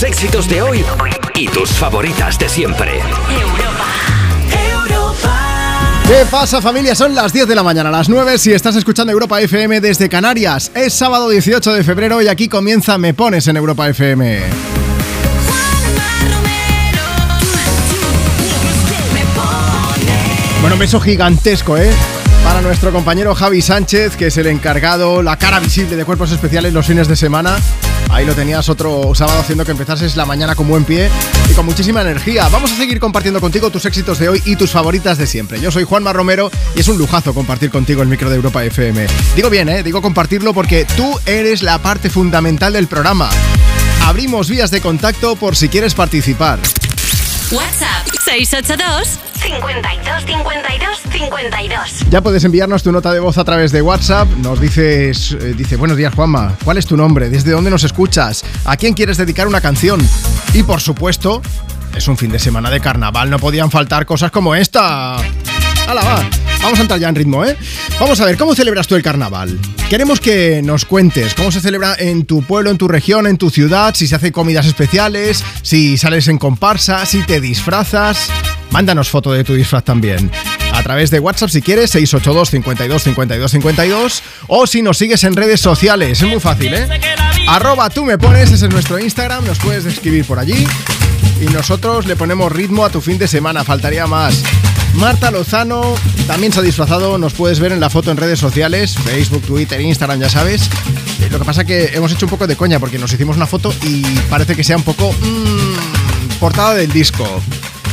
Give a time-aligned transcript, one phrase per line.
[0.00, 0.84] tus éxitos de hoy
[1.34, 3.00] y tus favoritas de siempre.
[4.72, 6.02] Europa.
[6.06, 6.94] ¿Qué pasa familia?
[6.94, 10.70] Son las 10 de la mañana, las 9 si estás escuchando Europa FM desde Canarias.
[10.74, 14.40] Es sábado 18 de febrero y aquí comienza Me Pones en Europa FM.
[20.60, 21.90] Bueno, un beso gigantesco, ¿eh?
[22.42, 26.72] Para nuestro compañero Javi Sánchez, que es el encargado, la cara visible de cuerpos especiales
[26.72, 27.58] los fines de semana.
[28.12, 31.08] Ahí lo tenías otro sábado haciendo que empezases la mañana con buen pie
[31.50, 32.48] y con muchísima energía.
[32.48, 35.60] Vamos a seguir compartiendo contigo tus éxitos de hoy y tus favoritas de siempre.
[35.60, 39.06] Yo soy Juanma Romero y es un lujazo compartir contigo el micro de Europa FM.
[39.36, 39.82] Digo bien, ¿eh?
[39.82, 43.30] Digo compartirlo porque tú eres la parte fundamental del programa.
[44.04, 46.58] Abrimos vías de contacto por si quieres participar.
[47.52, 52.10] WhatsApp 682 52 52 52.
[52.10, 54.28] Ya puedes enviarnos tu nota de voz a través de WhatsApp.
[54.38, 57.30] Nos dices, eh, dice, buenos días Juanma, ¿cuál es tu nombre?
[57.30, 58.44] ¿Desde dónde nos escuchas?
[58.64, 60.00] ¿A quién quieres dedicar una canción?
[60.52, 61.40] Y por supuesto,
[61.96, 65.16] es un fin de semana de carnaval, no podían faltar cosas como esta.
[65.16, 66.49] ¡Hala, va!
[66.62, 67.56] Vamos a entrar ya en ritmo, ¿eh?
[67.98, 69.58] Vamos a ver, ¿cómo celebras tú el carnaval?
[69.88, 73.50] Queremos que nos cuentes cómo se celebra en tu pueblo, en tu región, en tu
[73.50, 78.30] ciudad, si se hace comidas especiales, si sales en comparsa, si te disfrazas.
[78.70, 80.30] Mándanos foto de tu disfraz también.
[80.72, 85.34] A través de WhatsApp si quieres, 682 52 52 52 o si nos sigues en
[85.34, 86.22] redes sociales.
[86.22, 86.88] Es muy fácil, ¿eh?
[87.48, 90.66] Arroba tú me pones, ese es nuestro Instagram, nos puedes escribir por allí
[91.40, 94.42] y nosotros le ponemos ritmo a tu fin de semana, faltaría más.
[94.94, 95.94] Marta Lozano
[96.26, 99.80] también se ha disfrazado, nos puedes ver en la foto en redes sociales, Facebook, Twitter,
[99.80, 100.68] Instagram, ya sabes.
[101.20, 103.46] Eh, Lo que pasa que hemos hecho un poco de coña porque nos hicimos una
[103.46, 107.26] foto y parece que sea un poco mmm, portada del disco.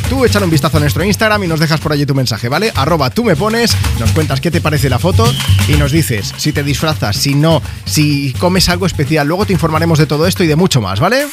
[0.09, 2.71] Tú échale un vistazo a nuestro Instagram y nos dejas por allí tu mensaje, ¿vale?
[2.75, 5.29] Arroba tú me pones, nos cuentas qué te parece la foto
[5.67, 9.27] y nos dices si te disfrazas, si no, si comes algo especial.
[9.27, 11.27] Luego te informaremos de todo esto y de mucho más, ¿vale?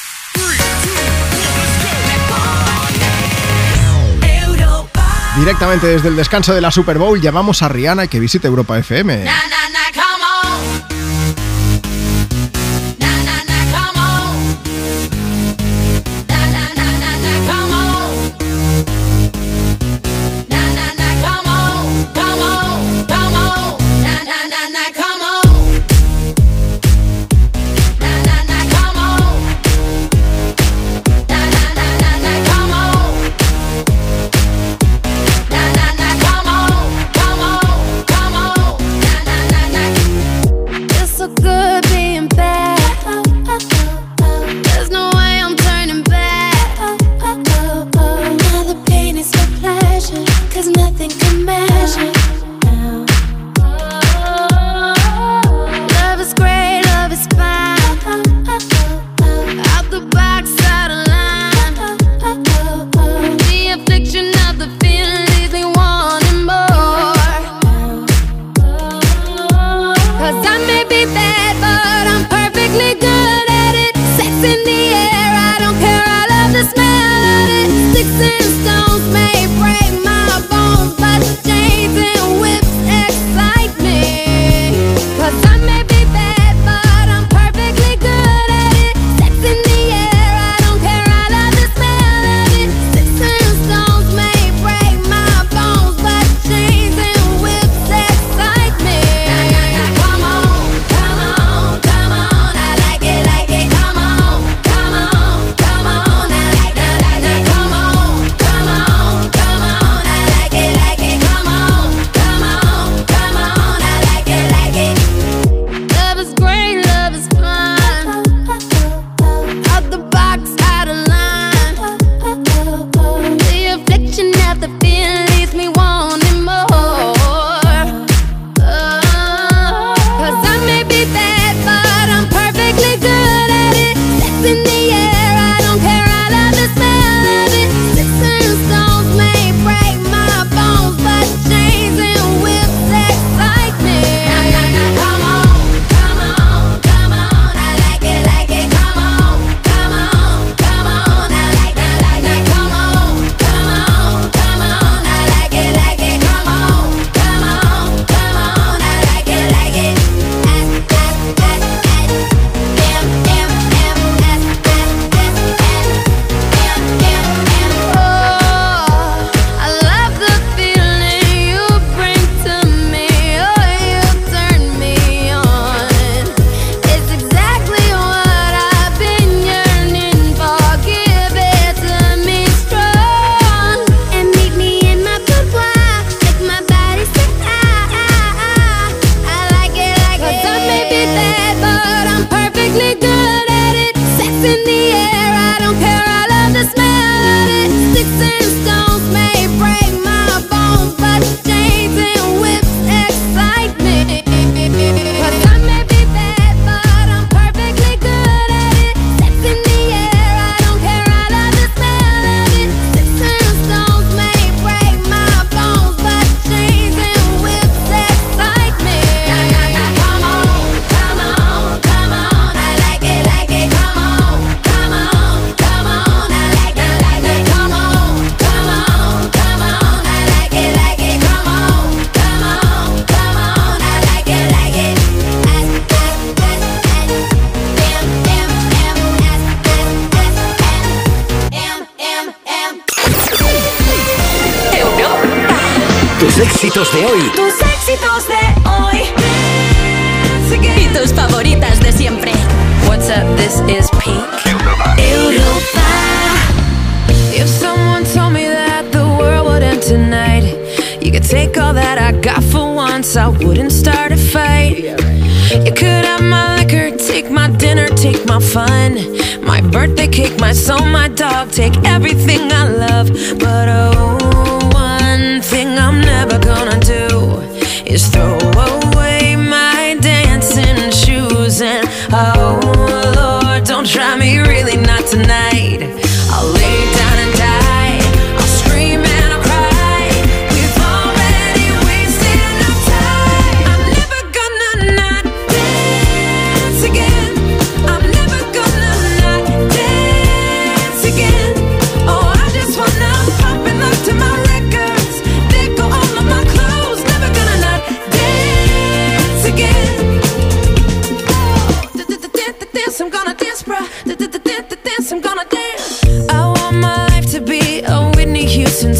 [5.37, 8.78] Directamente desde el descanso de la Super Bowl llamamos a Rihanna y que visite Europa
[8.78, 9.27] FM.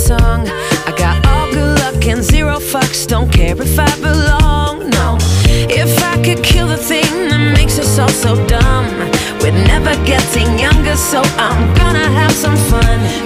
[0.05, 0.47] Song.
[0.89, 3.07] I got all good luck and zero fucks.
[3.07, 4.91] Don't care if I belong.
[4.91, 5.17] No,
[5.83, 8.87] if I could kill the thing that makes us all so dumb,
[9.41, 13.24] we're never getting younger, so I'm gonna have some fun.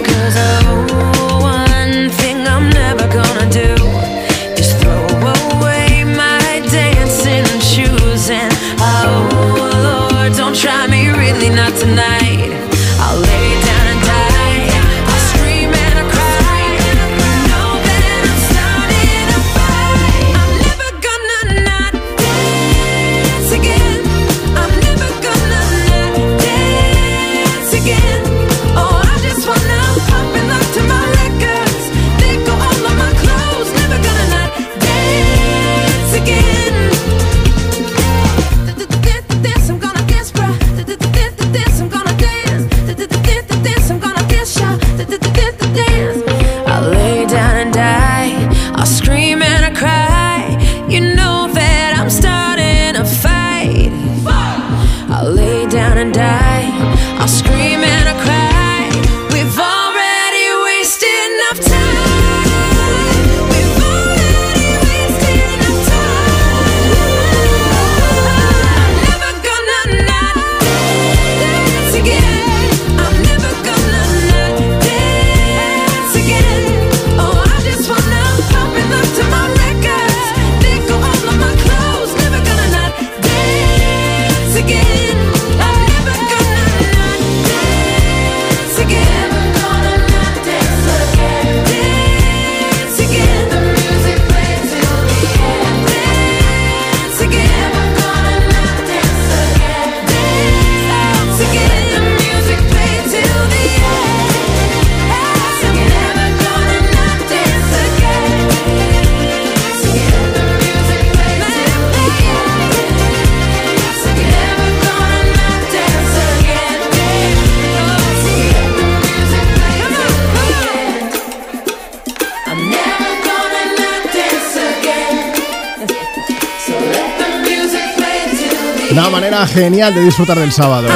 [129.48, 130.88] Genial de disfrutar del sábado.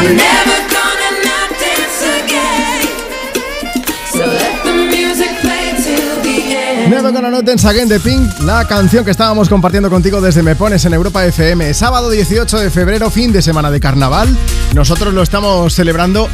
[6.89, 10.55] Never Gonna Not Dance Again de Pink, la canción que estábamos compartiendo contigo desde Me
[10.55, 11.73] Pones en Europa FM.
[11.73, 14.29] Sábado 18 de febrero, fin de semana de carnaval.
[14.75, 16.29] Nosotros lo estamos celebrando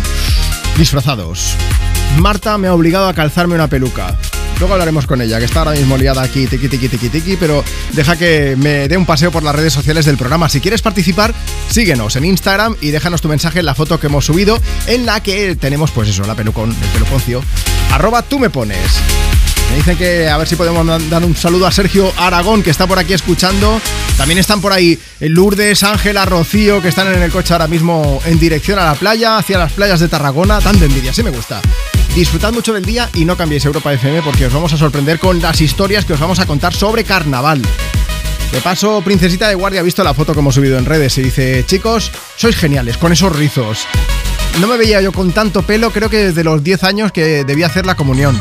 [0.76, 1.54] disfrazados.
[2.18, 4.16] Marta me ha obligado a calzarme una peluca.
[4.58, 7.62] Luego hablaremos con ella, que está ahora mismo liada aquí, tiqui, tiqui, tiqui, tiqui, pero
[7.92, 10.48] deja que me dé un paseo por las redes sociales del programa.
[10.48, 11.32] Si quieres participar,
[11.68, 15.22] síguenos en Instagram y déjanos tu mensaje en la foto que hemos subido, en la
[15.22, 17.42] que tenemos, pues eso, la pelucón, el peluconcio.
[17.92, 19.00] Arroba tú me pones.
[19.70, 22.86] Me dicen que a ver si podemos dar un saludo a Sergio Aragón, que está
[22.86, 23.80] por aquí escuchando.
[24.16, 28.38] También están por ahí Lourdes, Ángela, Rocío, que están en el coche ahora mismo en
[28.38, 30.60] dirección a la playa, hacia las playas de Tarragona.
[30.60, 31.60] Tanto envidia, sí me gusta.
[32.14, 35.40] Disfrutad mucho del día y no cambiéis Europa FM porque os vamos a sorprender con
[35.40, 37.62] las historias que os vamos a contar sobre carnaval.
[38.52, 41.22] De paso, Princesita de Guardia ha visto la foto que hemos subido en redes y
[41.22, 43.86] dice, chicos, sois geniales con esos rizos.
[44.60, 47.66] No me veía yo con tanto pelo, creo que desde los 10 años que debía
[47.66, 48.40] hacer la comunión.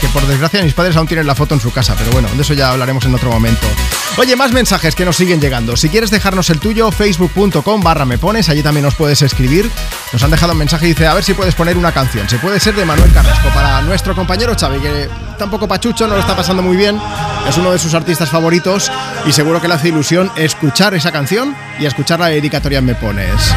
[0.00, 2.42] Que por desgracia mis padres aún tienen la foto en su casa, pero bueno, de
[2.42, 3.66] eso ya hablaremos en otro momento.
[4.18, 5.76] Oye, más mensajes que nos siguen llegando.
[5.76, 9.70] Si quieres dejarnos el tuyo, facebook.com barra me pones, allí también nos puedes escribir.
[10.12, 12.28] Nos han dejado un mensaje y dice, a ver si puedes poner una canción.
[12.28, 16.20] Se puede ser de Manuel Carrasco para nuestro compañero Xavi, que tampoco pachucho, no lo
[16.20, 17.00] está pasando muy bien.
[17.48, 18.90] Es uno de sus artistas favoritos
[19.26, 23.54] y seguro que le hace ilusión escuchar esa canción y escuchar la dedicatoria Me Pones.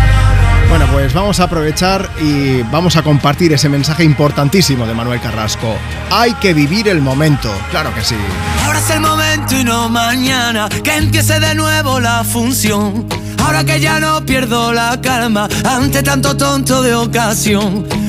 [0.69, 5.75] Bueno, pues vamos a aprovechar y vamos a compartir ese mensaje importantísimo de Manuel Carrasco.
[6.11, 8.15] Hay que vivir el momento, claro que sí.
[8.65, 13.07] Ahora es el momento y no mañana que empiece de nuevo la función.
[13.43, 17.87] Ahora que ya no pierdo la calma ante tanto tonto de ocasión.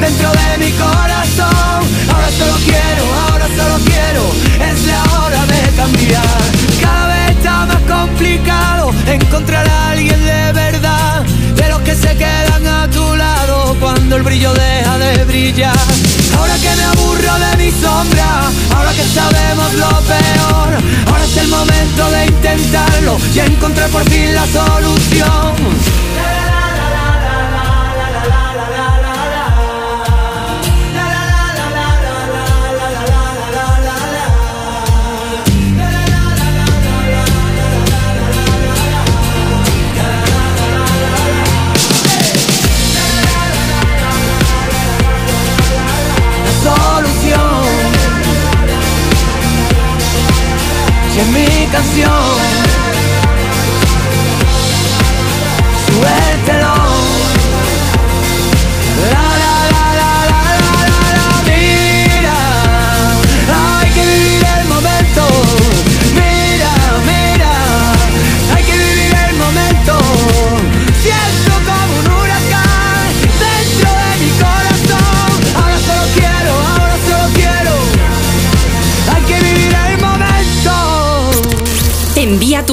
[0.00, 1.80] dentro de mi corazón.
[2.12, 4.22] Ahora solo quiero, ahora solo quiero.
[4.70, 6.40] Es la hora de cambiar.
[6.80, 11.22] Cada vez está más complicado encontrar a alguien de verdad.
[11.56, 15.86] De los que se quedan a tu lado cuando el brillo deja de brillar.
[16.38, 20.68] Ahora que me aburro de mi sombra, ahora que sabemos lo peor.
[21.06, 26.13] Ahora es el momento de intentarlo y encontrar por fin la solución.
[51.32, 52.63] Mi canción,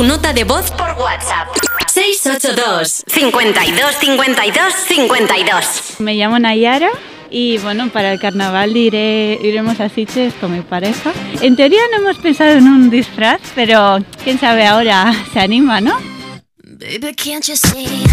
[0.02, 1.48] tu nota de voz por WhatsApp.
[1.94, 6.90] 682 52 52 52 Me llamo Nayara
[7.30, 11.14] y bueno, para el carnaval iré, iremos a Sitges con mi pareja.
[11.42, 15.96] En teoría no hemos pensado en un disfraz, pero quién sabe ahora se anima, ¿no?
[16.64, 18.04] Baby, can't you see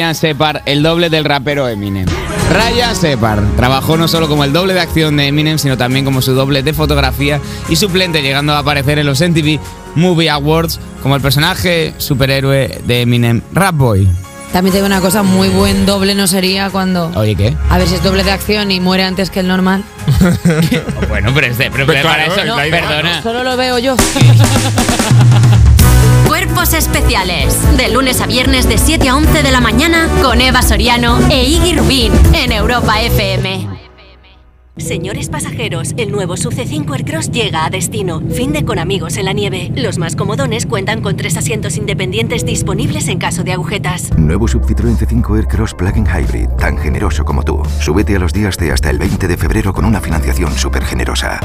[0.00, 2.06] Ryan Separ, el doble del rapero Eminem.
[2.50, 6.22] Ryan Separ trabajó no solo como el doble de acción de Eminem, sino también como
[6.22, 9.60] su doble de fotografía y suplente, llegando a aparecer en los MTV
[9.96, 14.08] Movie Awards como el personaje superhéroe de Eminem, Rap Boy.
[14.54, 17.12] También te digo una cosa, muy buen doble no sería cuando...
[17.14, 17.54] Oye, ¿qué?
[17.68, 19.84] A ver si es doble de acción y muere antes que el normal.
[21.10, 23.22] bueno, pero, este, pero, Pues para claro, eso, no, perdona.
[23.22, 23.96] Solo lo veo yo.
[26.60, 27.78] Cuerpos especiales.
[27.78, 31.42] De lunes a viernes de 7 a 11 de la mañana con Eva Soriano e
[31.42, 33.66] Iggy Rubín en Europa FM.
[34.76, 38.20] Señores pasajeros, el nuevo Sub C5 Aircross llega a destino.
[38.28, 39.72] Fin de con amigos en la nieve.
[39.74, 44.14] Los más comodones cuentan con tres asientos independientes disponibles en caso de agujetas.
[44.18, 47.62] Nuevo Sub Citroën C5 Aircross Plug-in Hybrid, tan generoso como tú.
[47.80, 51.40] Súbete a los días de hasta el 20 de febrero con una financiación súper generosa.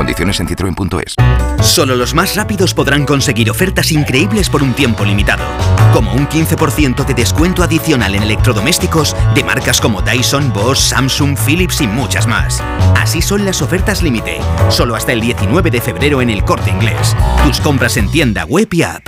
[0.00, 1.14] Condiciones en citroen.es.
[1.60, 5.44] Solo los más rápidos podrán conseguir ofertas increíbles por un tiempo limitado,
[5.92, 11.82] como un 15% de descuento adicional en electrodomésticos de marcas como Dyson, Bosch, Samsung, Philips
[11.82, 12.62] y muchas más.
[12.96, 14.38] Así son las ofertas límite,
[14.70, 17.14] solo hasta el 19 de febrero en el Corte Inglés.
[17.44, 19.06] Tus compras en tienda web y app.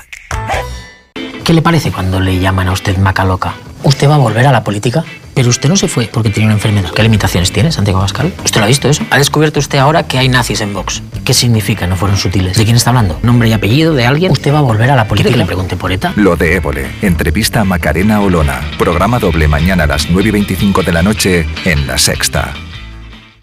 [1.43, 3.55] ¿Qué le parece cuando le llaman a usted maca loca?
[3.83, 5.07] ¿Usted va a volver a la política?
[5.35, 6.91] Pero usted no se fue porque tenía una enfermedad.
[6.91, 8.33] ¿Qué limitaciones tiene, Santiago Abascal?
[8.45, 9.05] ¿Usted lo ha visto eso?
[9.11, 11.03] ¿Ha descubierto usted ahora que hay nazis en Vox?
[11.25, 11.87] ¿Qué significa?
[11.87, 12.57] No fueron sutiles.
[12.57, 13.19] ¿De quién está hablando?
[13.23, 14.33] ¿Nombre y apellido de alguien?
[14.33, 15.29] ¿Usted va a volver a la política?
[15.29, 16.13] ¿Quiere que le pregunte por ETA?
[16.17, 16.87] Lo de Évole.
[17.03, 18.61] Entrevista a Macarena Olona.
[18.79, 22.53] Programa doble mañana a las 9 y 25 de la noche en La Sexta.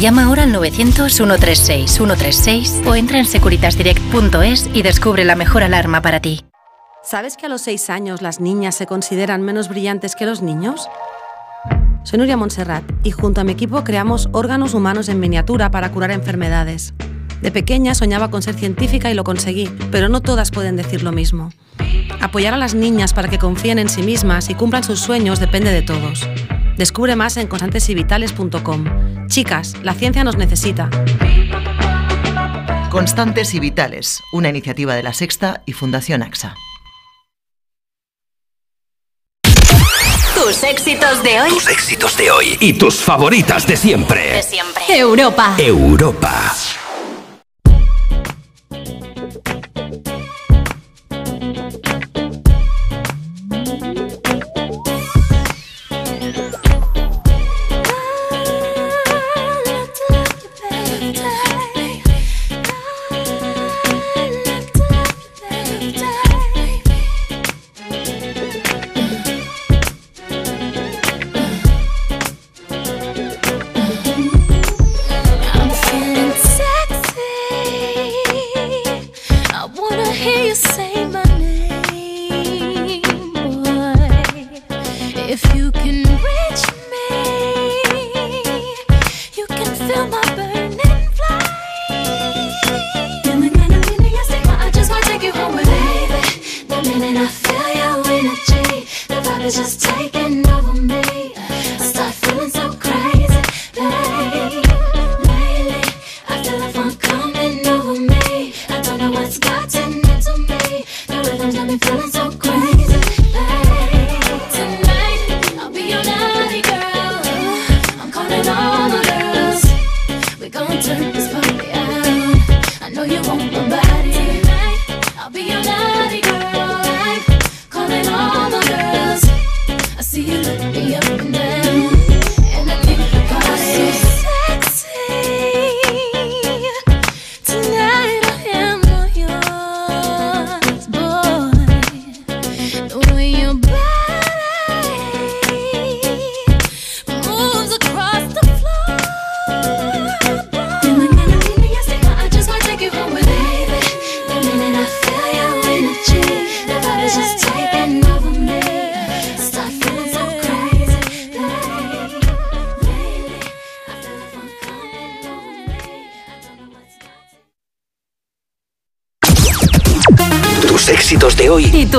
[0.00, 6.40] Llama ahora al 900-136-136 o entra en securitasdirect.es y descubre la mejor alarma para ti.
[7.02, 10.88] ¿Sabes que a los 6 años las niñas se consideran menos brillantes que los niños?
[12.04, 16.12] Soy Nuria Montserrat y junto a mi equipo creamos órganos humanos en miniatura para curar
[16.12, 16.94] enfermedades.
[17.42, 21.12] De pequeña soñaba con ser científica y lo conseguí, pero no todas pueden decir lo
[21.12, 21.52] mismo.
[22.22, 25.70] Apoyar a las niñas para que confíen en sí mismas y cumplan sus sueños depende
[25.70, 26.26] de todos.
[26.76, 29.26] Descubre más en constantesivitales.com.
[29.26, 30.90] Chicas, la ciencia nos necesita.
[32.90, 36.54] Constantes y Vitales, una iniciativa de La Sexta y Fundación AXA.
[40.34, 41.50] Tus éxitos de hoy.
[41.50, 44.32] Tus éxitos de hoy y tus favoritas de siempre.
[44.32, 44.82] De siempre.
[44.88, 45.54] Europa.
[45.58, 46.52] Europa.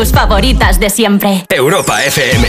[0.01, 1.45] Tus favoritas de siempre.
[1.47, 2.43] Europa FM.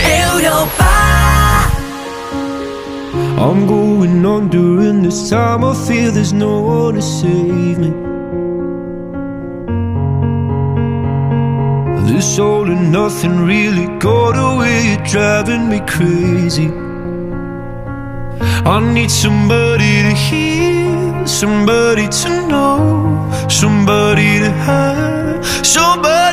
[3.37, 5.63] I'm going on during this time.
[5.63, 7.93] I feel there's no one to save me.
[12.11, 16.71] This all and nothing really got away, you're driving me crazy.
[18.65, 26.32] I need somebody to hear, somebody to know, somebody to have, somebody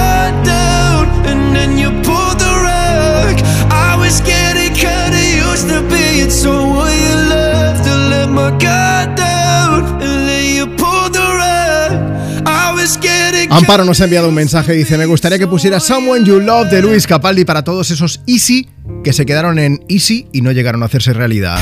[13.49, 16.81] Amparo nos ha enviado un mensaje, dice, me gustaría que pusiera Someone You Love de
[16.81, 18.69] Luis Capaldi para todos esos Easy
[19.03, 21.59] que se quedaron en Easy y no llegaron a hacerse realidad.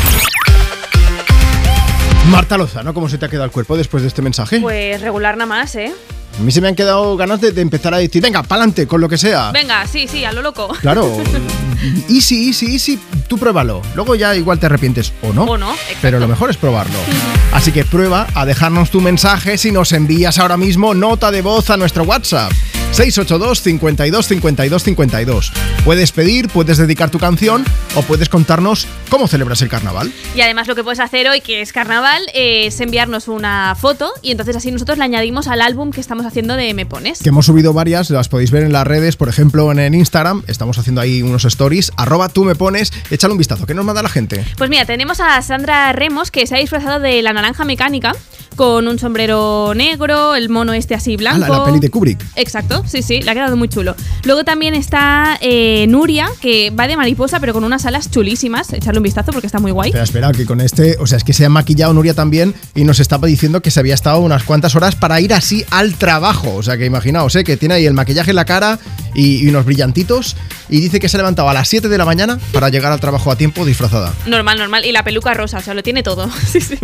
[2.30, 4.60] Marta Lozano, ¿cómo se te ha quedado el cuerpo después de este mensaje?
[4.62, 5.92] Pues regular nada más, ¿eh?
[6.40, 9.02] A mí se me han quedado ganas de, de empezar a decir, venga, pa'lante, con
[9.02, 9.52] lo que sea.
[9.52, 10.70] Venga, sí, sí, a lo loco.
[10.80, 11.18] Claro,
[12.10, 13.82] easy, easy, easy, tú pruébalo.
[13.94, 15.44] Luego ya igual te arrepientes o no.
[15.44, 15.98] O no, exacto.
[16.02, 16.98] Pero lo mejor es probarlo.
[17.52, 21.70] Así que prueba a dejarnos tu mensaje si nos envías ahora mismo nota de voz
[21.72, 22.54] a nuestro WhatsApp.
[22.92, 25.54] 682 52 52 52.
[25.86, 27.64] Puedes pedir, puedes dedicar tu canción
[27.96, 30.12] o puedes contarnos cómo celebras el carnaval.
[30.36, 34.32] Y además lo que puedes hacer hoy, que es carnaval, es enviarnos una foto y
[34.32, 37.20] entonces así nosotros la añadimos al álbum que estamos haciendo de Me Pones.
[37.20, 40.44] Que hemos subido varias, las podéis ver en las redes, por ejemplo en el Instagram,
[40.48, 44.02] estamos haciendo ahí unos stories, arroba tú me pones, échale un vistazo, ¿qué nos manda
[44.02, 44.44] la gente?
[44.58, 48.14] Pues mira, tenemos a Sandra Remos que se ha disfrazado de la naranja mecánica
[48.60, 51.40] con un sombrero negro, el mono este así Ah, blanco.
[51.48, 52.20] la, la peli de Kubrick.
[52.36, 53.96] Exacto, sí, sí, le ha quedado muy chulo.
[54.26, 58.74] Luego también está eh, Nuria, que va de mariposa, pero con unas alas chulísimas.
[58.74, 59.92] Echarle un vistazo porque está muy guay.
[59.92, 62.84] Espera, espera, que con este, o sea, es que se ha maquillado Nuria también y
[62.84, 66.54] nos estaba diciendo que se había estado unas cuantas horas para ir así al trabajo.
[66.56, 67.46] O sea, que imaginaos, ¿eh?
[67.46, 68.78] que tiene ahí el maquillaje en la cara
[69.14, 70.36] y, y unos brillantitos
[70.68, 73.00] y dice que se ha levantado a las 7 de la mañana para llegar al
[73.00, 74.12] trabajo a tiempo disfrazada.
[74.28, 74.84] Normal, normal.
[74.86, 76.30] Y la peluca rosa, o sea, lo tiene todo.
[76.50, 76.76] Sí, sí.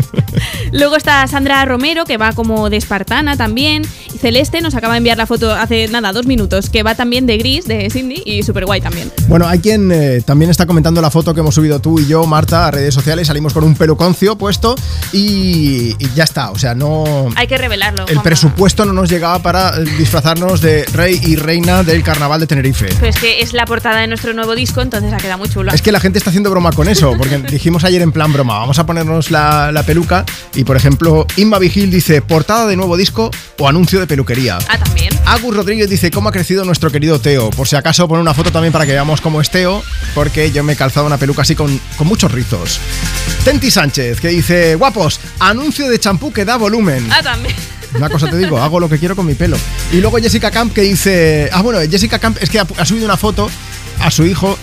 [0.71, 3.83] Luego está Sandra Romero, que va como de espartana también.
[4.13, 7.25] Y Celeste nos acaba de enviar la foto hace nada, dos minutos, que va también
[7.25, 9.11] de gris, de Cindy, y súper guay también.
[9.27, 12.25] Bueno, hay quien eh, también está comentando la foto que hemos subido tú y yo,
[12.25, 13.27] Marta, a redes sociales.
[13.27, 14.75] Salimos con un peluconcio puesto
[15.11, 16.51] y, y ya está.
[16.51, 17.03] O sea, no.
[17.35, 18.05] Hay que revelarlo.
[18.07, 22.47] El presupuesto no nos llegaba para eh, disfrazarnos de rey y reina del carnaval de
[22.47, 22.87] Tenerife.
[22.87, 25.71] Pero es que es la portada de nuestro nuevo disco, entonces ha quedado muy chulo.
[25.71, 28.59] Es que la gente está haciendo broma con eso, porque dijimos ayer en plan broma,
[28.59, 32.97] vamos a ponernos la, la peluca y por ejemplo Inma Vigil dice portada de nuevo
[32.97, 34.57] disco o anuncio de peluquería.
[34.67, 35.09] Ah, también.
[35.25, 37.49] Agus Rodríguez dice, ¿cómo ha crecido nuestro querido Teo?
[37.49, 40.63] Por si acaso pone una foto también para que veamos cómo es Teo, porque yo
[40.63, 42.79] me he calzado una peluca así con, con muchos rizos.
[43.43, 47.07] Tenti Sánchez, que dice, guapos, anuncio de champú que da volumen.
[47.11, 47.55] Ah, también.
[47.95, 49.57] Una cosa te digo, hago lo que quiero con mi pelo.
[49.93, 51.49] Y luego Jessica Camp que dice.
[51.53, 53.49] Ah, bueno, Jessica Camp es que ha, ha subido una foto
[54.01, 54.57] a su hijo.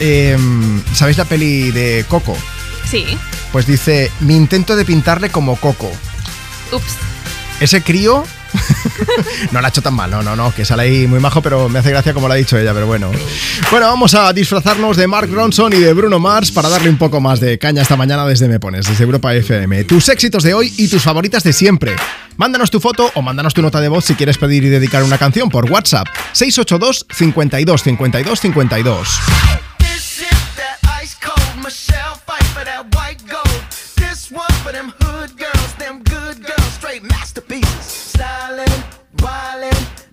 [0.00, 0.38] eh,
[0.94, 2.34] ¿Sabéis la peli de Coco?
[2.90, 3.04] Sí.
[3.52, 5.90] Pues dice: Mi intento de pintarle como Coco.
[6.72, 6.96] Ups.
[7.60, 8.24] Ese crío.
[9.52, 11.68] no la ha hecho tan mal, no, no, no, que sale ahí muy majo, pero
[11.68, 13.10] me hace gracia como lo ha dicho ella, pero bueno.
[13.70, 17.20] Bueno, vamos a disfrazarnos de Mark Ronson y de Bruno Mars para darle un poco
[17.20, 19.84] más de caña esta mañana desde Me Pones, desde Europa FM.
[19.84, 21.94] Tus éxitos de hoy y tus favoritas de siempre.
[22.36, 25.18] Mándanos tu foto o mándanos tu nota de voz si quieres pedir y dedicar una
[25.18, 29.67] canción por WhatsApp 682 52 52 52.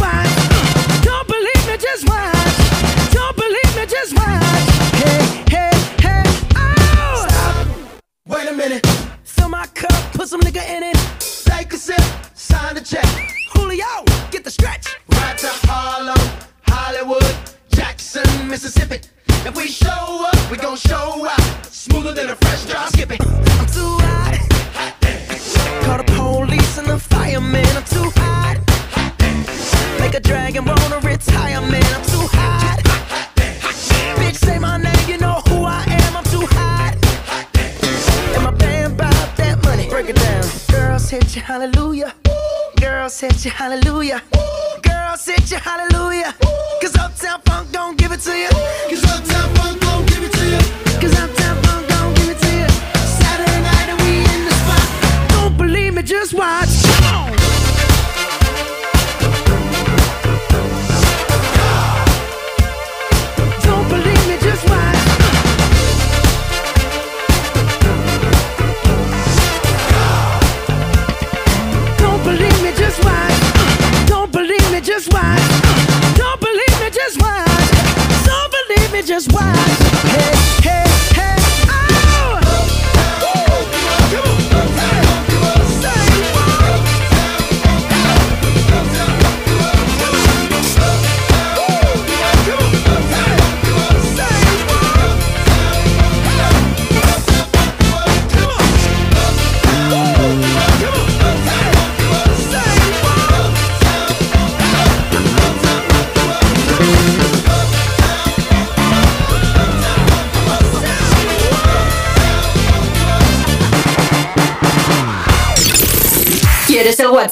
[0.00, 0.23] why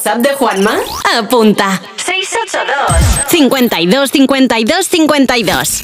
[0.03, 0.75] WhatsApp de Juanma?
[1.17, 1.81] Apunta.
[1.95, 5.83] 682 52 52 52.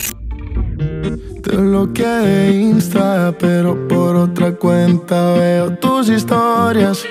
[1.41, 7.05] Te bloqueé de Insta, pero por otra cuenta veo tus historias.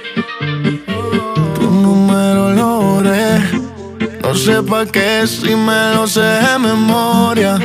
[1.54, 3.40] Tu número lo borré.
[4.22, 7.56] No sé pa' qué si me lo sé de memoria.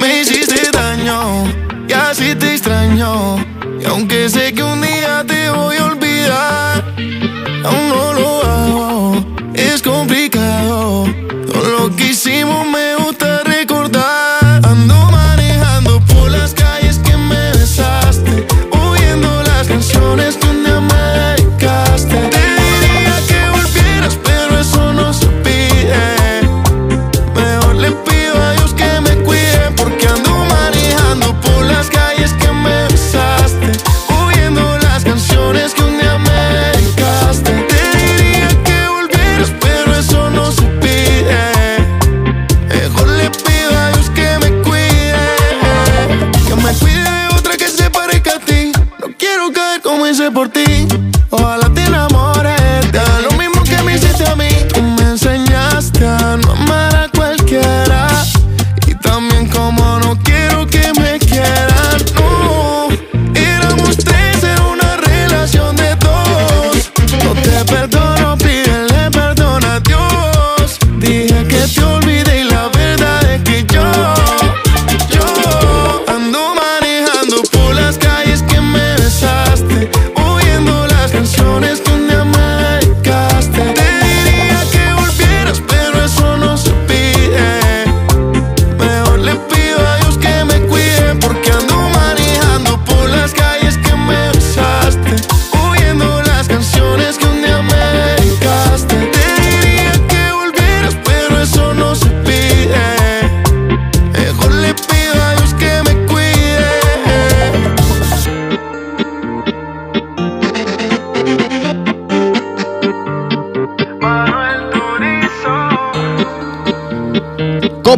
[0.00, 1.46] Me hiciste daño
[1.88, 3.38] y así te extraño.
[3.80, 5.77] Y aunque sé que un día te voy a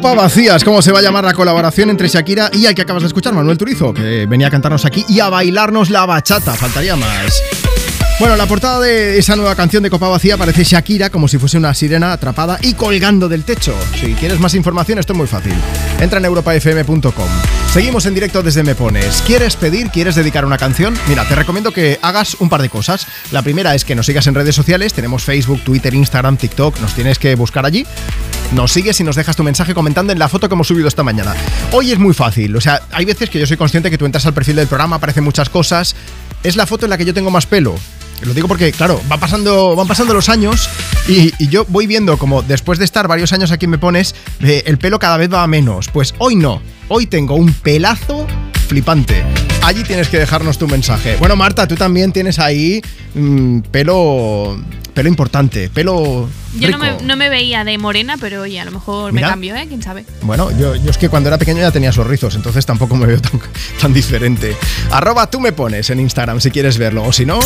[0.00, 3.02] Copa Vacías, ¿cómo se va a llamar la colaboración entre Shakira y el que acabas
[3.02, 6.96] de escuchar, Manuel Turizo, que venía a cantarnos aquí y a bailarnos la bachata, faltaría
[6.96, 7.42] más.
[8.18, 11.58] Bueno, la portada de esa nueva canción de Copa Vacía parece Shakira como si fuese
[11.58, 13.74] una sirena atrapada y colgando del techo.
[14.00, 15.52] Si quieres más información, esto es muy fácil.
[16.00, 17.28] Entra en europafm.com.
[17.70, 19.22] Seguimos en directo desde Me Pones.
[19.26, 20.98] ¿Quieres pedir, quieres dedicar una canción?
[21.08, 23.06] Mira, te recomiendo que hagas un par de cosas.
[23.32, 24.92] La primera es que nos sigas en redes sociales.
[24.92, 26.80] Tenemos Facebook, Twitter, Instagram, TikTok.
[26.80, 27.86] Nos tienes que buscar allí.
[28.52, 31.04] Nos sigues y nos dejas tu mensaje comentando en la foto que hemos subido esta
[31.04, 31.34] mañana.
[31.70, 32.56] Hoy es muy fácil.
[32.56, 34.96] O sea, hay veces que yo soy consciente que tú entras al perfil del programa,
[34.96, 35.94] aparecen muchas cosas.
[36.42, 37.76] Es la foto en la que yo tengo más pelo.
[38.22, 40.68] Lo digo porque, claro, pasando, van pasando los años
[41.08, 44.78] y, yo voy viendo como después de estar varios años aquí me pones, eh, el
[44.78, 45.88] pelo cada vez va a menos.
[45.88, 46.60] Pues hoy no.
[46.88, 48.26] Hoy tengo un pelazo
[48.68, 49.24] flipante.
[49.62, 51.16] Allí tienes que dejarnos tu mensaje.
[51.16, 52.82] Bueno, Marta, tú también tienes ahí
[53.14, 54.60] mm, pelo.
[54.90, 56.28] Pelo importante, pelo.
[56.58, 56.96] Yo no rico.
[57.00, 59.28] me, no me veía de morena, pero oye, a lo mejor Mira.
[59.28, 59.66] me cambio, ¿eh?
[59.68, 60.04] ¿Quién sabe?
[60.22, 63.06] Bueno, yo, yo es que cuando era pequeño ya tenía esos rizos, entonces tampoco me
[63.06, 63.40] veo tan,
[63.80, 64.56] tan diferente.
[64.90, 67.38] Arroba tú me pones en Instagram si quieres verlo, o si no.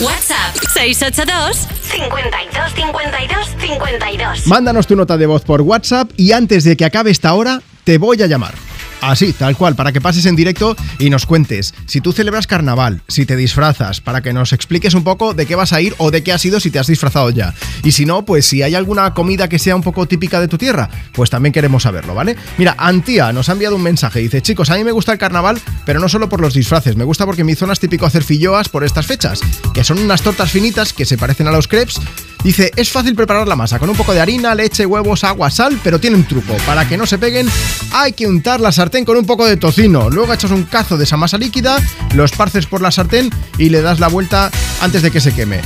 [0.00, 4.46] WhatsApp 682 52 52 52.
[4.46, 7.98] Mándanos tu nota de voz por WhatsApp y antes de que acabe esta hora, te
[7.98, 8.54] voy a llamar.
[9.02, 13.02] Así, tal cual, para que pases en directo y nos cuentes si tú celebras carnaval,
[13.08, 16.12] si te disfrazas, para que nos expliques un poco de qué vas a ir o
[16.12, 17.52] de qué has sido si te has disfrazado ya.
[17.82, 20.56] Y si no, pues si hay alguna comida que sea un poco típica de tu
[20.56, 22.36] tierra, pues también queremos saberlo, ¿vale?
[22.58, 25.60] Mira, Antía nos ha enviado un mensaje, dice, chicos, a mí me gusta el carnaval,
[25.84, 28.22] pero no solo por los disfraces, me gusta porque en mi zona es típico hacer
[28.22, 29.40] filloas por estas fechas,
[29.74, 32.00] que son unas tortas finitas que se parecen a los crepes.
[32.44, 35.78] Dice, es fácil preparar la masa con un poco de harina, leche, huevos, agua, sal,
[35.84, 36.56] pero tiene un truco.
[36.66, 37.48] Para que no se peguen,
[37.92, 40.10] hay que untar la sartén con un poco de tocino.
[40.10, 41.78] Luego echas un cazo de esa masa líquida,
[42.14, 44.50] lo esparces por la sartén y le das la vuelta
[44.82, 45.62] antes de que se queme.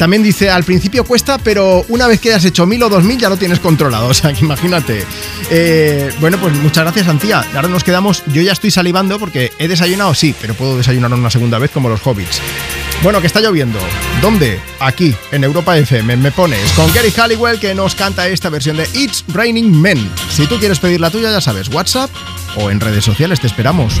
[0.00, 3.18] También dice, al principio cuesta, pero una vez que hayas hecho mil o dos mil
[3.18, 4.06] ya lo tienes controlado.
[4.10, 5.04] O sea, que imagínate.
[5.50, 7.44] Eh, bueno, pues muchas gracias, Antía.
[7.54, 11.28] Ahora nos quedamos, yo ya estoy salivando porque he desayunado, sí, pero puedo desayunar una
[11.30, 12.40] segunda vez como los hobbits.
[13.02, 13.78] Bueno, que está lloviendo.
[14.22, 14.58] ¿Dónde?
[14.80, 16.16] Aquí, en Europa FM.
[16.16, 20.10] Me pones con Gary Halliwell que nos canta esta versión de It's Raining Men.
[20.30, 22.10] Si tú quieres pedir la tuya, ya sabes, WhatsApp
[22.56, 24.00] o en redes sociales, te esperamos.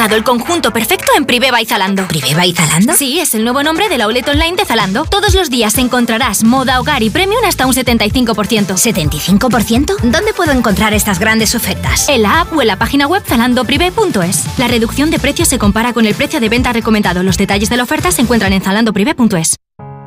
[0.00, 2.08] Encontrado el conjunto perfecto en Priveva y Zalando.
[2.08, 2.94] ¿Priveva y Zalando?
[2.94, 5.04] Sí, es el nuevo nombre de la outlet online de Zalando.
[5.04, 8.24] Todos los días encontrarás moda, hogar y premium hasta un 75%.
[8.32, 9.96] ¿75%?
[10.00, 12.08] ¿Dónde puedo encontrar estas grandes ofertas?
[12.08, 14.58] En la app o en la página web zalandoprivé.es.
[14.58, 17.22] La reducción de precios se compara con el precio de venta recomendado.
[17.22, 19.56] Los detalles de la oferta se encuentran en zalandoprivé.es.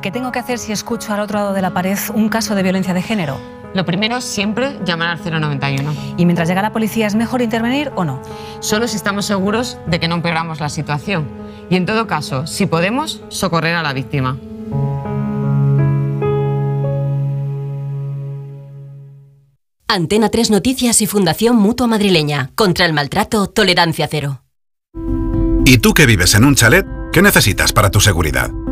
[0.02, 2.64] ¿Qué tengo que hacer si escucho al otro lado de la pared un caso de
[2.64, 3.63] violencia de género?
[3.74, 5.94] Lo primero es siempre llamar al 091.
[6.16, 8.22] ¿Y mientras llega la policía es mejor intervenir o no?
[8.60, 11.28] Solo si estamos seguros de que no empeoramos la situación.
[11.68, 14.38] Y en todo caso, si podemos, socorrer a la víctima.
[19.88, 22.50] Antena 3 Noticias y Fundación Mutua Madrileña.
[22.54, 24.42] Contra el maltrato, tolerancia cero.
[25.64, 26.86] ¿Y tú que vives en un chalet?
[27.12, 28.50] ¿Qué necesitas para tu seguridad?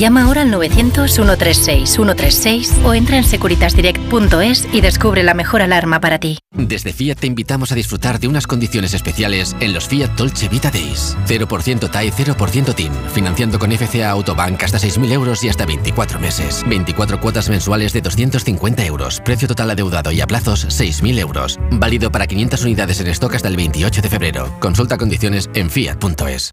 [0.00, 6.38] Llama ahora al 900-136-136 o entra en securitasdirect.es y descubre la mejor alarma para ti.
[6.52, 10.70] Desde Fiat te invitamos a disfrutar de unas condiciones especiales en los Fiat Dolce Vita
[10.70, 11.18] Days.
[11.26, 12.92] 0% TAE, 0% TIN.
[13.12, 16.64] Financiando con FCA Autobank hasta 6.000 euros y hasta 24 meses.
[16.66, 19.20] 24 cuotas mensuales de 250 euros.
[19.22, 21.58] Precio total adeudado y a plazos 6.000 euros.
[21.72, 24.50] Válido para 500 unidades en stock hasta el 28 de febrero.
[24.60, 26.52] Consulta condiciones en fiat.es.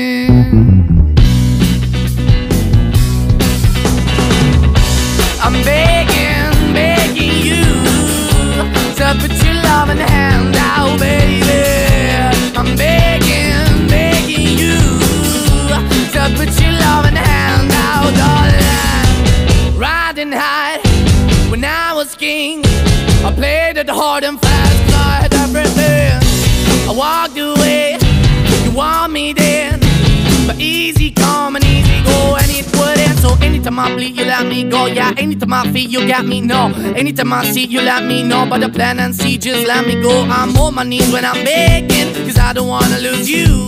[33.61, 34.87] Anytime I bleed, you let me go.
[34.87, 36.73] Yeah, anytime I feel, you got me, no.
[36.95, 38.47] Anytime I see, you let me know.
[38.49, 40.23] But the plan and see, just let me go.
[40.23, 43.67] I'm on my knees when I'm begging, cause I don't wanna lose you.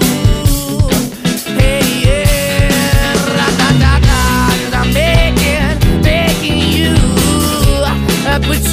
[1.60, 6.96] Hey, yeah, ra-da-da-da, cause I'm begging, begging you.
[8.26, 8.64] Uh, Put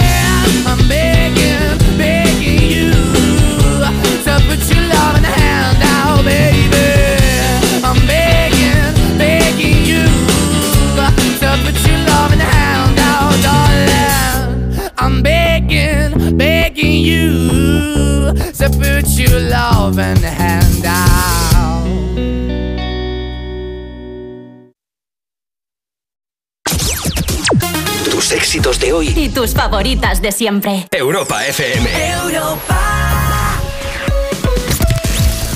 [0.71, 2.91] I'm begging, begging you
[4.23, 6.71] to put your loving hand out, baby.
[28.31, 29.09] Éxitos de hoy.
[29.09, 30.87] Y tus favoritas de siempre.
[30.91, 31.89] Europa FM.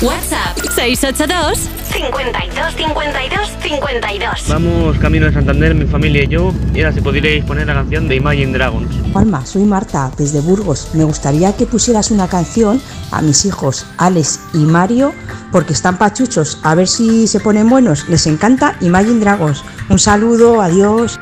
[0.02, 1.58] WhatsApp 682
[1.94, 4.30] 52 52 52.
[4.50, 8.10] Vamos camino de Santander, mi familia y yo, y ahora si podríais poner la canción
[8.10, 8.94] de Imagine Dragons.
[9.14, 10.90] Juanma, soy Marta, desde Burgos.
[10.94, 15.14] Me gustaría que pusieras una canción a mis hijos Alex y Mario,
[15.54, 16.60] porque están pachuchos.
[16.64, 18.10] A ver si se ponen buenos.
[18.10, 19.64] Les encanta Imagine Dragons.
[19.88, 21.18] Un saludo, adiós.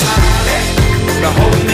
[0.00, 0.66] Yes,
[1.20, 1.73] the holy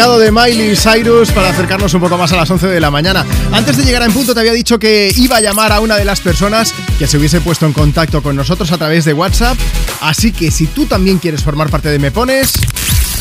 [0.00, 3.24] De Miley Cyrus para acercarnos un poco más a las 11 de la mañana.
[3.52, 5.96] Antes de llegar a en punto te había dicho que iba a llamar a una
[5.96, 9.58] de las personas que se hubiese puesto en contacto con nosotros a través de WhatsApp.
[10.00, 12.54] Así que si tú también quieres formar parte de Me Pones,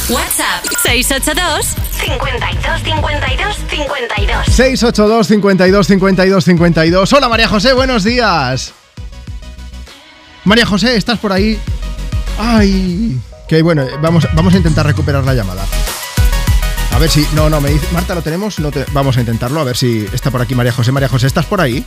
[0.07, 1.65] WhatsApp 682
[1.99, 4.45] 52 52 52.
[4.47, 7.13] 682 52 52 52.
[7.13, 8.73] Hola María José, buenos días.
[10.45, 11.59] María José, ¿estás por ahí?
[12.39, 13.19] Ay,
[13.49, 15.65] que bueno, vamos, vamos a intentar recuperar la llamada.
[16.99, 17.25] A ver si.
[17.33, 17.87] No, no, me dice.
[17.93, 18.59] Marta, ¿lo tenemos?
[18.59, 20.91] No te- vamos a intentarlo, a ver si está por aquí María José.
[20.91, 21.81] María José, ¿estás por ahí?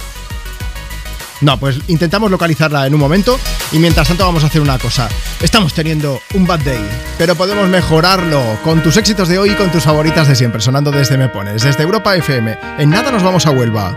[1.43, 3.39] No, pues intentamos localizarla en un momento
[3.73, 5.11] y mientras tanto vamos a hacer una cosa.
[5.43, 6.81] Estamos teniendo un bad day,
[7.19, 10.91] pero podemos mejorarlo con tus éxitos de hoy y con tus favoritas de siempre, sonando
[10.91, 12.59] desde Me Pones, desde Europa FM.
[12.79, 13.95] En nada nos vamos a Huelva.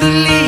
[0.00, 0.39] The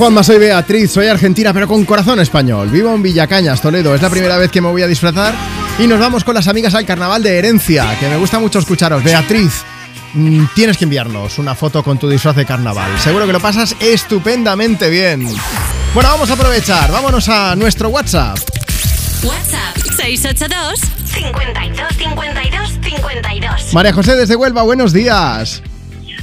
[0.00, 2.70] Juanma, soy Beatriz, soy argentina pero con corazón español.
[2.70, 3.94] Vivo en Villacañas, Toledo.
[3.94, 5.34] Es la primera vez que me voy a disfrazar
[5.78, 9.04] y nos vamos con las amigas al carnaval de Herencia, que me gusta mucho escucharos.
[9.04, 9.62] Beatriz,
[10.14, 12.98] mm, tienes que enviarnos una foto con tu disfraz de carnaval.
[12.98, 15.26] Seguro que lo pasas estupendamente bien.
[15.92, 18.38] Bueno, vamos a aprovechar, vámonos a nuestro WhatsApp.
[19.22, 20.80] WhatsApp 682
[21.12, 23.74] 52 52 52.
[23.74, 25.62] María José desde Huelva, buenos días.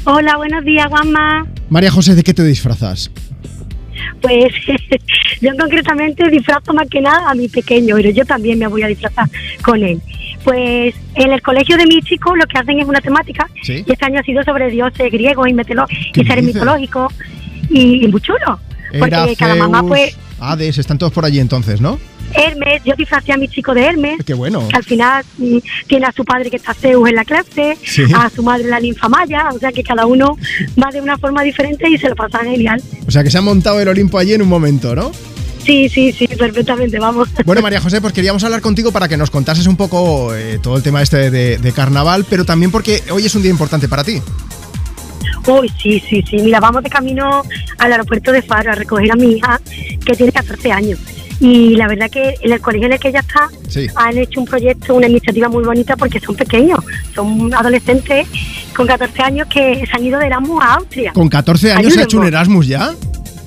[0.05, 1.45] Hola, buenos días, Juanma.
[1.69, 3.11] María José, ¿de qué te disfrazas?
[4.27, 4.53] Pues
[5.41, 8.87] yo concretamente disfrazo más que nada a mi pequeño, pero yo también me voy a
[8.87, 9.27] disfrazar
[9.63, 10.01] con él.
[10.43, 13.83] Pues en el colegio de mis chicos lo que hacen es una temática Sí.
[13.85, 17.13] y este año ha sido sobre dioses griegos y, metelo- ¿Qué y seres mitológicos
[17.69, 18.59] y, y muy chulo.
[18.99, 21.99] Porque Era cada mamá pues Hades, están todos por allí entonces, ¿no?
[22.33, 24.17] Hermes, yo disfracé a mi chico de Hermes.
[24.25, 24.67] Qué bueno.
[24.67, 25.23] Que al final
[25.87, 28.03] tiene a su padre que está Zeus en la clase, Sí.
[28.15, 30.37] a su madre la ninfa Maya, o sea que cada uno
[30.81, 32.81] va de una forma diferente y se lo pasa genial.
[33.07, 35.11] O sea, que se ha montado el Olimpo allí en un momento, ¿no?
[35.65, 37.27] Sí, sí, sí, perfectamente, vamos.
[37.45, 40.77] Bueno, María José, pues queríamos hablar contigo para que nos contases un poco eh, todo
[40.77, 44.03] el tema este de, de carnaval, pero también porque hoy es un día importante para
[44.03, 44.21] ti.
[45.47, 46.37] Uy, sí, sí, sí.
[46.41, 47.43] Mira, vamos de camino
[47.77, 49.59] al aeropuerto de Faro a recoger a mi hija,
[50.05, 50.99] que tiene 14 años.
[51.39, 53.87] Y la verdad que en el colegio en el que ella está Sí.
[53.95, 56.79] han hecho un proyecto, una iniciativa muy bonita porque son pequeños,
[57.13, 58.27] son adolescentes
[58.75, 61.11] con 14 años que se han ido de Erasmus a Austria.
[61.13, 62.25] ¿Con 14 años se ha hecho un.
[62.27, 62.93] Erasmus ya?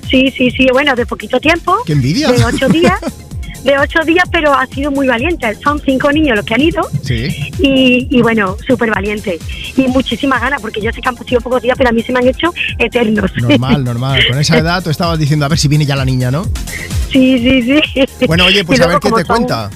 [0.09, 1.75] Sí, sí, sí, bueno, de poquito tiempo.
[1.85, 2.31] ¡Qué envidia!
[2.31, 2.99] De ocho días.
[3.63, 5.53] De ocho días, pero ha sido muy valiente.
[5.63, 7.27] Son cinco niños los que han ido Sí.
[7.59, 9.39] y, y bueno, súper valientes.
[9.77, 12.11] Y muchísimas ganas, porque yo sé que han sido pocos días, pero a mí se
[12.11, 13.31] me han hecho eternos.
[13.37, 14.19] Normal, normal.
[14.27, 16.43] Con esa edad tú estabas diciendo a ver si viene ya la niña, ¿no?
[17.11, 18.25] sí, sí, sí.
[18.25, 19.69] Bueno, oye, pues a ver qué te son- cuenta.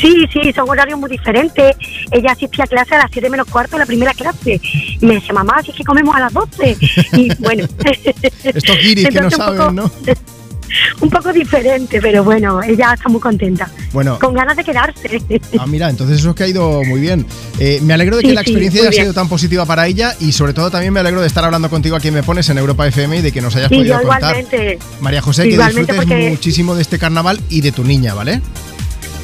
[0.00, 1.74] Sí, sí, son horarios muy diferentes.
[2.12, 4.60] Ella asistía a clase a las 7 menos cuarto, la primera clase.
[5.00, 6.76] Y me decía, mamá, si es que comemos a las 12.
[7.14, 7.66] Y bueno.
[8.44, 9.90] Estos guiris que no saben, poco- ¿no?
[11.00, 13.70] Un poco diferente, pero bueno, ella está muy contenta.
[13.92, 14.18] Bueno.
[14.18, 15.22] Con ganas de quedarse.
[15.58, 17.24] Ah, mira, entonces eso es que ha ido muy bien.
[17.58, 19.02] Eh, me alegro de que Sí, la sí, experiencia haya bien.
[19.04, 21.96] sido tan positiva para ella y sobre todo también me alegro de estar hablando contigo
[21.96, 24.06] aquí en Me Pones en Europa FM y de que nos hayas y podido yo
[24.08, 24.38] contar.
[24.40, 24.78] igualmente.
[25.00, 28.40] María José, que disfrutes muchísimo de este carnaval y de tu niña, ¿vale?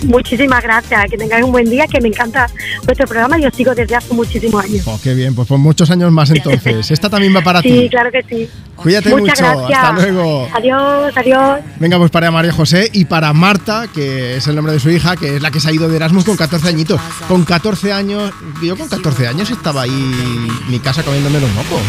[0.05, 2.47] Muchísimas gracias, que tengáis un buen día, que me encanta
[2.85, 4.83] vuestro programa y os sigo desde hace muchísimos años.
[4.87, 6.91] Oh, qué bien, pues por muchos años más entonces.
[6.91, 7.89] Esta también va para sí, ti.
[7.91, 8.49] claro que sí.
[8.77, 9.79] Cuídate Muchas mucho, gracias.
[9.79, 10.49] hasta luego.
[10.53, 11.61] Adiós, adiós.
[11.79, 15.17] Venga, pues para María José y para Marta, que es el nombre de su hija,
[15.17, 17.01] que es la que se ha ido de Erasmus con 14 añitos.
[17.29, 18.33] Con 14 años,
[18.63, 21.81] yo con 14 años estaba ahí en mi casa comiéndome los mocos.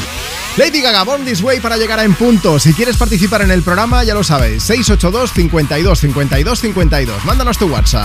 [0.58, 2.60] Lady Gaga, Born This Way para llegar a En Punto.
[2.60, 7.26] Si quieres participar en el programa, ya lo sabes, 682 52 52 52.
[7.26, 8.05] Mándanos tu WhatsApp.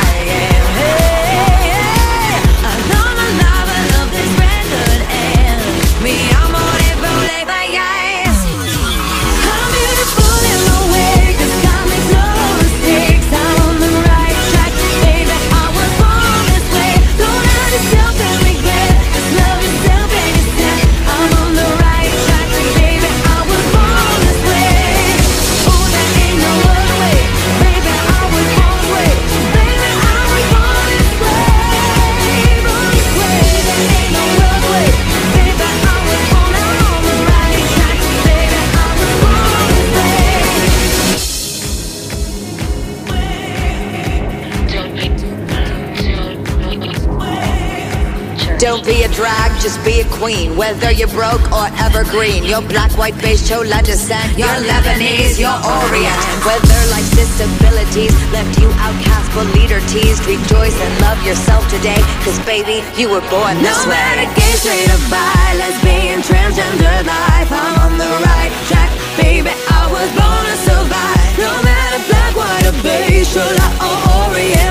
[48.61, 50.55] Don't be a drag, just be a queen.
[50.55, 54.37] Whether you're broke or evergreen, you're black, white, beige, chola descent.
[54.37, 56.21] You're Lebanese, you're Orient.
[56.45, 61.97] Whether life's disabilities left you outcast but leader teased, rejoice and love yourself today.
[62.21, 63.97] Cause baby, you were born this No way.
[63.97, 69.49] matter gay, straight or bi, lesbian, transgender life, I'm on the right track, baby.
[69.73, 71.33] I was born to survive.
[71.41, 74.70] No matter black, white, or beige, chola or Orient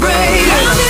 [0.00, 0.85] born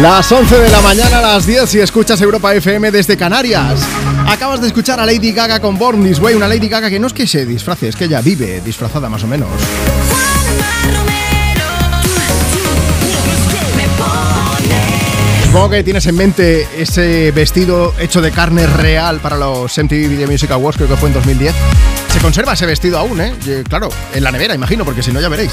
[0.00, 3.80] Las 11 de la mañana a las 10 si escuchas Europa FM desde Canarias.
[4.28, 7.06] Acabas de escuchar a Lady Gaga con Born This Way, una Lady Gaga que no
[7.06, 9.48] es que se disfrace, es que ella vive disfrazada más o menos.
[15.44, 20.28] Supongo que tienes en mente ese vestido hecho de carne real para los MTV Video
[20.28, 21.54] Music Awards, creo que fue en 2010.
[22.12, 23.18] Se conserva ese vestido aún.
[23.20, 23.32] Eh,
[23.66, 25.52] Claro, en la nevera, imagino, porque si no ya veréis.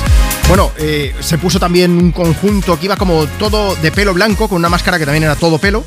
[0.55, 4.59] Bueno, eh, se puso también un conjunto que iba como todo de pelo blanco, con
[4.59, 5.83] una máscara que también era todo pelo.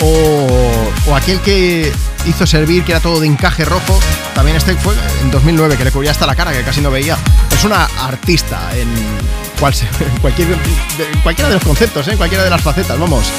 [0.00, 1.92] O, o aquel que
[2.26, 3.96] hizo servir, que era todo de encaje rojo.
[4.34, 7.16] También este fue en 2009, que le cubría hasta la cara, que casi no veía.
[7.52, 8.88] Es una artista en,
[9.60, 12.10] cual en cualquier, de- cualquiera de los conceptos, ¿eh?
[12.10, 13.30] en cualquiera de las facetas, vamos.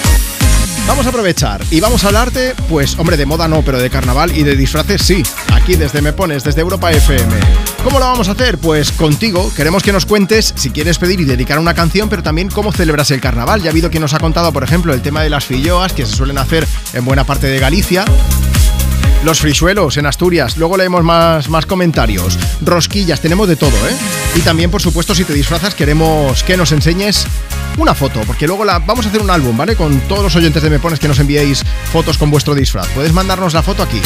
[0.89, 4.35] Vamos a aprovechar y vamos a hablarte, pues hombre, de moda no, pero de carnaval
[4.35, 5.21] y de disfraces sí.
[5.53, 7.31] Aquí desde Me Pones, desde Europa FM.
[7.83, 8.57] ¿Cómo lo vamos a hacer?
[8.57, 9.51] Pues contigo.
[9.55, 13.11] Queremos que nos cuentes si quieres pedir y dedicar una canción, pero también cómo celebras
[13.11, 13.61] el carnaval.
[13.61, 16.07] Ya ha habido quien nos ha contado, por ejemplo, el tema de las filloas, que
[16.07, 18.03] se suelen hacer en buena parte de Galicia.
[19.23, 22.39] Los frisuelos en Asturias, luego leemos más, más comentarios.
[22.61, 23.93] Rosquillas, tenemos de todo, ¿eh?
[24.35, 27.27] Y también, por supuesto, si te disfrazas, queremos que nos enseñes
[27.77, 29.75] una foto, porque luego la, vamos a hacer un álbum, ¿vale?
[29.75, 32.87] Con todos los oyentes de Me Pones que nos enviéis fotos con vuestro disfraz.
[32.95, 34.01] Puedes mandarnos la foto aquí.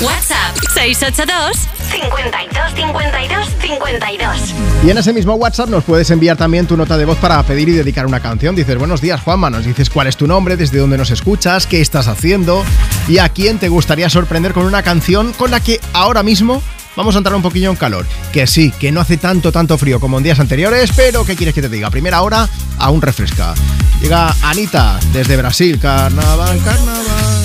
[0.00, 4.54] WhatsApp 682 52 52 52.
[4.84, 7.68] Y en ese mismo WhatsApp nos puedes enviar también tu nota de voz para pedir
[7.68, 8.54] y dedicar una canción.
[8.54, 11.80] Dices, buenos días Juanma, nos dices cuál es tu nombre, desde dónde nos escuchas, qué
[11.80, 12.64] estás haciendo
[13.08, 16.62] y a quién te gustaría sorprender con una canción con la que ahora mismo
[16.94, 18.06] vamos a entrar un poquillo en calor.
[18.32, 21.56] Que sí, que no hace tanto, tanto frío como en días anteriores, pero ¿qué quieres
[21.56, 21.90] que te diga?
[21.90, 23.54] Primera hora aún refresca.
[24.00, 27.37] Llega Anita desde Brasil, carnaval, carnaval.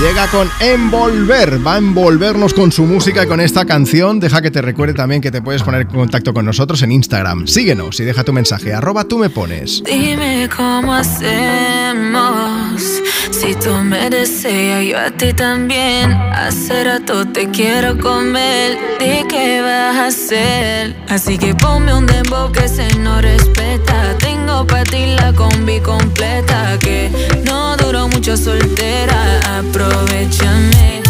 [0.00, 4.18] Llega con Envolver, va a envolvernos con su música y con esta canción.
[4.18, 7.46] Deja que te recuerde también que te puedes poner en contacto con nosotros en Instagram.
[7.46, 9.82] Síguenos y deja tu mensaje, arroba tú me pones.
[9.84, 12.82] Dime cómo hacemos.
[13.30, 16.12] Si tú me deseas, yo a ti también.
[16.12, 18.76] Hace rato te quiero comer.
[18.98, 20.96] Di qué vas a hacer.
[21.08, 24.16] Así que ponme un dembow que se no respeta.
[24.90, 26.78] Ti la combi completa.
[26.78, 27.10] Que
[27.44, 29.40] no duró mucho soltera.
[29.58, 31.03] Aprovechame.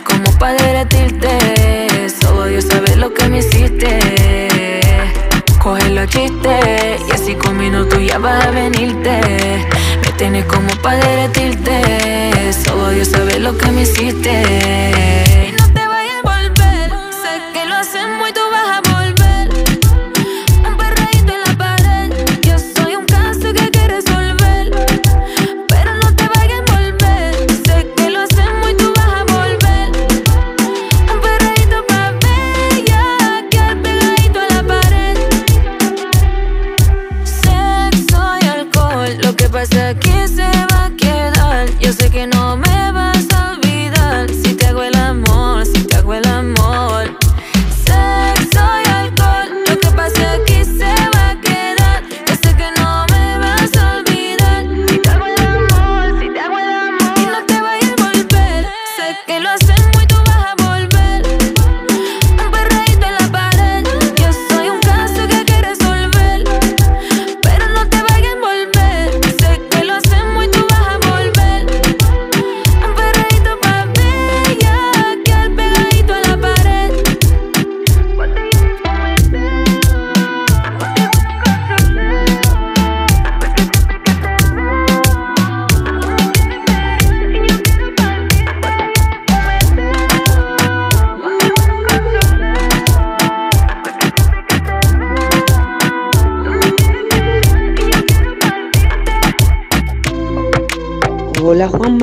[0.00, 2.08] Tienes como para derretirte.
[2.20, 4.80] Solo Dios sabe lo que me hiciste.
[5.58, 9.20] Coge los chistes y así con minutos ya vas a venirte.
[10.02, 12.52] Me tienes como para derretirte.
[12.64, 15.29] Solo Dios sabe lo que me hiciste.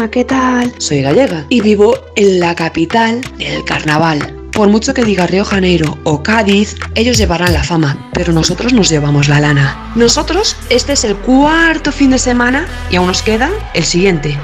[0.08, 0.74] Hola ¿qué tal?
[0.78, 4.48] Soy gallega y vivo en la capital del carnaval.
[4.54, 8.88] Por mucho que diga Río Janeiro o Cádiz, ellos llevarán la fama, pero nosotros nos
[8.88, 9.92] llevamos la lana.
[9.96, 14.38] Nosotros, este es el cuarto fin de semana y aún nos queda el siguiente,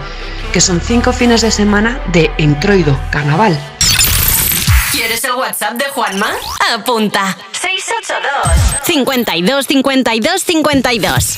[0.51, 3.57] que son cinco fines de semana de Entroido, carnaval.
[4.91, 6.27] ¿Quieres el WhatsApp de Juanma?
[6.73, 7.37] Apunta.
[7.53, 11.37] 682 52 52 52.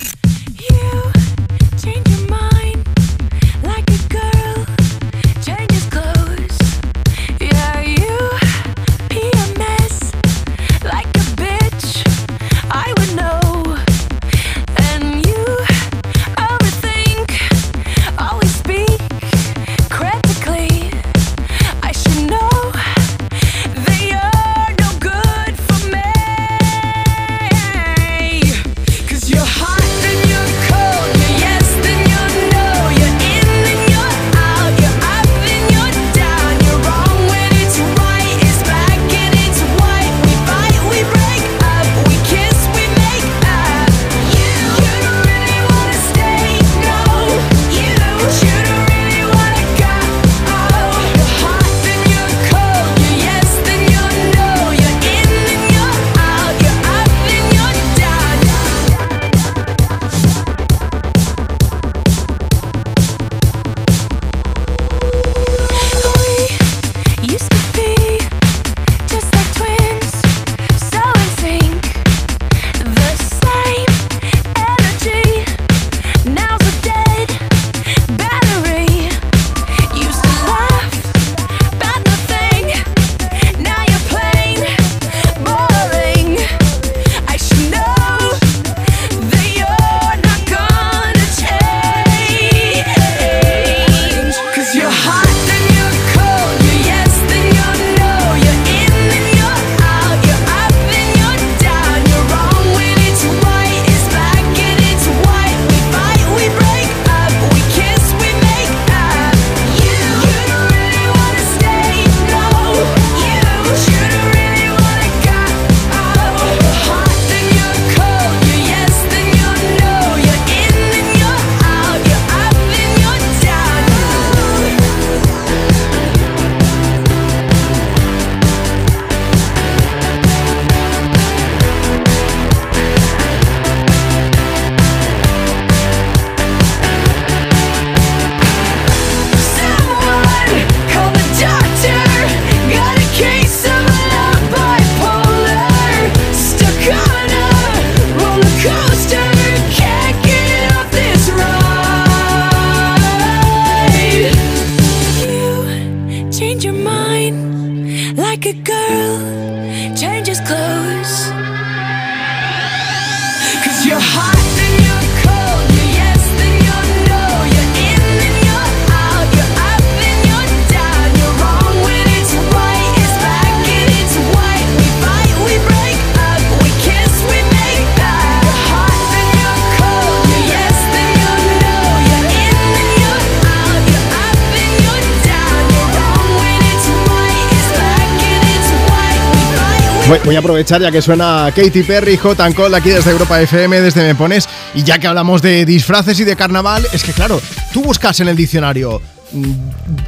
[190.45, 194.47] Aprovechar ya que suena Katy Perry, and Cold aquí desde Europa FM, desde Me Pones.
[194.76, 197.41] Y ya que hablamos de disfraces y de carnaval, es que claro,
[197.73, 199.01] tú buscas en el diccionario
[199.31, 199.51] mm,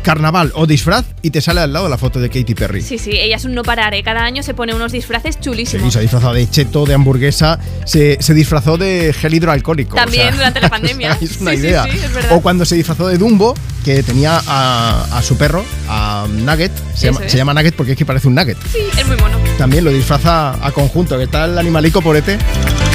[0.04, 2.84] carnaval o disfraz y te sale al lado la foto de Katy Perry.
[2.84, 4.04] Sí, sí, ella es un no parar, ¿eh?
[4.04, 5.92] Cada año se pone unos disfraces Sí, chulísimos.
[5.94, 9.96] se ha disfrazado de cheto, de hamburguesa, se, se disfrazó de gel hidroalcohólico.
[9.96, 11.18] También o sea, durante la pandemia.
[11.20, 11.84] Es una Sí, sí, idea.
[11.86, 16.07] sí, es o cuando se disfrazó de Dumbo, que tenía a, a su perro, a
[16.28, 16.72] Nugget.
[16.96, 17.32] Se llama, es.
[17.32, 18.58] se llama Nugget porque es que parece un Nugget.
[18.72, 19.38] Sí, es muy mono.
[19.58, 22.38] También lo disfraza a conjunto, que el animalico porete.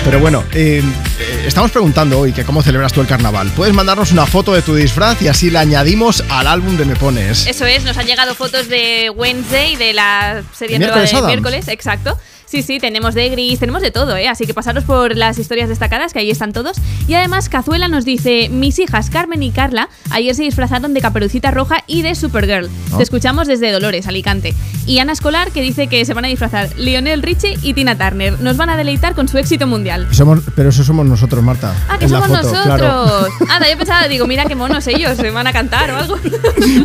[0.04, 0.82] Pero bueno, eh,
[1.20, 3.50] eh, estamos preguntando hoy que cómo celebras tú el carnaval.
[3.54, 6.96] Puedes mandarnos una foto de tu disfraz y así la añadimos al álbum de Me
[6.96, 7.46] Pones.
[7.46, 11.68] Eso es, nos han llegado fotos de Wednesday, de la serie ¿De nueva de miércoles,
[11.68, 12.18] exacto.
[12.52, 14.28] Sí, sí, tenemos de Gris, tenemos de todo, ¿eh?
[14.28, 16.76] Así que pasaros por las historias destacadas, que ahí están todos.
[17.08, 21.50] Y además, Cazuela nos dice: Mis hijas Carmen y Carla ayer se disfrazaron de Caperucita
[21.50, 22.68] Roja y de Supergirl.
[22.94, 24.54] Te escuchamos desde Dolores, Alicante.
[24.84, 28.38] Y Ana Escolar que dice que se van a disfrazar Lionel Richie y Tina Turner.
[28.38, 30.06] Nos van a deleitar con su éxito mundial.
[30.10, 31.74] Somos, pero eso somos nosotros, Marta.
[31.88, 32.64] Ah, que somos foto, nosotros.
[32.64, 33.28] claro.
[33.48, 36.18] Anda, yo pensaba, digo, mira qué monos ellos, se van a cantar o algo.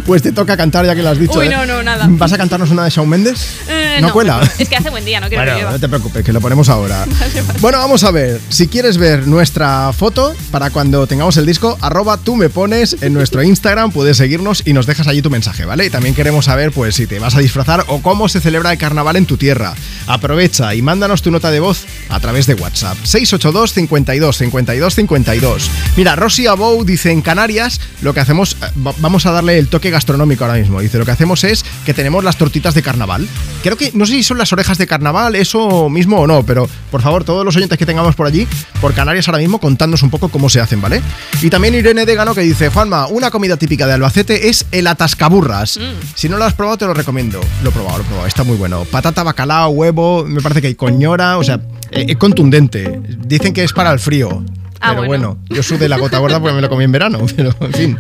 [0.05, 1.39] Pues te toca cantar ya que lo has dicho.
[1.39, 1.49] Uy, ¿eh?
[1.49, 2.05] no, no, nada.
[2.09, 3.57] ¿Vas a cantarnos una de Shawn Mendes?
[3.67, 4.39] Eh, ¿No cuela?
[4.57, 7.05] Es que hace buen día, no quiero Bueno, no te preocupes, que lo ponemos ahora.
[7.59, 8.39] Bueno, vamos a ver.
[8.49, 13.13] Si quieres ver nuestra foto para cuando tengamos el disco, arroba tú me pones en
[13.13, 15.85] nuestro Instagram, puedes seguirnos y nos dejas allí tu mensaje, ¿vale?
[15.85, 18.77] Y también queremos saber, pues, si te vas a disfrazar o cómo se celebra el
[18.77, 19.73] carnaval en tu tierra.
[20.07, 22.97] Aprovecha y mándanos tu nota de voz a través de WhatsApp.
[23.03, 25.71] 682 52 52 52.
[25.97, 29.67] Mira, Rosy Abou dice en Canarias lo que hacemos, eh, va- vamos a darle el
[29.67, 30.79] toque gastronómico ahora mismo.
[30.79, 33.27] Dice, lo que hacemos es que tenemos las tortitas de carnaval.
[33.63, 36.67] Creo que, no sé si son las orejas de carnaval, eso mismo o no, pero
[36.91, 38.47] por favor, todos los oyentes que tengamos por allí,
[38.81, 41.01] por Canarias ahora mismo, contadnos un poco cómo se hacen, ¿vale?
[41.41, 45.79] Y también Irene Degano que dice, Juanma, una comida típica de Albacete es el atascaburras.
[46.15, 47.39] Si no lo has probado, te lo recomiendo.
[47.63, 48.85] Lo he probado, lo he probado, está muy bueno.
[48.85, 51.61] Patata, bacalao, huevo, me parece que hay coñora, o sea,
[51.91, 52.99] eh, es contundente.
[53.25, 54.43] Dicen que es para el frío.
[54.79, 55.37] Ah, pero bueno.
[55.39, 55.45] bueno.
[55.49, 57.97] yo sudé la gota gorda porque me lo comí en verano, pero en fin.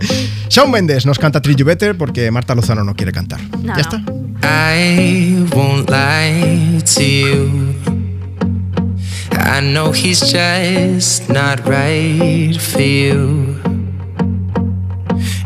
[0.49, 3.39] Shawn Mendes nos canta Treat You Better porque Marta Lozano no quiere cantar.
[3.63, 3.75] No.
[3.75, 4.01] Ya está.
[4.43, 7.73] I won't lie to you.
[9.31, 13.55] I know he's just not right for you.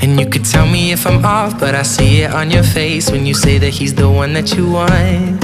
[0.02, 3.12] And you could tell me if I'm off, but I see it on your face
[3.12, 5.44] when you say that he's the one that you want.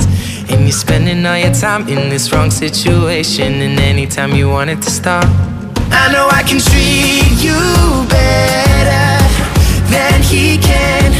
[0.49, 4.81] And you're spending all your time in this wrong situation, and anytime you want it
[4.81, 5.25] to stop.
[5.91, 7.59] I know I can treat you
[8.07, 9.07] better
[9.91, 11.13] than he can,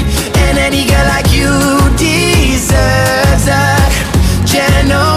[0.43, 1.51] and any girl like you
[1.97, 3.77] deserves a
[4.45, 5.16] gentleman.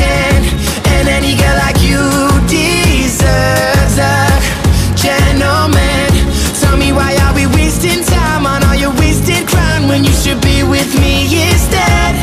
[9.91, 12.15] when you should be with me instead?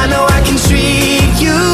[0.00, 1.73] I know I can treat you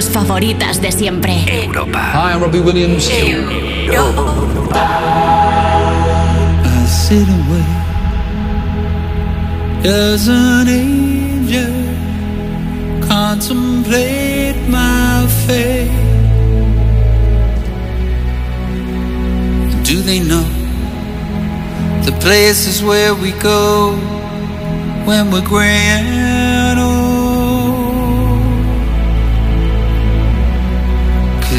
[0.00, 1.44] Tus favoritas de siempre.
[1.66, 2.00] Europa.
[2.14, 3.06] Hi, I'm Robbie Williams.
[3.06, 3.12] I
[6.86, 7.66] sit and wait
[9.84, 11.70] as an angel
[13.06, 15.90] contemplate my fate.
[19.84, 20.46] Do they know
[22.06, 23.94] the places where we go
[25.04, 26.29] when we're gray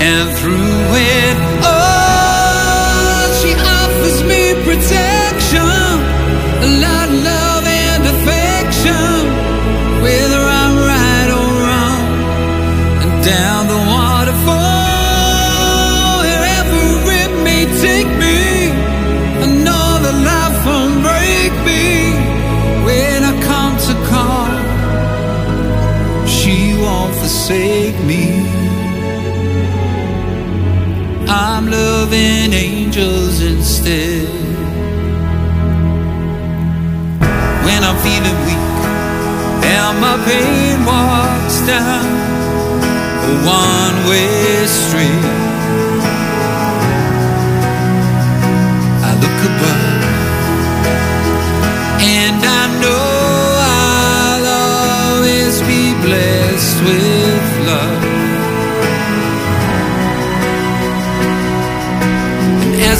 [0.00, 5.60] and through it all, she offers me protection,
[6.62, 9.18] a lot of love and affection,
[10.02, 12.04] whether I'm right or wrong,
[13.02, 13.65] and down
[32.06, 34.28] loving angels instead.
[37.66, 38.66] When I'm feeling weak
[39.66, 42.06] and my pain walks down
[43.24, 45.24] a one way street,
[49.02, 50.02] I look above
[52.02, 53.06] and I know
[53.82, 54.46] I'll
[55.16, 57.95] always be blessed with love.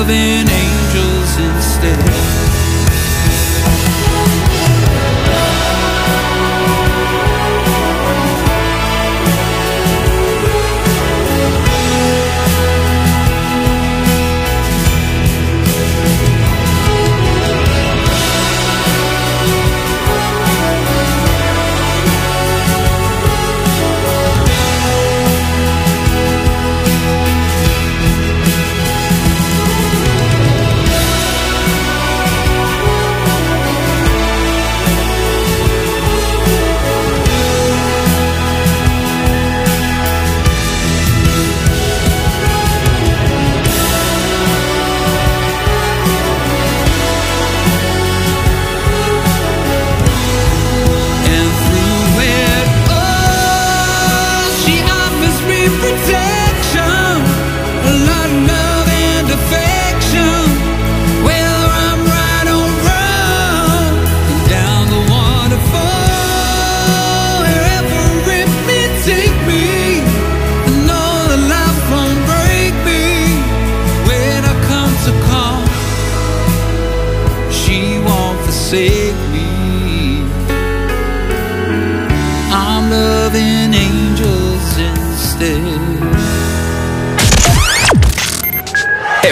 [0.00, 0.49] loving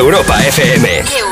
[0.08, 1.27] Europa FM.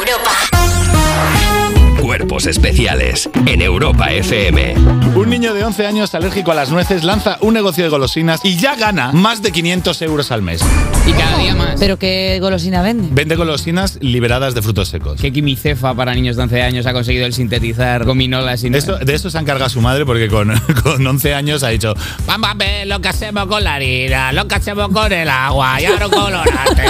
[2.46, 4.74] Cuerpos especiales en Europa FM.
[5.16, 8.56] Un niño de 11 años alérgico a las nueces lanza un negocio de golosinas y
[8.56, 10.62] ya gana más de 500 euros al mes.
[11.06, 11.76] Y cada día más.
[11.80, 13.08] ¿Pero qué golosina vende?
[13.10, 15.20] Vende golosinas liberadas de frutos secos.
[15.20, 18.98] ¿Qué quimicefa para niños de 11 años ha conseguido el sintetizar gominolas y De esto,
[18.98, 20.52] de esto se ha encargado su madre porque con,
[20.82, 21.94] con 11 años ha dicho
[22.26, 25.80] Vamos a ver lo que hacemos con la harina, lo que hacemos con el agua
[25.80, 26.82] y ahora un colorante.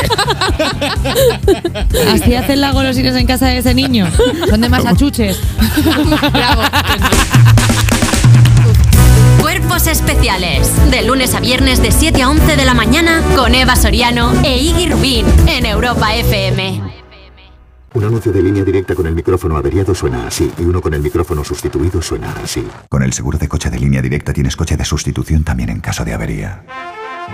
[2.08, 4.08] ¿Así hacen las golosinas en casa de ese niño?
[4.48, 5.45] Son de masachuches.
[9.40, 10.72] Cuerpos especiales.
[10.90, 14.58] De lunes a viernes de 7 a 11 de la mañana con Eva Soriano e
[14.58, 16.82] Iggy Rubín en Europa FM.
[17.94, 21.00] Un anuncio de línea directa con el micrófono averiado suena así y uno con el
[21.00, 22.68] micrófono sustituido suena así.
[22.90, 26.04] Con el seguro de coche de línea directa tienes coche de sustitución también en caso
[26.04, 26.62] de avería.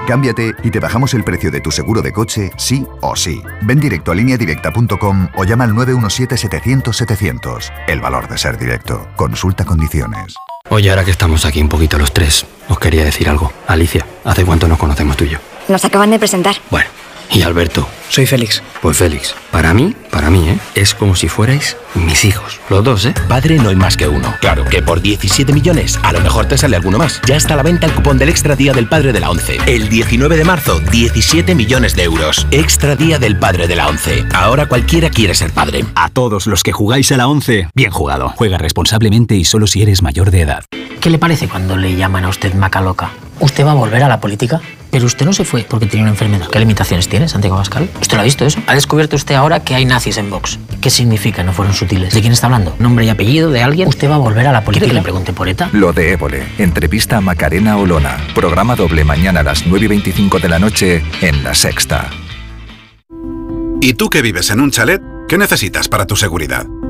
[0.06, 3.42] Cámbiate y te bajamos el precio de tu seguro de coche, sí o sí.
[3.62, 7.72] Ven directo a lineadirecta.com o llama al 917-700-700.
[7.86, 9.06] El valor de ser directo.
[9.16, 10.34] Consulta condiciones.
[10.70, 13.52] Oye, ahora que estamos aquí un poquito los tres, os quería decir algo.
[13.66, 15.38] Alicia, ¿hace cuánto nos conocemos tú y yo?
[15.68, 16.56] Nos acaban de presentar.
[16.70, 16.88] Bueno,
[17.30, 18.62] y Alberto, Soy Félix.
[18.82, 20.58] Pues Félix, para mí, para mí, ¿eh?
[20.74, 22.60] Es como si fuerais mis hijos.
[22.68, 23.14] Los dos, ¿eh?
[23.26, 24.34] Padre no hay más que uno.
[24.42, 27.22] Claro que por 17 millones a lo mejor te sale alguno más.
[27.26, 29.56] Ya está a la venta el cupón del Extra Día del Padre de la ONCE.
[29.64, 32.46] El 19 de marzo, 17 millones de euros.
[32.50, 34.26] Extra Día del Padre de la ONCE.
[34.34, 35.82] Ahora cualquiera quiere ser padre.
[35.94, 38.34] A todos los que jugáis a la 11, bien jugado.
[38.36, 40.64] Juega responsablemente y solo si eres mayor de edad.
[41.00, 43.10] ¿Qué le parece cuando le llaman a usted maca loca?
[43.40, 44.60] ¿Usted va a volver a la política?
[44.92, 46.48] Pero usted no se fue porque tenía una enfermedad.
[46.48, 47.88] ¿Qué limitaciones tiene, Santiago Pascal?
[48.02, 48.60] ¿Usted lo ha visto eso?
[48.66, 50.58] ¿Ha descubierto usted ahora que hay nazis en Vox?
[50.80, 52.12] ¿Qué significa no fueron sutiles?
[52.12, 52.74] ¿De quién está hablando?
[52.80, 53.86] ¿Nombre y apellido de alguien?
[53.86, 54.86] ¿Usted va a volver a la política?
[54.86, 55.70] ¿Quiere que le pregunte por ETA?
[55.72, 56.42] Lo de Évole.
[56.58, 58.18] Entrevista a Macarena Olona.
[58.34, 62.10] Programa doble mañana a las 9 y 25 de la noche en La Sexta.
[63.80, 65.00] ¿Y tú que vives en un chalet?
[65.28, 66.66] ¿Qué necesitas para tu seguridad?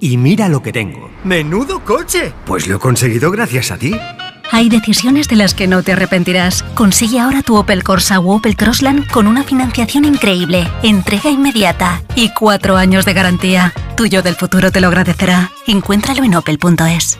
[0.00, 1.10] Y mira lo que tengo.
[1.24, 2.32] ¡Menudo coche!
[2.44, 3.94] Pues lo he conseguido gracias a ti.
[4.52, 6.62] Hay decisiones de las que no te arrepentirás.
[6.74, 12.30] Consigue ahora tu Opel Corsa o Opel Crossland con una financiación increíble, entrega inmediata y
[12.30, 13.72] cuatro años de garantía.
[13.96, 15.50] Tuyo del futuro te lo agradecerá.
[15.66, 17.18] Encuéntralo en opel.es.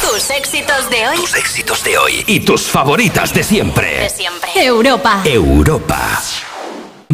[0.00, 1.16] Tus éxitos de hoy.
[1.16, 4.00] Tus éxitos de hoy y tus favoritas de siempre.
[4.00, 4.50] De siempre.
[4.54, 5.20] Europa.
[5.24, 6.20] Europa.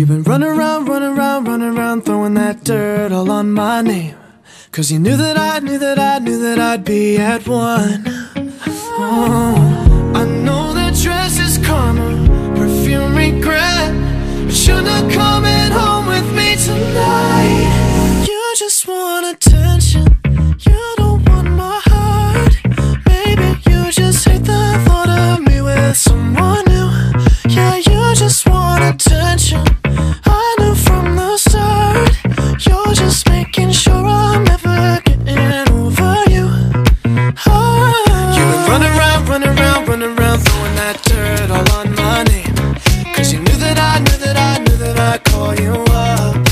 [0.00, 4.16] You've been running around, running around, running around, throwing that dirt all on my name.
[4.72, 8.04] Cause you knew that I knew that I knew that I'd be at one.
[8.96, 12.00] Oh, I know that dress is karma,
[12.56, 13.92] perfume regret.
[14.46, 18.24] But you're not coming home with me tonight.
[18.26, 20.06] You just want attention.
[20.60, 22.56] You don't want my heart.
[23.04, 26.88] Maybe you just hate the thought of me with someone new.
[27.50, 29.64] Yeah, you just want attention.
[29.84, 32.64] I knew from the start.
[32.64, 36.46] You're just making sure I'm never getting over you.
[37.46, 38.34] Oh.
[38.36, 42.54] You've been running around, running around, running around, throwing that dirt all on my name.
[43.14, 46.49] Cause you knew that I knew that I knew that I'd call you up.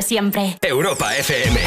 [0.00, 0.56] De siempre.
[0.62, 1.60] Europa FM.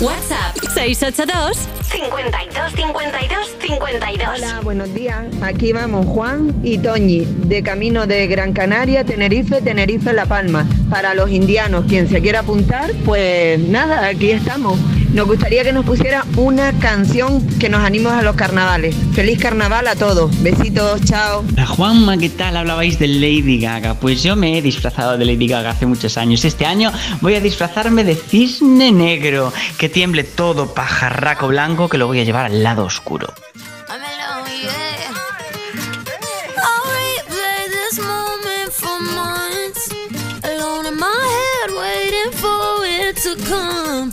[0.00, 4.28] WhatsApp 682 52 52 52.
[4.36, 5.24] Hola, buenos días.
[5.42, 10.66] Aquí vamos Juan y Toñi, de camino de Gran Canaria, Tenerife, Tenerife, La Palma.
[10.88, 14.78] Para los indianos, quien se quiera apuntar, pues nada, aquí estamos.
[15.12, 18.94] Nos gustaría que nos pusiera una canción que nos anime a los carnavales.
[19.14, 20.30] Feliz carnaval a todos.
[20.42, 21.44] Besitos, chao.
[21.52, 22.56] Hola Juanma, ¿qué tal?
[22.56, 23.94] Hablabais de Lady Gaga.
[23.94, 26.44] Pues yo me he disfrazado de Lady Gaga hace muchos años.
[26.44, 29.52] Este año voy a disfrazarme de cisne negro.
[29.78, 33.32] Que tiemble todo pajarraco blanco que lo voy a llevar al lado oscuro.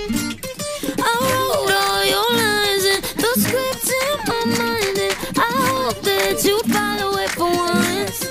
[3.37, 8.27] your script in my mind, and I hope that you follow it for once.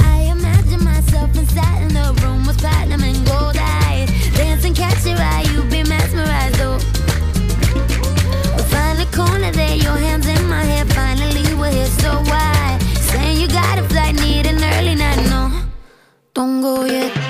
[0.00, 5.18] I imagine myself inside in a room with platinum and gold eyes, dancing, catch your
[5.18, 6.60] eye, you be mesmerized.
[6.60, 6.78] Oh,
[8.56, 10.84] we find the corner there, your hands in my hair.
[10.86, 12.78] Finally, we're here, so why?
[13.00, 15.50] Saying you got a flight, need an early night, no,
[16.34, 17.21] don't go yet.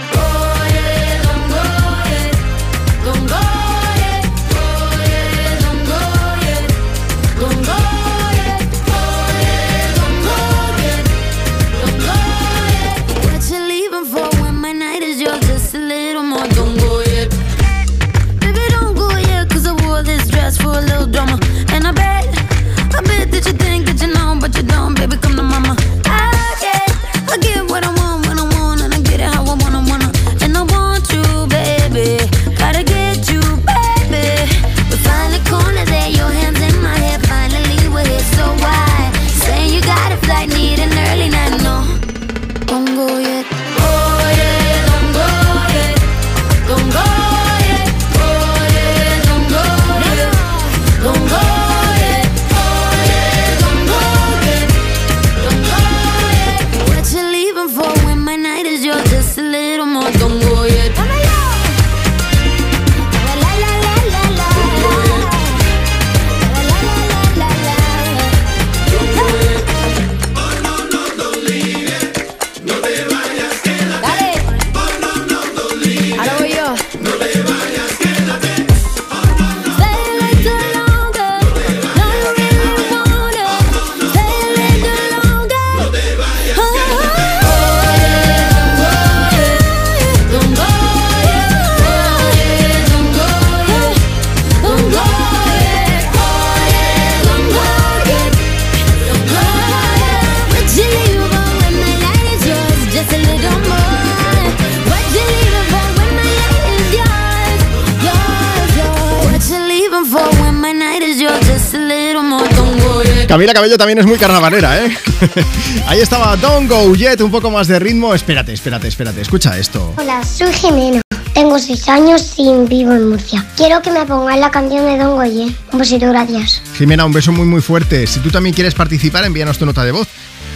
[113.32, 114.94] Camila Cabello también es muy carnavalera, ¿eh?
[115.86, 118.12] Ahí estaba Don't Go Yet, un poco más de ritmo.
[118.12, 119.22] Espérate, espérate, espérate.
[119.22, 119.94] Escucha esto.
[119.96, 121.00] Hola, soy Jimena.
[121.32, 123.42] Tengo 6 años y vivo en Murcia.
[123.56, 125.50] Quiero que me pongáis la canción de Don Goye.
[125.72, 126.60] Un besito, gracias.
[126.76, 128.06] Jimena, un beso muy, muy fuerte.
[128.06, 130.08] Si tú también quieres participar, envíanos tu nota de voz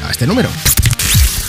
[0.07, 0.51] a este número.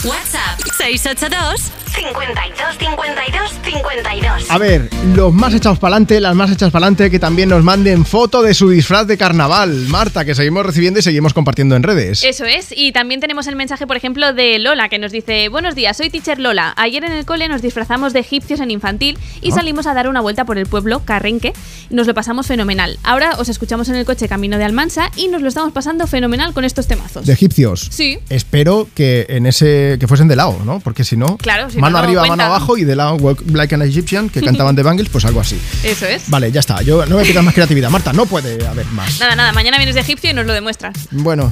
[0.06, 4.52] WhatsApp 682 52 52 52.
[4.52, 7.64] A ver, los más echados para adelante, las más echadas para adelante, que también nos
[7.64, 9.74] manden foto de su disfraz de carnaval.
[9.88, 12.24] Marta, que seguimos recibiendo y seguimos compartiendo en redes.
[12.24, 15.74] Eso es, y también tenemos el mensaje, por ejemplo, de Lola, que nos dice, buenos
[15.74, 16.74] días, soy teacher Lola.
[16.78, 19.56] Ayer en el cole nos disfrazamos de egipcios en infantil y Ah.
[19.56, 21.54] salimos a dar una vuelta por el pueblo, Carrenque.
[21.90, 23.00] Nos lo pasamos fenomenal.
[23.04, 26.54] Ahora os escuchamos en el coche camino de Almansa y nos lo estamos pasando fenomenal
[26.54, 27.26] con estos temazos.
[27.26, 27.88] De egipcios.
[27.92, 28.20] Sí.
[28.30, 30.80] Espero que en ese que fuesen de lado, ¿no?
[30.80, 32.36] Porque si no, Claro, si mano no, no arriba, cuenta.
[32.36, 35.40] mano abajo y de lado Walk Like an Egyptian, que cantaban de Bangles, pues algo
[35.42, 35.60] así.
[35.84, 36.30] Eso es.
[36.30, 36.82] Vale, ya está.
[36.82, 38.14] Yo no me pidas más creatividad, Marta.
[38.14, 39.20] No puede haber más.
[39.20, 40.96] Nada, nada, mañana vienes de egipcio y nos lo demuestras.
[41.12, 41.52] Bueno,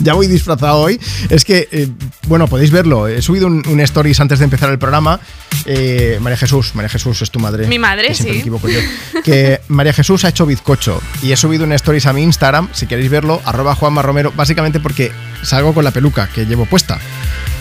[0.00, 1.00] ya voy disfrazado hoy.
[1.30, 1.88] Es que, eh,
[2.26, 3.08] bueno, podéis verlo.
[3.08, 5.20] He subido un, un stories antes de empezar el programa.
[5.66, 7.66] Eh, María Jesús, María Jesús es tu madre.
[7.66, 8.24] Mi madre, que sí.
[8.24, 8.80] me equivoco yo.
[9.24, 12.86] Que María Jesús ha hecho bizcocho y he subido un stories a mi Instagram, si
[12.86, 15.12] queréis verlo, arroba Juanma Romero, básicamente porque
[15.42, 16.98] salgo con la peluca que llevo puesta.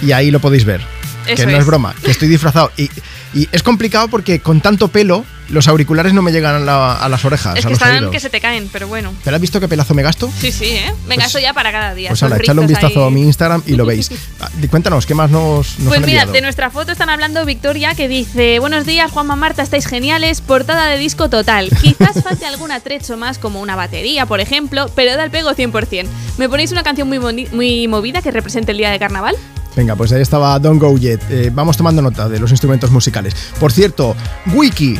[0.02, 0.82] Y ahí lo podéis ver.
[1.26, 1.60] Que no es.
[1.60, 1.66] es.
[1.66, 2.72] broma, que estoy disfrazado.
[2.78, 2.90] Y,
[3.34, 7.10] y es complicado porque con tanto pelo, los auriculares no me llegan a, la- a
[7.10, 8.12] las orejas, es que están oídos.
[8.12, 9.14] que se te caen, pero bueno.
[9.24, 10.32] ¿Pero has visto qué pelazo me gasto?
[10.40, 10.94] Sí, sí, ¿eh?
[11.08, 12.10] Venga, Pues- eso ya para cada día.
[12.10, 13.08] Pues ahora, Son echadle un vistazo ahí.
[13.08, 14.10] a mi Instagram y lo veis.
[14.40, 16.32] Ah, Cuéntanos, ¿qué más nos, nos Pues han mira, enviado?
[16.34, 20.88] de nuestra foto están hablando Victoria que dice Buenos días Juanma Marta, estáis geniales, portada
[20.88, 21.70] de disco total.
[21.82, 26.08] Quizás falte algún atrecho más como una batería, por ejemplo, pero da el pego 100%.
[26.38, 27.20] ¿Me ponéis una canción muy,
[27.52, 29.36] muy movida que represente el día de carnaval?
[29.76, 31.22] Venga, pues ahí estaba Don't Go Yet.
[31.30, 33.36] Eh, vamos tomando nota de los instrumentos musicales.
[33.60, 34.16] Por cierto,
[34.54, 35.00] Wiki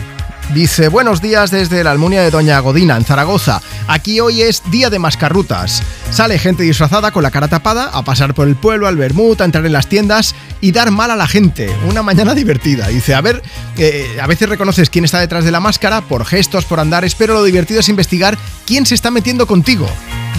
[0.54, 3.62] dice: Buenos días desde la Almunia de Doña Godina, en Zaragoza.
[3.88, 5.84] Aquí hoy es día de mascarrutas.
[6.12, 9.46] Sale gente disfrazada con la cara tapada a pasar por el pueblo, al vermut, a
[9.46, 11.74] entrar en las tiendas y dar mal a la gente.
[11.88, 12.88] Una mañana divertida.
[12.88, 13.42] Dice: A ver,
[13.78, 17.34] eh, a veces reconoces quién está detrás de la máscara por gestos, por andares, pero
[17.34, 19.88] lo divertido es investigar quién se está metiendo contigo.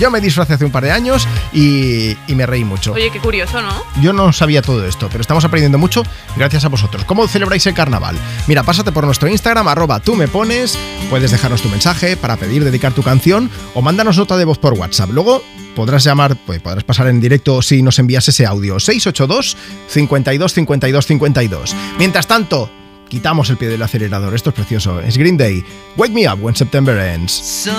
[0.00, 2.92] Yo me disfracé hace un par de años y, y me reí mucho.
[2.94, 3.80] Oye, qué curioso, ¿no?
[4.02, 6.02] Yo no sabía todo esto, pero estamos aprendiendo mucho
[6.36, 7.04] gracias a vosotros.
[7.04, 8.16] ¿Cómo celebráis el carnaval?
[8.48, 9.68] Mira, pásate por nuestro Instagram,
[10.00, 10.78] tú me pones,
[11.10, 14.74] puedes dejarnos tu mensaje para pedir, dedicar tu canción o mándanos nota de voz por
[14.74, 15.10] WhatsApp.
[15.10, 15.42] Luego
[15.74, 18.80] podrás llamar, pues podrás pasar en directo si nos envías ese audio.
[18.80, 19.56] 682
[19.88, 21.76] 52 52 52.
[21.98, 22.70] Mientras tanto,
[23.08, 24.34] quitamos el pie del acelerador.
[24.34, 25.00] Esto es precioso.
[25.00, 25.64] Es Green Day.
[25.96, 27.32] Wake me up when September ends.
[27.32, 27.74] Summer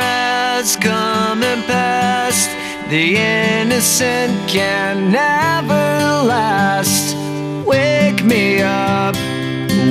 [0.00, 2.50] has come and passed.
[2.90, 3.16] The
[3.62, 7.16] innocent can never last.
[7.64, 9.11] Wake me up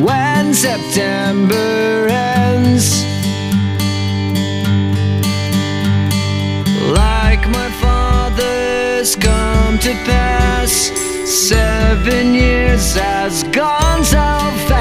[0.02, 3.04] when September ends.
[6.92, 10.92] Like my father's come to pass.
[11.26, 14.18] Seven years has gone so
[14.68, 14.81] fast.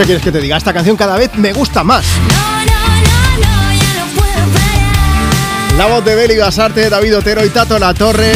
[0.00, 0.56] qué quieres que te diga?
[0.56, 2.06] Esta canción cada vez me gusta más.
[5.76, 8.32] La voz de Beli Basarte, David Otero y Tato La Torre.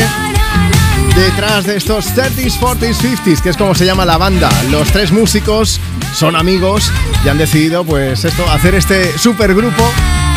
[1.17, 4.51] Detrás de estos 30s, 40s, 50s, que es como se llama la banda.
[4.71, 5.81] Los tres músicos
[6.15, 6.91] son amigos
[7.25, 9.91] y han decidido, pues esto, hacer este supergrupo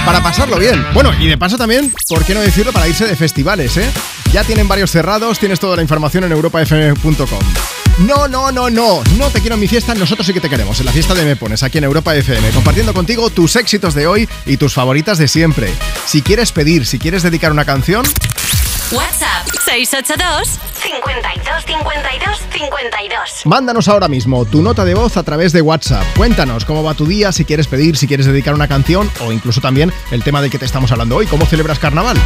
[0.06, 0.86] para pasarlo bien.
[0.94, 2.72] Bueno, y de paso también, ¿por qué no decirlo?
[2.72, 3.90] Para irse de festivales, ¿eh?
[4.32, 7.67] Ya tienen varios cerrados, tienes toda la información en europafm.com.
[8.00, 10.80] No, no, no, no, no te quiero en mi fiesta, nosotros sí que te queremos,
[10.80, 14.06] en la fiesta de Me Pones, aquí en Europa FM, compartiendo contigo tus éxitos de
[14.06, 15.74] hoy y tus favoritas de siempre.
[16.06, 18.06] Si quieres pedir, si quieres dedicar una canción,
[18.92, 23.20] WhatsApp 682 52 52 52.
[23.46, 26.06] Mándanos ahora mismo tu nota de voz a través de WhatsApp.
[26.16, 29.60] Cuéntanos cómo va tu día, si quieres pedir, si quieres dedicar una canción o incluso
[29.60, 32.18] también el tema del que te estamos hablando hoy, cómo celebras carnaval.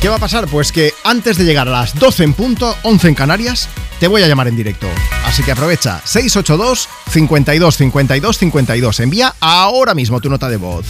[0.00, 0.46] ¿Qué va a pasar?
[0.46, 3.68] Pues que antes de llegar a las 12 en punto, 11 en Canarias,
[4.00, 4.86] te voy a llamar en directo.
[5.24, 9.00] Así que aprovecha 682 52 52 52.
[9.00, 10.86] Envía ahora mismo tu nota de voz.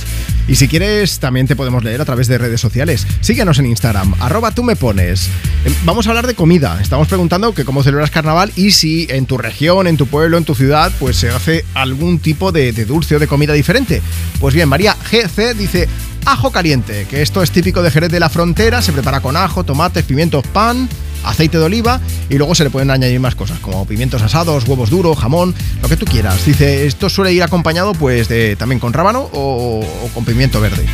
[0.46, 3.06] Y si quieres, también te podemos leer a través de redes sociales.
[3.20, 5.28] Síguenos en Instagram, arroba tú me pones.
[5.64, 6.78] Em, Vamos a hablar de comida.
[6.80, 10.44] Estamos preguntando que cómo celebras carnaval y si en tu región, en tu pueblo, en
[10.44, 14.02] tu ciudad, pues se hace algún tipo de, de dulce o de comida diferente.
[14.40, 15.88] Pues bien, María GC dice
[16.24, 19.64] ajo caliente, que esto es típico de Jerez de la Frontera, se prepara con ajo,
[19.64, 20.88] tomates, pimientos, pan,
[21.24, 24.90] aceite de oliva y luego se le pueden añadir más cosas como pimientos asados, huevos
[24.90, 26.44] duros, jamón, lo que tú quieras.
[26.44, 29.84] Dice, esto suele ir acompañado pues de también con rábano o,
[30.14, 30.86] con pimiento verde.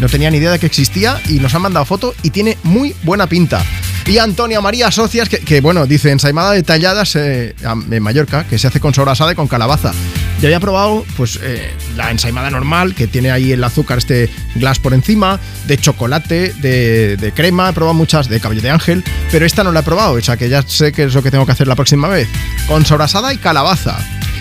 [0.00, 2.94] No tenía ni idea de que existía y nos han mandado foto y tiene muy
[3.02, 3.64] buena pinta.
[4.06, 8.58] Y Antonia María Socias, que, que, bueno, dice ensaimada de talladas eh, en Mallorca, que
[8.58, 9.92] se hace con sobrasada y con calabaza.
[10.40, 14.78] Ya había probado pues eh, la ensaimada normal, que tiene ahí el azúcar, este glass
[14.78, 19.64] por encima, de chocolate, de, crema, he probado muchas, de cabello de ángel, pero esta
[19.64, 21.52] no la he probado, o sea que ya sé qué es lo que tengo que
[21.52, 22.28] hacer la próxima vez.
[22.66, 23.98] Con sobrasada y calabaza.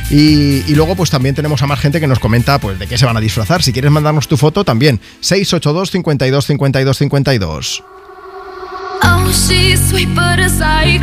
[0.10, 3.06] Y, luego pues también tenemos a más gente que nos comenta pues de qué se
[3.06, 3.62] van a disfrazar.
[3.62, 7.84] Si quieres mandarnos tu foto también 682 52 52 52.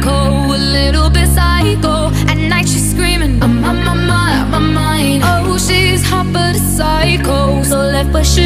[0.08, 2.05] Oh, little.
[8.16, 8.45] 我是。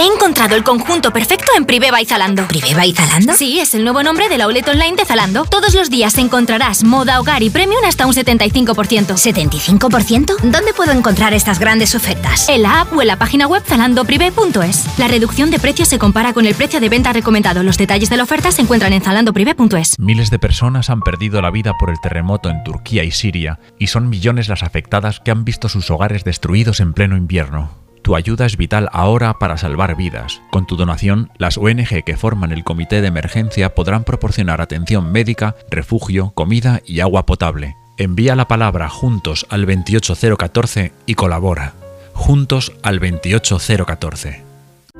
[0.00, 2.48] He encontrado el conjunto perfecto en Priveva y Zalando.
[2.48, 3.34] ¿Priveva y Zalando?
[3.34, 5.44] Sí, es el nuevo nombre de la outlet online de Zalando.
[5.44, 8.64] Todos los días encontrarás moda, hogar y premium hasta un 75%.
[8.74, 10.40] ¿75%?
[10.40, 12.48] ¿Dónde puedo encontrar estas grandes ofertas?
[12.48, 14.98] En la app o en la página web zalandoprivé.es.
[14.98, 17.62] La reducción de precios se compara con el precio de venta recomendado.
[17.62, 19.98] Los detalles de la oferta se encuentran en zalandoprivé.es.
[19.98, 23.88] Miles de personas han perdido la vida por el terremoto en Turquía y Siria, y
[23.88, 27.89] son millones las afectadas que han visto sus hogares destruidos en pleno invierno.
[28.02, 30.40] Tu ayuda es vital ahora para salvar vidas.
[30.50, 35.56] Con tu donación, las ONG que forman el comité de emergencia podrán proporcionar atención médica,
[35.70, 37.76] refugio, comida y agua potable.
[37.96, 41.74] Envía la palabra juntos al 28014 y colabora.
[42.14, 44.49] Juntos al 28014.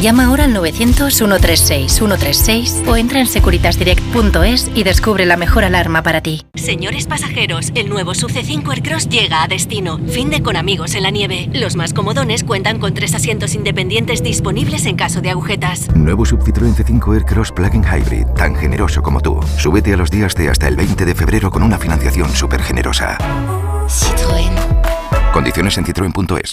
[0.00, 6.46] Llama ahora al 900-136-136 o entra en securitasdirect.es y descubre la mejor alarma para ti.
[6.54, 9.98] Señores pasajeros, el nuevo SUV C5 Aircross llega a destino.
[10.06, 11.50] Fin de con amigos en la nieve.
[11.52, 15.92] Los más comodones cuentan con tres asientos independientes disponibles en caso de agujetas.
[15.96, 19.40] Nuevo Sub Citroën C5 Aircross Plug-in Hybrid, tan generoso como tú.
[19.56, 23.18] Súbete a los días de hasta el 20 de febrero con una financiación súper generosa.
[23.88, 24.52] Citroën.
[25.32, 26.52] Condiciones en citroen.es.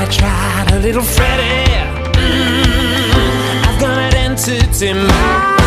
[0.00, 1.72] I tried a little Freddy.
[2.14, 5.57] Mm, I've got an entity mind.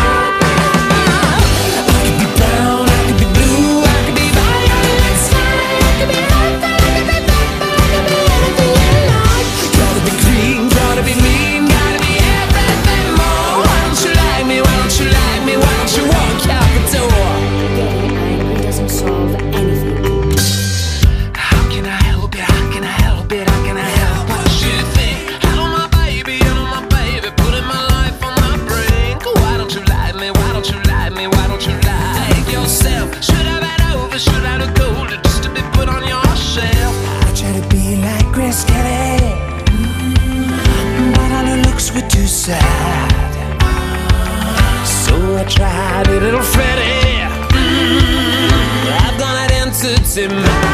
[42.42, 43.34] sad.
[44.84, 47.22] So I tried a little Freddy.
[47.54, 48.50] Mm,
[49.06, 50.71] I've got an answer to my.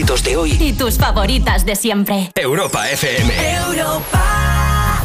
[0.00, 2.30] éxitos de hoy y tus favoritas de siempre.
[2.34, 3.34] Europa FM.
[3.66, 5.04] Europa.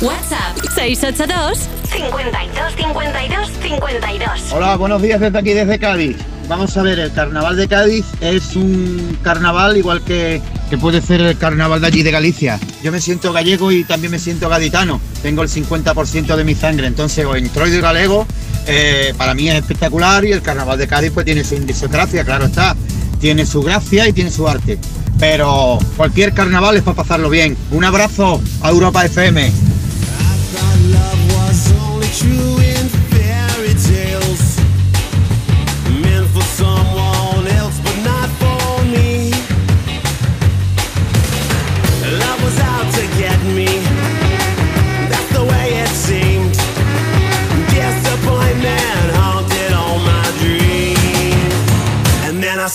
[0.00, 1.58] WhatsApp 682
[1.92, 4.52] 52 52 52.
[4.52, 6.16] Hola, buenos días desde aquí, desde Cádiz.
[6.48, 10.40] Vamos a ver, el carnaval de Cádiz es un carnaval igual que,
[10.70, 12.58] que puede ser el carnaval de allí de Galicia.
[12.82, 15.02] Yo me siento gallego y también me siento gaditano.
[15.22, 17.50] Tengo el 50% de mi sangre, entonces o en
[17.82, 18.26] Galego
[18.72, 22.46] eh, para mí es espectacular y el carnaval de Cádiz pues tiene su indisocracia, claro
[22.46, 22.76] está,
[23.20, 24.78] tiene su gracia y tiene su arte.
[25.18, 27.56] Pero cualquier carnaval es para pasarlo bien.
[27.72, 29.50] Un abrazo a Europa FM.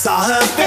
[0.06, 0.65] saw her face.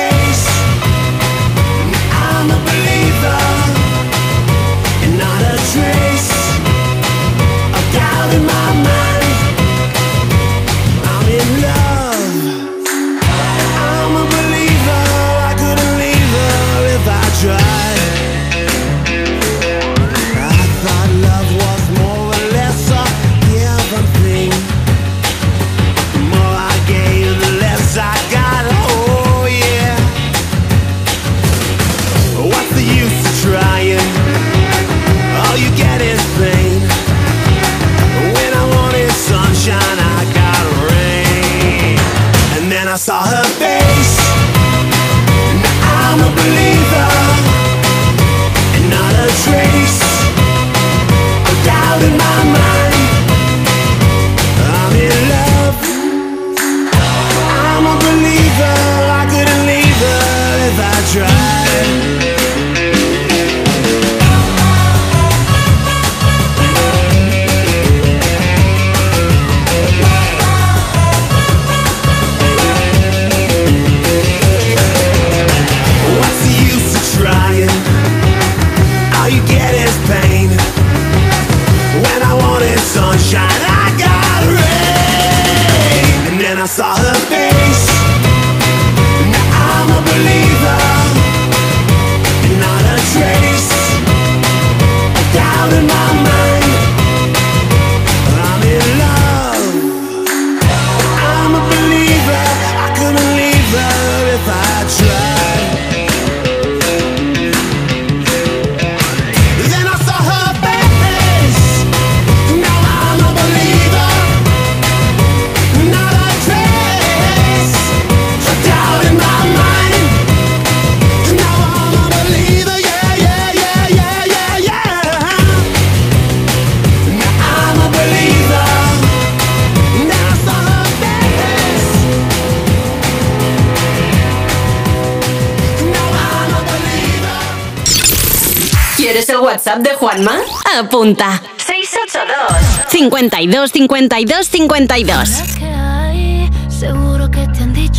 [139.69, 140.31] WhatsApp de Juanma?
[140.79, 141.41] Apunta.
[141.57, 145.58] 682 52 52 52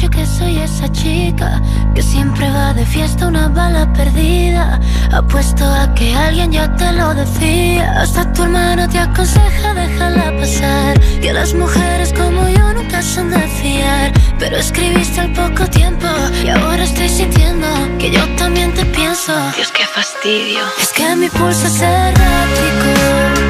[0.01, 1.61] dicho que soy esa chica
[1.95, 4.81] que siempre va de fiesta una bala perdida.
[5.13, 8.01] Apuesto a que alguien ya te lo decía.
[8.01, 10.99] Hasta tu hermano te aconseja dejarla pasar.
[11.21, 14.13] Que las mujeres como yo nunca son de fiar.
[14.39, 16.07] Pero escribiste al poco tiempo
[16.45, 17.69] y ahora estoy sintiendo
[17.99, 19.33] que yo también te pienso.
[19.55, 20.61] Dios, qué fastidio.
[20.81, 23.50] Es que mi pulso es errático.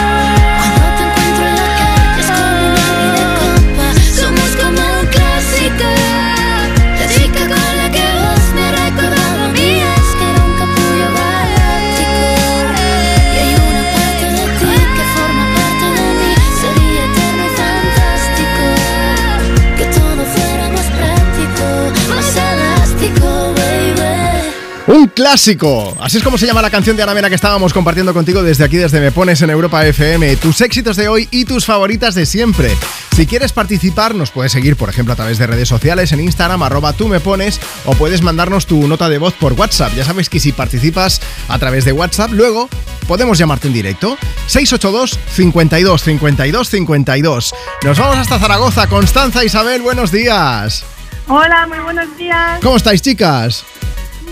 [25.13, 25.95] Clásico.
[25.99, 28.63] Así es como se llama la canción de Ana Mena que estábamos compartiendo contigo desde
[28.63, 30.35] aquí, desde Me Pones en Europa FM.
[30.37, 32.75] Tus éxitos de hoy y tus favoritas de siempre.
[33.15, 36.63] Si quieres participar, nos puedes seguir, por ejemplo, a través de redes sociales, en Instagram,
[36.63, 39.93] arroba tú me pones, o puedes mandarnos tu nota de voz por WhatsApp.
[39.95, 42.69] Ya sabes que si participas a través de WhatsApp, luego
[43.07, 44.17] podemos llamarte en directo.
[44.47, 47.53] 682 52 52 52.
[47.83, 48.87] Nos vamos hasta Zaragoza.
[48.87, 50.83] Constanza Isabel, buenos días.
[51.27, 52.59] Hola, muy buenos días.
[52.61, 53.63] ¿Cómo estáis, chicas?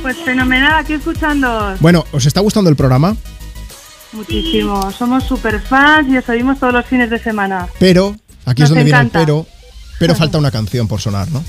[0.01, 3.15] Pues fenomenal, aquí escuchando Bueno, ¿os está gustando el programa?
[4.11, 4.91] muchísimo.
[4.91, 7.67] Somos super fans y os oímos todos los fines de semana.
[7.79, 8.15] Pero,
[8.45, 9.45] aquí es donde viene el pero,
[9.99, 11.43] pero falta una canción por sonar, ¿no?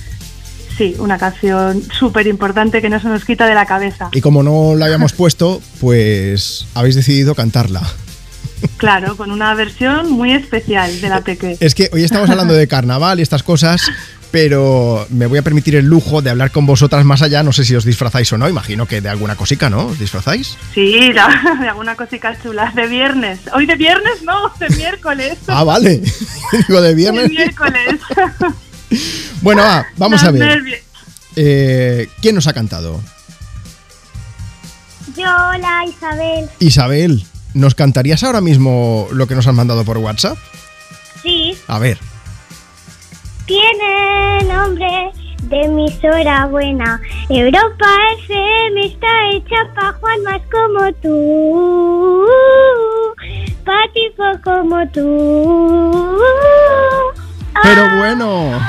[0.76, 4.08] Sí, una canción súper importante que no se nos quita de la cabeza.
[4.12, 7.82] Y como no la habíamos puesto, pues habéis decidido cantarla.
[8.76, 11.56] Claro, con una versión muy especial de la Peque.
[11.60, 13.82] Es que hoy estamos hablando de carnaval y estas cosas,
[14.30, 17.42] pero me voy a permitir el lujo de hablar con vosotras más allá.
[17.42, 19.86] No sé si os disfrazáis o no, imagino que de alguna cosica, ¿no?
[19.88, 20.56] ¿Os disfrazáis?
[20.74, 22.72] Sí, la- de alguna cosita chula.
[22.74, 23.40] De viernes.
[23.54, 25.38] Hoy de viernes no, de miércoles.
[25.48, 26.00] Ah, vale.
[26.68, 27.30] Digo de De viernes.
[27.30, 28.00] miércoles.
[29.42, 30.82] Bueno, va, vamos a ver.
[31.36, 33.00] Eh, ¿Quién nos ha cantado?
[35.16, 36.48] Yo, hola Isabel.
[36.58, 37.24] Isabel,
[37.54, 40.36] ¿nos cantarías ahora mismo lo que nos han mandado por WhatsApp?
[41.22, 41.98] Sí, A ver.
[43.46, 45.10] tiene nombre
[45.42, 47.00] de emisora buena.
[47.28, 47.86] Europa
[48.28, 52.26] FM está hecha pa' Juan más como tú.
[53.64, 56.16] Pa' tipo como tú.
[57.62, 58.60] Pero bueno.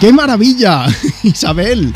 [0.00, 0.86] ¡Qué maravilla,
[1.22, 1.94] Isabel!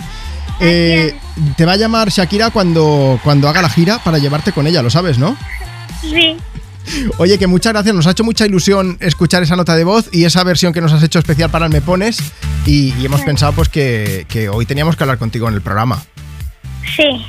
[0.60, 1.14] Eh,
[1.56, 4.90] te va a llamar Shakira cuando, cuando haga la gira para llevarte con ella, lo
[4.90, 5.36] sabes, ¿no?
[6.00, 6.36] Sí.
[7.18, 10.24] Oye, que muchas gracias, nos ha hecho mucha ilusión escuchar esa nota de voz y
[10.24, 12.18] esa versión que nos has hecho especial para el Me Pones
[12.64, 16.02] y, y hemos pensado pues que, que hoy teníamos que hablar contigo en el programa.
[16.96, 17.26] Sí.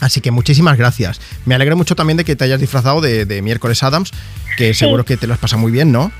[0.00, 1.20] Así que muchísimas gracias.
[1.44, 4.12] Me alegro mucho también de que te hayas disfrazado de, de miércoles Adams,
[4.56, 4.80] que Sí.
[4.80, 6.10] seguro que te lo has pasado muy bien, ¿no?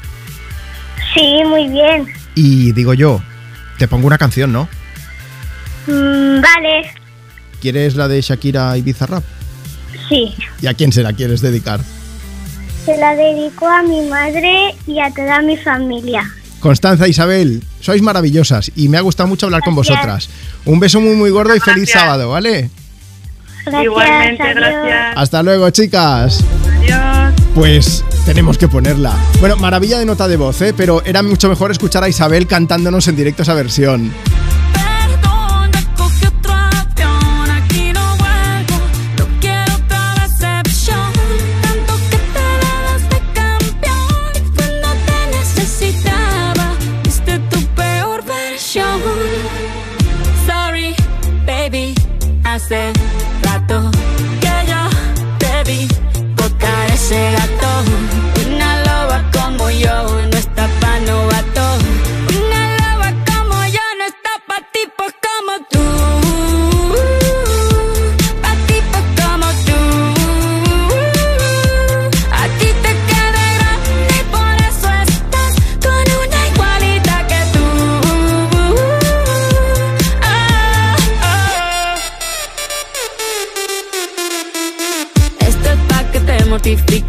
[1.15, 2.07] Sí, muy bien.
[2.35, 3.23] Y digo yo,
[3.79, 4.69] te pongo una canción, ¿no?
[5.87, 6.91] Mm, vale.
[7.61, 9.25] ¿Quieres la de Shakira y Bizarrap?
[10.09, 10.35] Sí.
[10.61, 11.81] ¿Y a quién se la quieres dedicar?
[12.85, 16.23] Se la dedico a mi madre y a toda mi familia.
[16.61, 19.97] Constanza, Isabel, sois maravillosas y me ha gustado mucho hablar con Gracias.
[19.97, 20.29] vosotras.
[20.65, 22.01] Un beso muy muy gordo y feliz Gracias.
[22.03, 22.71] sábado, ¿vale?
[23.83, 25.17] Igualmente, gracias.
[25.17, 26.45] Hasta luego, chicas.
[26.79, 27.35] Adiós.
[27.55, 29.13] Pues tenemos que ponerla.
[29.41, 30.73] Bueno, maravilla de nota de voz, ¿eh?
[30.77, 34.13] Pero era mucho mejor escuchar a Isabel cantándonos en directo esa versión.
[52.69, 52.96] Hace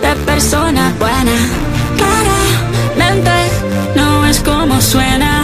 [0.00, 1.36] de persona buena.
[1.96, 3.30] Claramente
[3.96, 5.39] no es como suena.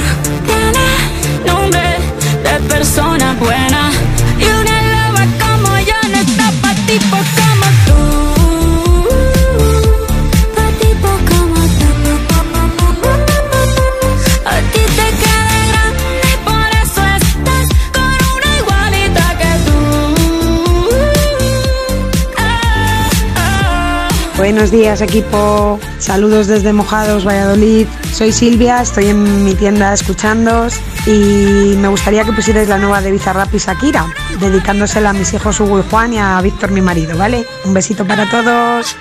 [24.67, 27.87] Buenos días equipo, saludos desde Mojados, Valladolid.
[28.13, 30.75] Soy Silvia, estoy en mi tienda escuchándos
[31.07, 35.61] y me gustaría que pusierais la nueva de Bizarrap y Shakira, dedicándosela a mis hijos
[35.61, 37.47] Hugo y Juan y a Víctor mi marido, ¿vale?
[37.65, 38.97] Un besito para todos.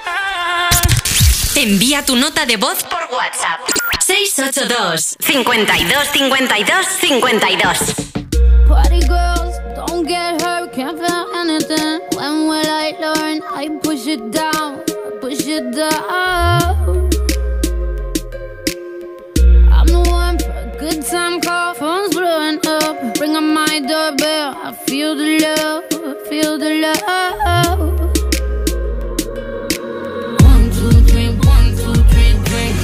[1.55, 3.61] Envía tu nota de voz por WhatsApp.
[4.01, 7.95] 682 52 52 52
[8.67, 12.01] Party girls, don't get hurt, can't feel anything.
[12.15, 13.41] When will I learn?
[13.55, 14.84] I push it down,
[15.25, 17.09] push it down.
[19.75, 22.95] I'm the one for a good time call, phone's blowing up.
[23.19, 25.83] Ring on my doorbell, I feel the love,
[26.29, 27.79] feel the love.
[30.49, 32.75] One, two, three, one, two, three, drink.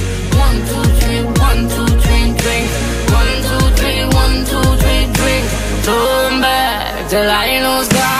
[0.44, 2.66] One, two, three, one, two, three, drink.
[3.18, 5.44] One, two, three, one, two, three, drink.
[7.12, 7.88] Till I lose.
[7.88, 8.11] Gonna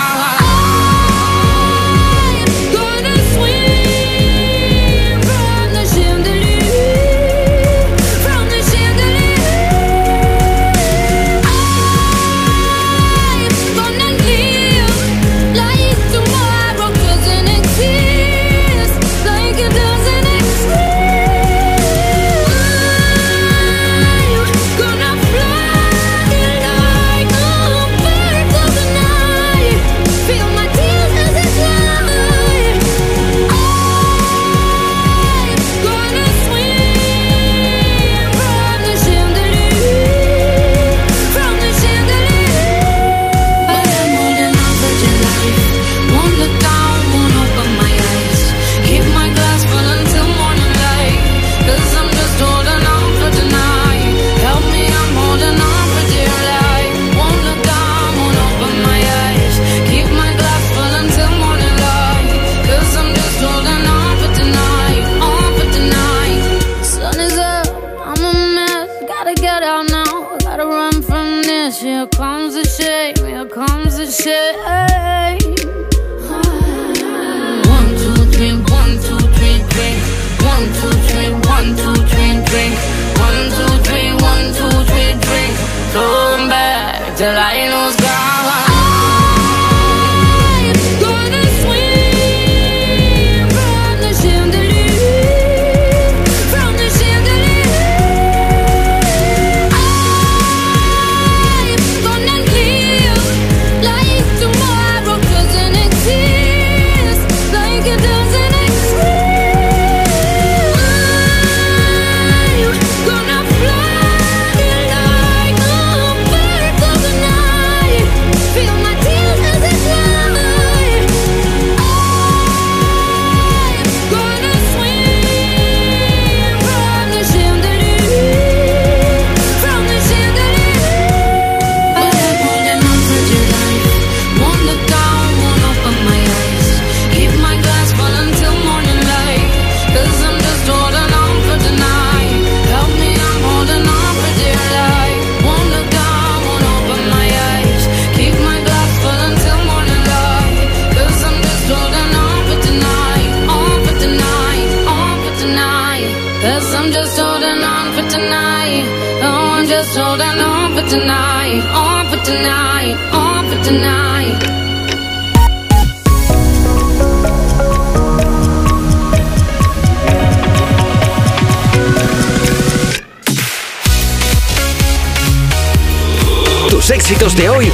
[176.82, 177.72] Tus éxitos de hoy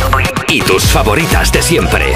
[0.49, 2.13] y tus favoritas de siempre.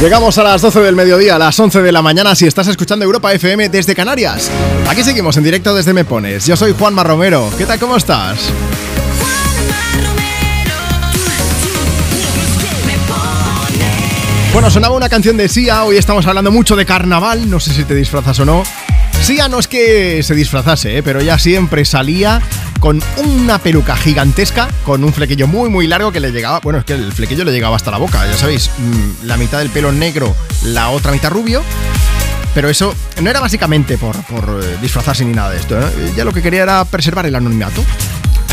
[0.00, 3.04] Llegamos a las 12 del mediodía, a las 11 de la mañana si estás escuchando
[3.04, 4.50] Europa FM desde Canarias.
[4.88, 6.46] Aquí seguimos en directo desde Me Pones.
[6.46, 7.50] Yo soy Juanma Romero.
[7.58, 7.78] ¿Qué tal?
[7.78, 8.38] ¿Cómo estás?
[14.54, 17.84] Bueno, sonaba una canción de Sia, hoy estamos hablando mucho de carnaval, no sé si
[17.84, 18.62] te disfrazas o no.
[19.22, 21.02] Sia no es que se disfrazase, ¿eh?
[21.02, 22.40] pero ella siempre salía
[22.80, 26.84] con una peluca gigantesca, con un flequillo muy muy largo que le llegaba, bueno, es
[26.84, 29.92] que el flequillo le llegaba hasta la boca, ya sabéis, mm, la mitad del pelo
[29.92, 30.34] negro,
[30.64, 31.62] la otra mitad rubio.
[32.54, 36.12] Pero eso no era básicamente por, por eh, disfrazarse ni nada de esto, ¿eh?
[36.16, 37.84] ya lo que quería era preservar el anonimato.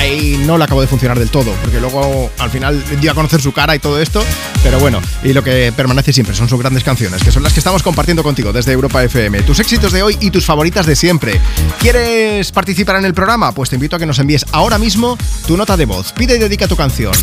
[0.06, 3.41] Ahí no le acabó de funcionar del todo, porque luego al final dio a conocer
[3.41, 4.23] su cara y todo esto.
[4.61, 7.60] Pero bueno, y lo que permanece siempre son sus grandes canciones, que son las que
[7.60, 9.41] estamos compartiendo contigo desde Europa FM.
[9.41, 11.41] Tus éxitos de hoy y tus favoritas de siempre.
[11.80, 13.52] ¿Quieres participar en el programa?
[13.52, 15.18] Pues te invito a que nos envíes ahora mismo
[15.48, 16.14] tu nota de voz.
[16.14, 17.14] Pide y dedica tu canción.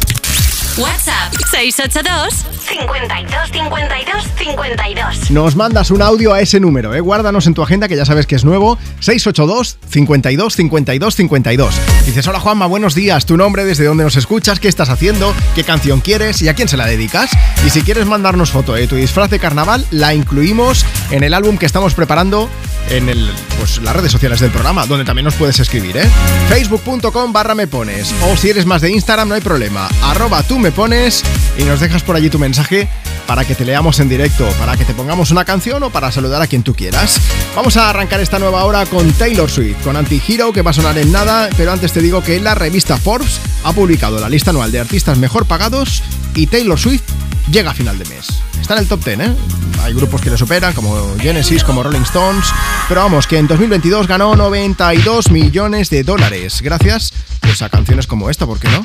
[0.78, 5.30] WhatsApp 682 52 52 52.
[5.30, 7.00] Nos mandas un audio a ese número, ¿eh?
[7.00, 11.74] guárdanos en tu agenda que ya sabes que es nuevo, 682 52 52 52.
[12.06, 15.62] Dices, hola Juanma, buenos días, tu nombre, desde dónde nos escuchas, qué estás haciendo, qué
[15.62, 17.30] canción quieres y a quién se la dedicas.
[17.66, 21.58] Y si quieres mandarnos foto de tu disfraz de carnaval, la incluimos en el álbum
[21.58, 22.48] que estamos preparando
[22.90, 26.08] en el, pues, las redes sociales del programa, donde también nos puedes escribir, ¿eh?
[26.48, 28.12] Facebook.com barra me pones.
[28.30, 29.88] O si eres más de Instagram, no hay problema.
[30.02, 31.24] Arroba tú me pones
[31.58, 32.88] y nos dejas por allí tu mensaje
[33.26, 36.40] para que te leamos en directo, para que te pongamos una canción o para saludar
[36.40, 37.20] a quien tú quieras.
[37.56, 40.96] Vamos a arrancar esta nueva hora con Taylor Swift, con Anti-Hero, que va a sonar
[40.98, 44.70] en nada, pero antes te digo que la revista Forbes ha publicado la lista anual
[44.70, 46.02] de artistas mejor pagados
[46.34, 47.02] y Taylor Swift
[47.50, 48.28] llega a final de mes.
[48.60, 49.34] Está en el top 10, ¿eh?
[49.82, 52.46] Hay grupos que le superan, como Genesis, como Rolling Stones,
[52.88, 58.30] pero vamos, que en 2022 ganó 92 millones de dólares, gracias pues, a canciones como
[58.30, 58.84] esta, ¿por qué no?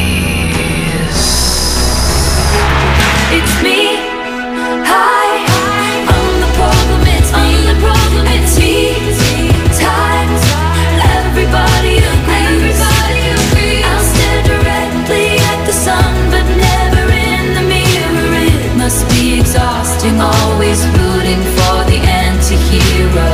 [20.21, 23.29] Always rooting for the anti-hero.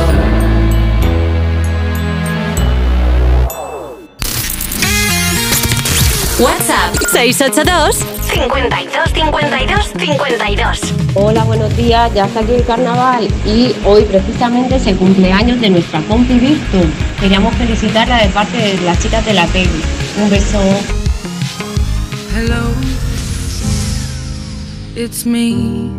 [6.38, 8.04] WhatsApp 682
[8.34, 10.94] 52 52 52.
[11.14, 12.12] Hola, buenos días.
[12.12, 16.78] Ya está aquí el carnaval y hoy precisamente es el cumpleaños de nuestra compi Virtu.
[17.18, 19.80] Queríamos felicitarla de parte de las chicas de la peli.
[20.22, 20.60] Un beso.
[22.36, 22.74] Hello,
[24.94, 25.90] it's me.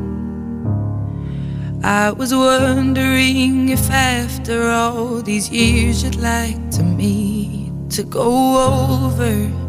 [1.84, 9.69] I was wondering if after all these years you'd like to meet to go over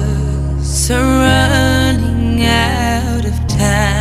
[0.71, 4.00] are running out of time.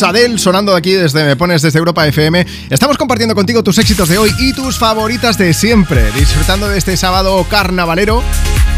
[0.00, 2.46] It's Adele, sonando de aquí desde Me Pones desde Europa FM.
[2.70, 6.96] Estamos compartiendo contigo tus éxitos de hoy y tus favoritas de siempre, disfrutando de este
[6.96, 8.22] sábado carnavalero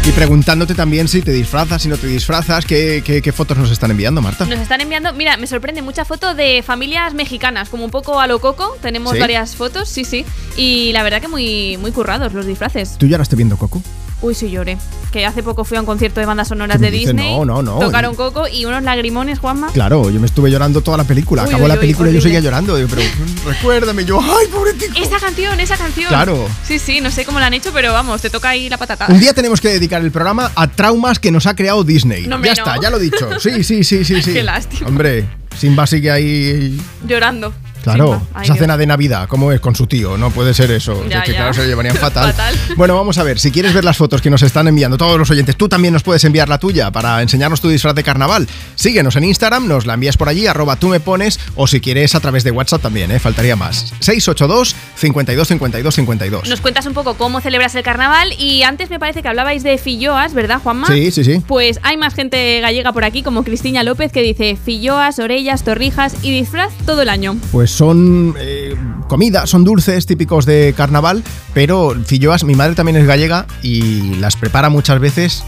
[0.05, 3.71] y preguntándote también si te disfrazas, si no te disfrazas, qué, qué- qué fotos nos
[3.71, 4.43] están enviando, Marta.
[4.47, 8.27] Nos están enviando, mira, me sorprende mucha foto de familias mexicanas, como un poco a
[8.27, 8.75] lo coco.
[8.81, 9.19] Tenemos ¿Sí?
[9.19, 10.25] varias fotos, sí, sí.
[10.57, 12.97] Y la verdad que muy, muy currados los disfraces.
[12.97, 13.81] ¿Tú ya la estás viendo, Coco?
[14.23, 14.77] Uy, sí lloré.
[15.11, 16.97] Que hace poco fui a un concierto de bandas sonoras ¿Qué me de?
[16.97, 17.37] Disney.
[17.37, 17.79] No, no, no.
[17.79, 19.67] Tocaron Coco y unos lagrimones, Juanma.
[19.73, 21.43] Claro, yo me estuve llorando toda la película.
[21.43, 22.75] Uy, Acabó uy, la película y yo seguía llorando.
[22.75, 23.01] Pero
[23.45, 24.97] recuérdame, yo, ay, pobrecito.
[24.97, 26.07] Esa canción, esa canción.
[26.07, 26.47] Claro.
[26.65, 29.07] Sí, sí, no sé cómo la han hecho, pero vamos, te toca ahí la patata.
[29.09, 32.25] Un día tenemos que dedicar el programa a traumas que nos ha creado Disney.
[32.25, 32.51] No, ya no.
[32.53, 33.27] está, ya lo he dicho.
[33.41, 34.33] Sí, sí, sí, sí, sí.
[34.33, 34.87] Qué lástima.
[34.87, 35.25] Hombre,
[35.57, 36.79] Simba sigue ahí.
[37.05, 37.53] Llorando.
[37.83, 38.21] Claro.
[38.33, 38.59] Ay, esa Dios.
[38.63, 40.17] cena de Navidad, ¿cómo es con su tío?
[40.17, 41.05] No puede ser eso.
[41.07, 41.37] Ya, es que ya.
[41.37, 42.31] claro, se lo llevarían fatal.
[42.33, 42.55] Fatal.
[42.75, 45.29] Bueno, vamos a ver, si quieres ver las fotos que nos están enviando todos los
[45.29, 48.47] oyentes, tú también nos puedes enviar la tuya para enseñarnos tu disfraz de carnaval.
[48.75, 52.15] Síguenos en Instagram, nos la envías por allí, arroba tú me pones, o si quieres
[52.15, 53.19] a través de WhatsApp también, ¿eh?
[53.19, 53.93] faltaría más.
[53.99, 56.49] 682 52 52 52.
[56.49, 59.77] Nos cuentas un poco cómo celebras el carnaval y antes me parece que hablabais de
[59.77, 60.87] filloas, ¿verdad, Juanma?
[60.87, 61.41] Sí, sí, sí.
[61.47, 66.15] Pues hay más gente gallega por aquí, como Cristina López, que dice filloas, orellas, torrijas
[66.21, 67.37] y disfraz todo el año.
[67.51, 68.75] Pues son eh,
[69.07, 71.23] comida, son dulces típicos de carnaval,
[71.53, 75.43] pero filloas, mi madre también es gallega y las prepara muchas veces.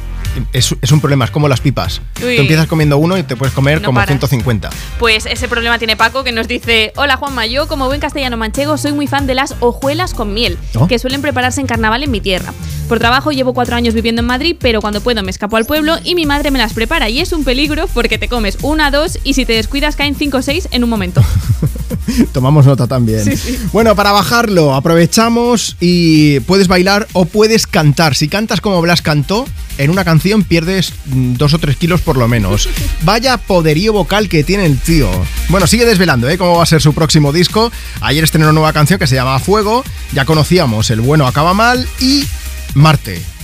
[0.52, 2.02] Es, es un problema, es como las pipas.
[2.18, 2.36] Uy.
[2.36, 4.10] Tú empiezas comiendo uno y te puedes comer No como paras.
[4.10, 4.70] 150.
[5.00, 8.78] Pues ese problema tiene Paco, que nos dice: Hola Juanma, yo como buen castellano manchego
[8.78, 10.88] soy muy fan de las hojuelas con miel, ¿Oh?
[10.88, 12.54] que suelen prepararse en carnaval en mi tierra.
[12.90, 15.96] Por trabajo llevo cuatro años viviendo en Madrid, pero cuando puedo me escapo al pueblo
[16.04, 17.08] y mi madre me las prepara.
[17.10, 20.38] Y es un peligro porque te comes una, dos y si te descuidas caen cinco
[20.38, 21.24] o seis en un momento.
[22.34, 23.24] Tomamos nota también.
[23.24, 23.60] Sí, sí.
[23.72, 28.16] Bueno, para bajarlo, aprovechamos y puedes bailar o puedes cantar.
[28.16, 29.46] Si cantas como Blas cantó,
[29.78, 32.70] en una canción pierdes mm, dos o tres kilos por lo menos.
[33.04, 35.10] Vaya poderío vocal que tiene el tío.
[35.50, 36.38] Bueno, sigue desvelando, ¿eh?
[36.38, 37.72] Cómo va a ser su próximo disco.
[38.02, 39.84] Ayer estrenó una nueva canción que se llama Fuego.
[40.14, 42.26] Ya conocíamos El bueno acaba mal y
[42.74, 43.35] Marte.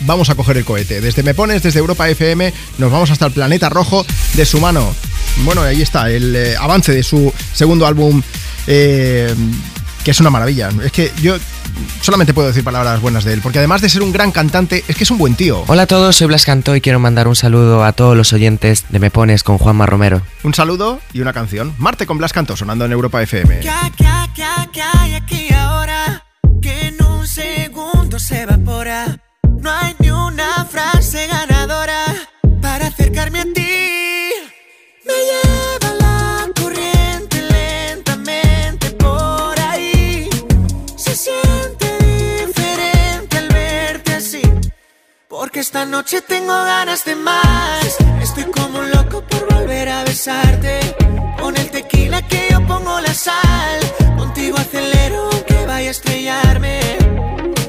[0.00, 1.00] Vamos a coger el cohete.
[1.00, 4.94] Desde Me Pones, desde Europa FM, nos vamos hasta el planeta rojo de su mano.
[5.44, 8.22] Bueno, ahí está, el eh, avance de su segundo álbum,
[8.66, 9.34] eh,
[10.04, 10.70] que es una maravilla.
[10.84, 11.36] Es que yo
[12.00, 14.96] solamente puedo decir palabras buenas de él, porque además de ser un gran cantante, es
[14.96, 15.64] que es un buen tío.
[15.66, 18.84] Hola a todos, soy Blas Cantó y quiero mandar un saludo a todos los oyentes
[18.88, 20.22] de Me Pones con Juanma Romero.
[20.42, 21.74] Un saludo y una canción.
[21.78, 23.60] Marte con Blas Cantó, sonando en Europa FM.
[23.60, 26.24] ¿Qué, qué, qué, qué hay aquí ahora?
[26.60, 27.67] Que en un segundo se evapora.
[29.68, 32.02] No hay ni una frase ganadora
[32.62, 34.32] para acercarme a ti.
[35.04, 40.30] Me lleva la corriente lentamente por ahí.
[40.96, 44.40] Se siente diferente al verte así.
[45.28, 47.98] Porque esta noche tengo ganas de más.
[48.22, 50.80] Estoy como un loco por volver a besarte.
[51.38, 53.80] Con el tequila que yo pongo la sal.
[54.16, 56.80] Contigo acelero aunque vaya a estrellarme.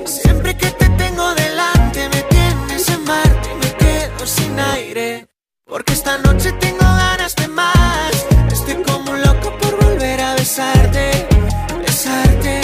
[0.05, 1.78] Siempre que te tengo delante
[4.27, 5.27] sin aire.
[5.65, 8.11] Porque esta noche tengo ganas de más.
[8.51, 11.27] Estoy como un loco por volver a besarte,
[11.85, 12.61] besarte.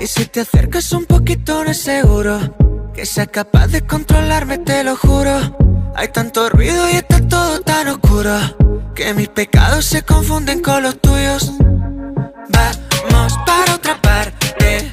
[0.00, 2.38] Y si te acercas un poquito no es seguro
[2.94, 5.56] que sea capaz de controlarme, te lo juro.
[5.94, 8.36] Hay tanto ruido y está todo tan oscuro
[8.94, 11.52] que mis pecados se confunden con los tuyos.
[13.10, 14.92] Vamos para otra parte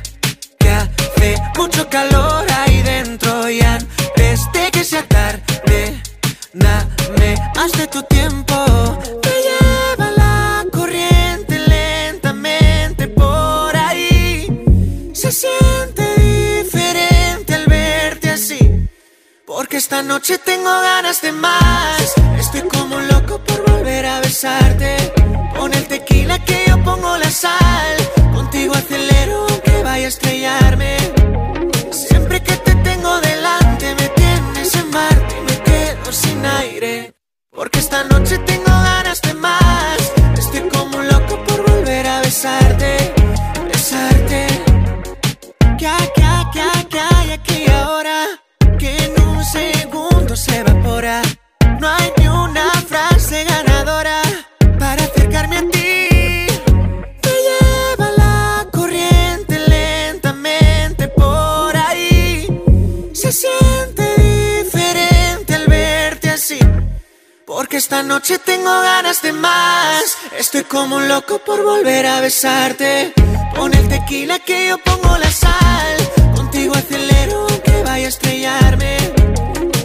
[0.59, 5.41] que hace mucho calor ahí dentro y antes de que sea tarde,
[6.55, 8.55] dame más de tu tiempo.
[9.23, 14.47] Me lleva la corriente lentamente por ahí.
[15.13, 18.87] Se siente diferente al verte así.
[19.45, 22.15] Porque esta noche tengo ganas de más.
[22.39, 25.13] Estoy como loco por volver a besarte.
[25.57, 27.95] Con el tequila que yo pongo la sal.
[28.33, 31.04] Contigo acelero aunque vaya a estrellarme.
[37.51, 39.97] Porque esta noche tengo ganas de más.
[40.37, 42.64] Estoy como un loco por volver a besarte,
[67.55, 70.17] Porque esta noche tengo ganas de más.
[70.37, 73.13] Estoy como un loco por volver a besarte.
[73.55, 75.95] Con el tequila que yo pongo la sal.
[76.35, 78.97] Contigo acelero aunque vaya a estrellarme.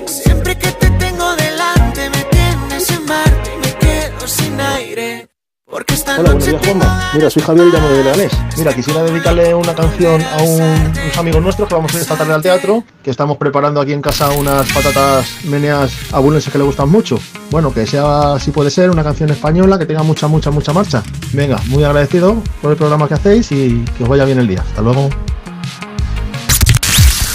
[0.04, 5.29] Siempre que te tengo delante me tienes en Marte y me quedo sin aire.
[5.72, 7.10] Hola, buenos días, Juanma.
[7.14, 8.32] Mira, soy Javier y llamo de Leganés.
[8.58, 12.16] Mira, quisiera dedicarle una canción a un- unos amigos nuestros que vamos a ir esta
[12.16, 16.64] tarde al teatro, que estamos preparando aquí en casa unas patatas meneas abundenses que le
[16.64, 17.20] gustan mucho.
[17.52, 21.04] Bueno, que sea, si puede ser, una canción española que tenga mucha, mucha, mucha marcha.
[21.32, 24.62] Venga, muy agradecido por el programa que hacéis y que os vaya bien el día.
[24.68, 25.08] Hasta luego.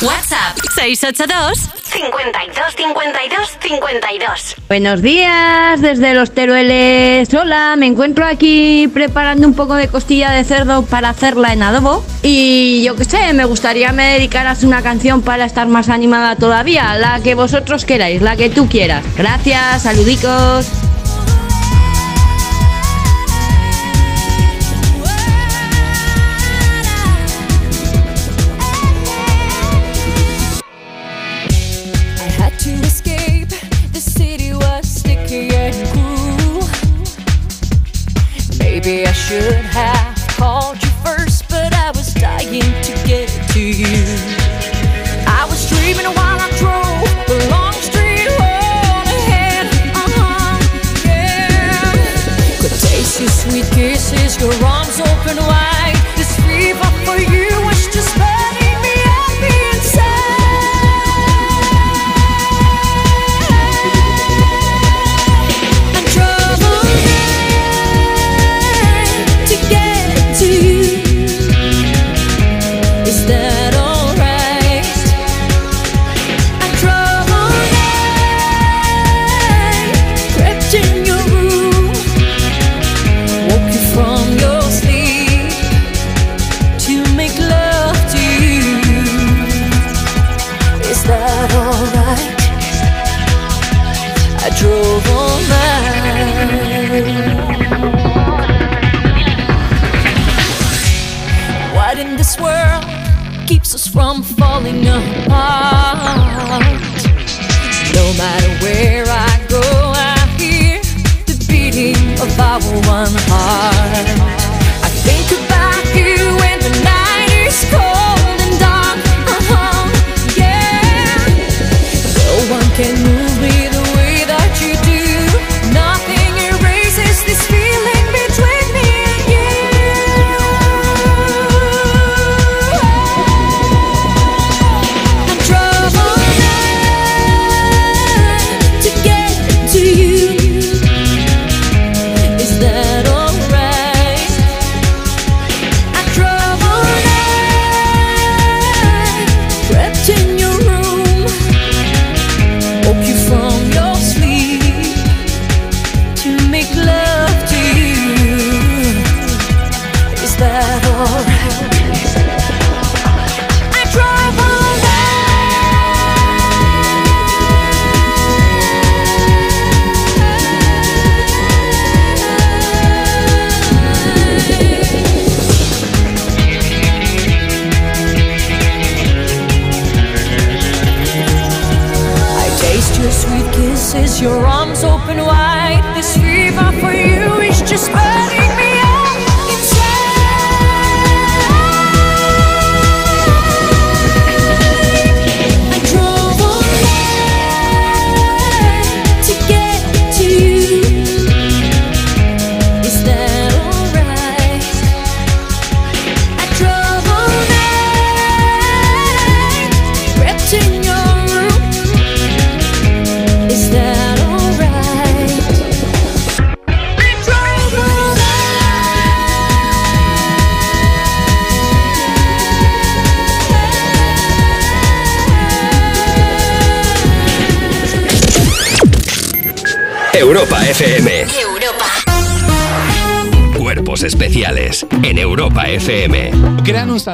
[0.05, 4.55] WhatsApp 682 52 52 52.
[4.67, 7.33] Buenos días desde los Terueles.
[7.33, 12.05] Hola, me encuentro aquí preparando un poco de costilla de cerdo para hacerla en adobo.
[12.21, 16.95] Y yo qué sé, me gustaría me dedicaras una canción para estar más animada todavía.
[16.99, 19.03] La que vosotros queráis, la que tú quieras.
[19.17, 20.67] Gracias, saludicos.
[39.25, 39.64] Should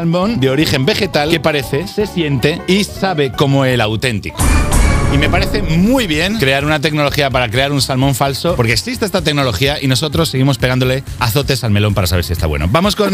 [0.02, 4.36] salmón de origen vegetal que parece, se siente y sabe como el auténtico.
[5.14, 9.06] Y me parece muy bien crear una tecnología para crear un salmón falso, porque existe
[9.06, 12.68] esta tecnología y nosotros seguimos pegándole azotes al melón para saber si está bueno.
[12.72, 13.14] Vamos con,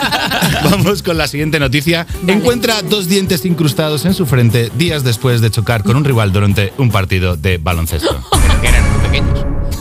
[0.64, 2.06] vamos con la siguiente noticia.
[2.26, 6.72] Encuentra dos dientes incrustados en su frente días después de chocar con un rival durante
[6.78, 8.33] un partido de baloncesto.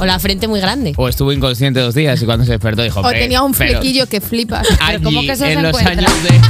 [0.04, 0.92] O la frente muy grande.
[0.98, 3.00] O estuvo inconsciente dos días y cuando se despertó dijo.
[3.00, 4.68] O "Hombre, tenía un flequillo que flipas.
[4.82, 5.92] allí, ¿Cómo que eso se en los encuentra?
[6.12, 6.42] años de...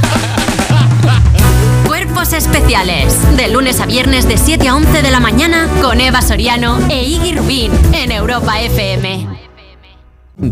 [1.86, 3.16] Cuerpos especiales.
[3.36, 7.04] De lunes a viernes de 7 a 11 de la mañana con Eva Soriano e
[7.04, 9.43] Iggy Rubín en Europa FM.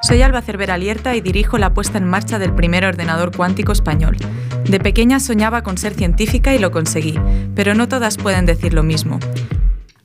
[0.00, 4.16] Soy Alba Cervera Alierta y dirijo la puesta en marcha del primer ordenador cuántico español.
[4.64, 7.18] De pequeña soñaba con ser científica y lo conseguí,
[7.54, 9.18] pero no todas pueden decir lo mismo.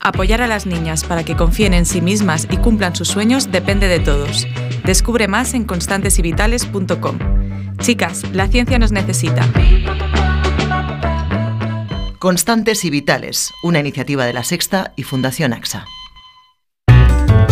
[0.00, 3.88] Apoyar a las niñas para que confíen en sí mismas y cumplan sus sueños depende
[3.88, 4.46] de todos.
[4.84, 7.18] Descubre más en constantesyvitales.com.
[7.78, 9.46] Chicas, la ciencia nos necesita.
[12.18, 15.86] Constantes y Vitales, una iniciativa de la Sexta y Fundación AXA.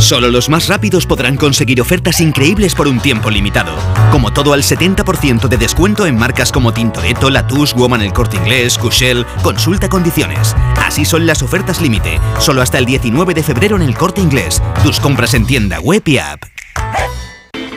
[0.02, 3.72] Solo los más rápidos podrán conseguir ofertas increíbles por un tiempo limitado.
[4.10, 8.76] Como todo al 70% de descuento en marcas como Tintoretto, Latouche, Woman El Corte Inglés,
[8.78, 9.24] Cushell.
[9.44, 10.56] Consulta condiciones.
[10.76, 12.18] Así son las ofertas límite.
[12.40, 14.60] Solo hasta el 19 de febrero en El Corte Inglés.
[14.82, 16.42] Tus compras en tienda web y app.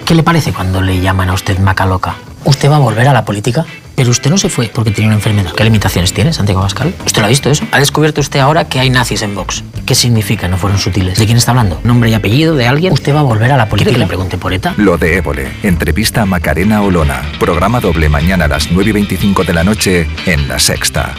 [0.03, 2.15] ¿Qué le parece cuando le llaman a usted maca loca?
[2.45, 3.65] ¿Usted va a volver a la política?
[3.95, 5.51] Pero usted no se fue porque tenía una enfermedad.
[5.53, 6.93] ¿Qué limitaciones tiene, Santiago Pascal?
[7.06, 7.65] ¿Usted lo ha visto eso?
[7.72, 9.64] ¿Ha descubierto usted ahora que hay nazis en Vox?
[9.85, 10.48] ¿Qué significa?
[10.48, 11.17] No fueron sutiles.
[11.17, 11.80] ¿De quién está hablando?
[11.83, 12.93] ¿Nombre y apellido de alguien?
[12.93, 13.90] ¿Usted va a volver a la política?
[13.90, 14.75] ¿Quiere que le pregunte por ETA?
[14.77, 15.51] Lo de Évole.
[15.64, 17.24] Entrevista a Macarena Olona.
[17.40, 21.15] Programa doble mañana a las 9 y 25 de la noche en La Sexta.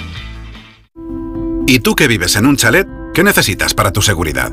[1.66, 2.86] ¿Y tú que vives en un chalet?
[3.14, 4.52] ¿Qué necesitas para tu seguridad?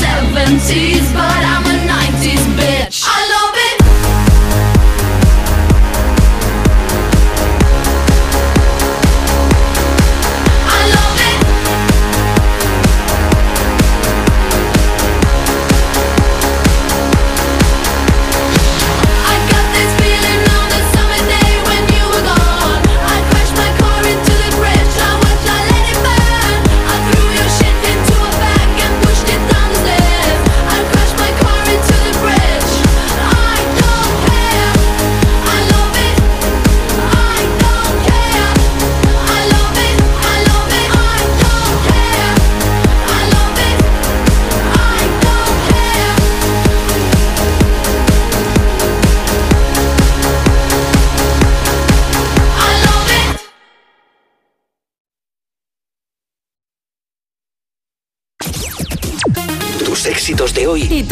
[0.00, 3.04] 70s, but I'm a 90s bitch.
[3.06, 3.31] I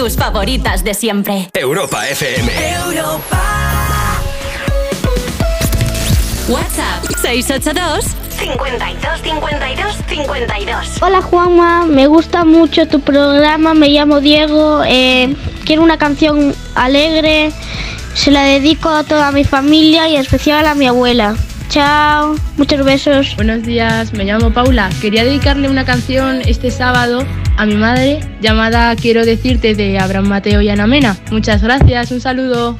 [0.01, 1.51] tus favoritas de siempre.
[1.53, 2.51] Europa FM.
[6.49, 8.07] WhatsApp 682
[8.39, 11.03] 52 52 52.
[11.03, 17.53] Hola Juanma, me gusta mucho tu programa, me llamo Diego, eh, quiero una canción alegre,
[18.15, 21.37] se la dedico a toda mi familia y en especial a mi abuela.
[21.70, 23.36] Chao, muchos besos.
[23.36, 24.90] Buenos días, me llamo Paula.
[25.00, 27.24] Quería dedicarle una canción este sábado
[27.57, 31.16] a mi madre llamada Quiero decirte de Abraham Mateo y Ana Mena.
[31.31, 32.76] Muchas gracias, un saludo.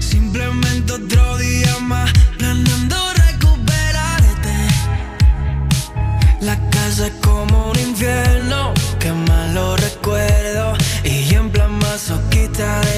[0.00, 2.96] Simplemente otro día más planeando
[3.28, 4.54] recuperarte.
[6.40, 10.74] La casa es como un infierno, que mal lo recuerdo.
[11.04, 12.95] Y en plan masoquista dejé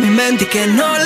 [0.00, 0.99] mi mente y que no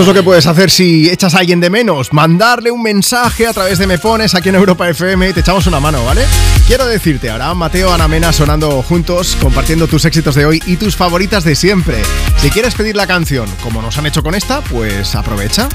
[0.00, 2.14] Esto es lo que puedes hacer si echas a alguien de menos.
[2.14, 5.66] Mandarle un mensaje a través de Me Pones aquí en Europa FM y te echamos
[5.66, 6.24] una mano, ¿vale?
[6.66, 10.96] Quiero decirte, ahora Mateo, Ana Mena sonando juntos, compartiendo tus éxitos de hoy y tus
[10.96, 12.00] favoritas de siempre.
[12.38, 15.68] Si quieres pedir la canción, como nos han hecho con esta, pues aprovecha.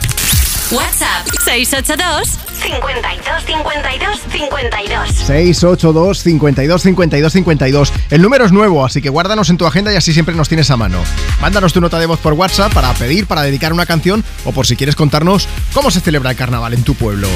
[0.72, 5.10] WhatsApp 682 52 52 52.
[5.10, 7.94] 682 52 52 52.
[8.10, 10.72] El número es nuevo, así que guárdanos en tu agenda y así siempre nos tienes
[10.72, 11.04] a mano.
[11.40, 14.66] Mándanos tu nota de voz por WhatsApp para pedir, para dedicar una canción o por
[14.66, 17.28] si quieres contarnos cómo se celebra el carnaval en tu pueblo.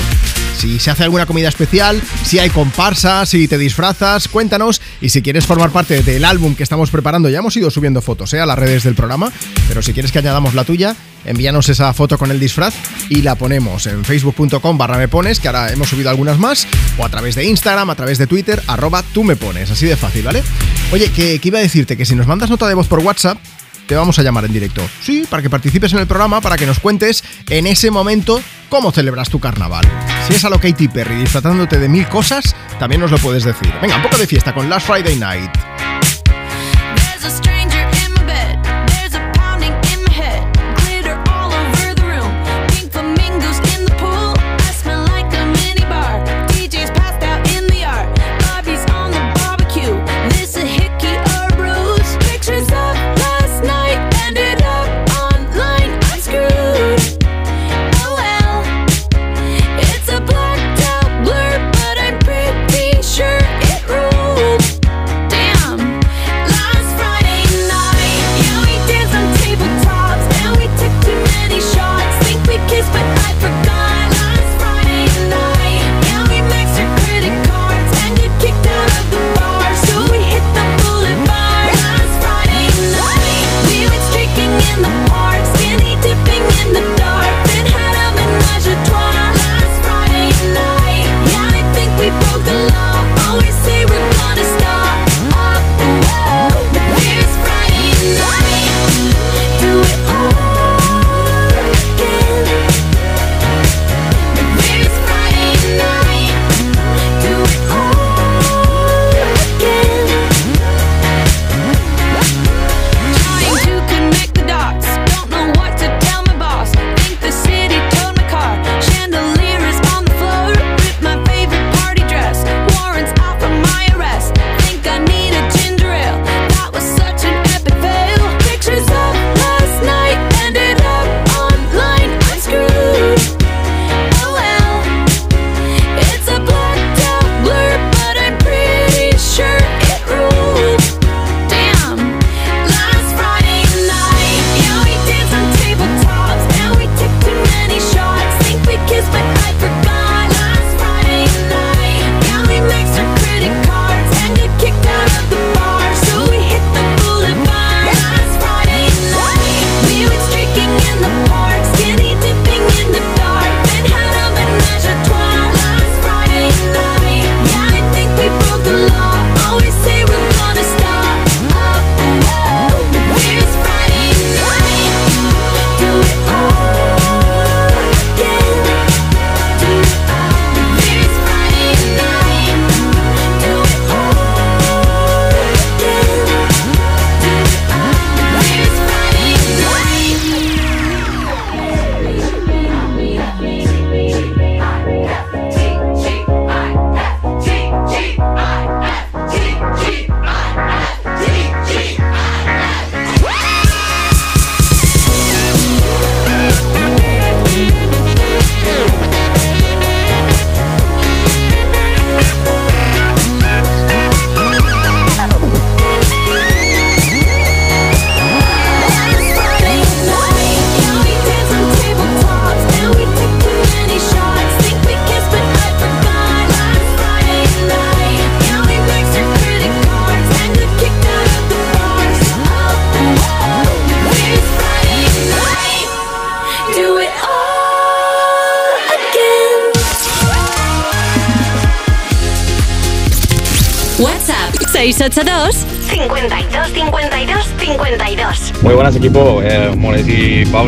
[0.59, 4.81] Si se hace alguna comida especial, si hay comparsas, si te disfrazas, cuéntanos.
[4.99, 8.33] Y si quieres formar parte del álbum que estamos preparando, ya hemos ido subiendo fotos
[8.33, 8.41] ¿eh?
[8.41, 9.31] a las redes del programa,
[9.69, 12.73] pero si quieres que añadamos la tuya, envíanos esa foto con el disfraz
[13.07, 17.05] y la ponemos en facebook.com barra me pones, que ahora hemos subido algunas más, o
[17.05, 20.23] a través de Instagram, a través de Twitter, arroba tú me pones, así de fácil,
[20.23, 20.43] ¿vale?
[20.91, 23.37] Oye, que, que iba a decirte que si nos mandas nota de voz por WhatsApp,
[23.89, 24.87] te vamos a llamar en directo.
[25.01, 28.91] Sí, para que participes en el programa, para que nos cuentes en ese momento cómo
[28.91, 29.83] celebras tu carnaval.
[30.27, 33.73] Si es a lo Katy Perry disfrutándote de mil cosas, también nos lo puedes decir.
[33.81, 35.78] Venga, un poco de fiesta con Last Friday Night.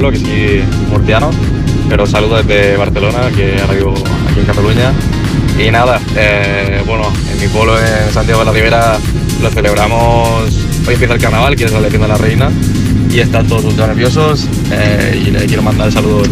[0.02, 1.30] Pablo, que soy murciano,
[1.88, 3.94] pero saludo desde Barcelona, que ahora vivo
[4.28, 4.94] aquí en Cataluña.
[5.60, 8.98] Y nada, eh, bueno, en mi pueblo, en Santiago de la Ribera,
[9.44, 10.56] lo celebramos.
[10.88, 12.50] Hoy empieza el carnaval, que es la elección de la reina,
[13.12, 14.48] y están todos ultra nerviosos.
[14.72, 16.24] Eh, y le quiero mandar el saludo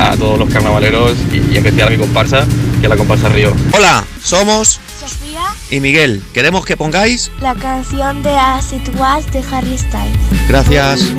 [0.00, 2.44] a todos los carnavaleros y, y especial a mi comparsa,
[2.80, 3.52] que es la comparsa Río.
[3.72, 6.24] Hola, somos Sofía y Miguel.
[6.34, 10.48] Queremos que pongáis la canción de As It Was de Harry Styles.
[10.48, 11.12] Gracias.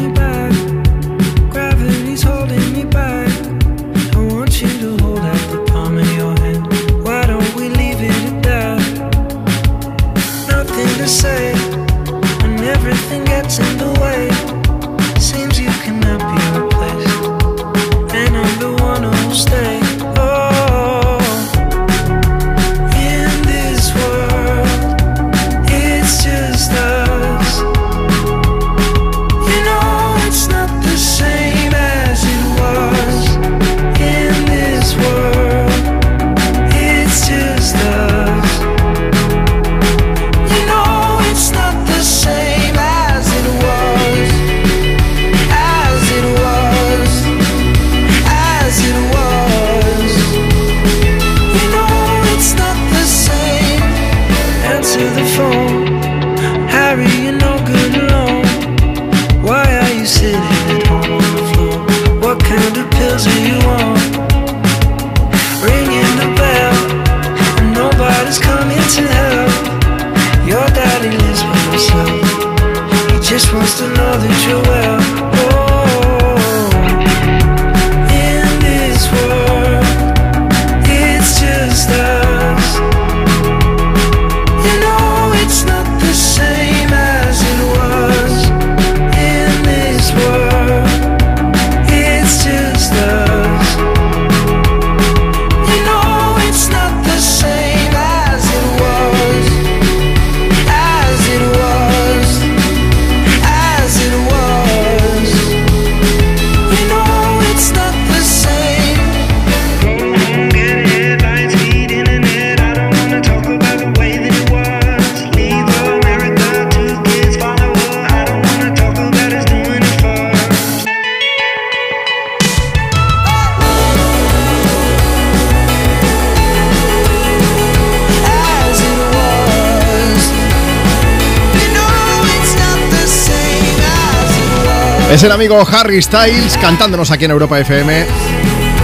[135.24, 138.06] El amigo Harry Styles cantándonos aquí en Europa FM.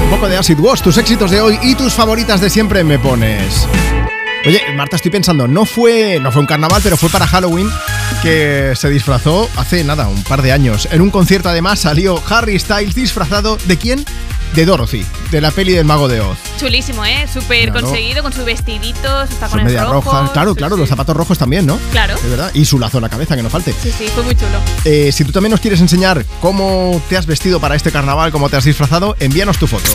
[0.05, 2.97] Un poco de Acid Wash, tus éxitos de hoy y tus favoritas de siempre me
[2.97, 3.67] pones.
[4.45, 7.69] Oye, Marta, estoy pensando, no fue, no fue un carnaval, pero fue para Halloween
[8.23, 10.87] que se disfrazó hace nada, un par de años.
[10.93, 14.05] En un concierto además salió Harry Styles disfrazado de quién?
[14.55, 16.48] De Dorothy, de la peli del Mago de Oz.
[16.59, 17.25] Chulísimo, ¿eh?
[17.31, 17.85] Súper Claro.
[17.87, 20.05] conseguido con su vestidito, sus tacones medias rojos.
[20.13, 21.79] rojas, claro, claro, los zapatos rojos también, ¿no?
[21.91, 22.15] Claro.
[22.21, 22.51] De verdad.
[22.53, 23.73] Y su lazo en la cabeza, que no falte.
[23.81, 24.59] Sí, sí, fue muy chulo.
[24.83, 28.49] Eh, si tú también nos quieres enseñar cómo te has vestido para este carnaval, cómo
[28.49, 29.89] te has disfrazado, envíanos tu foto.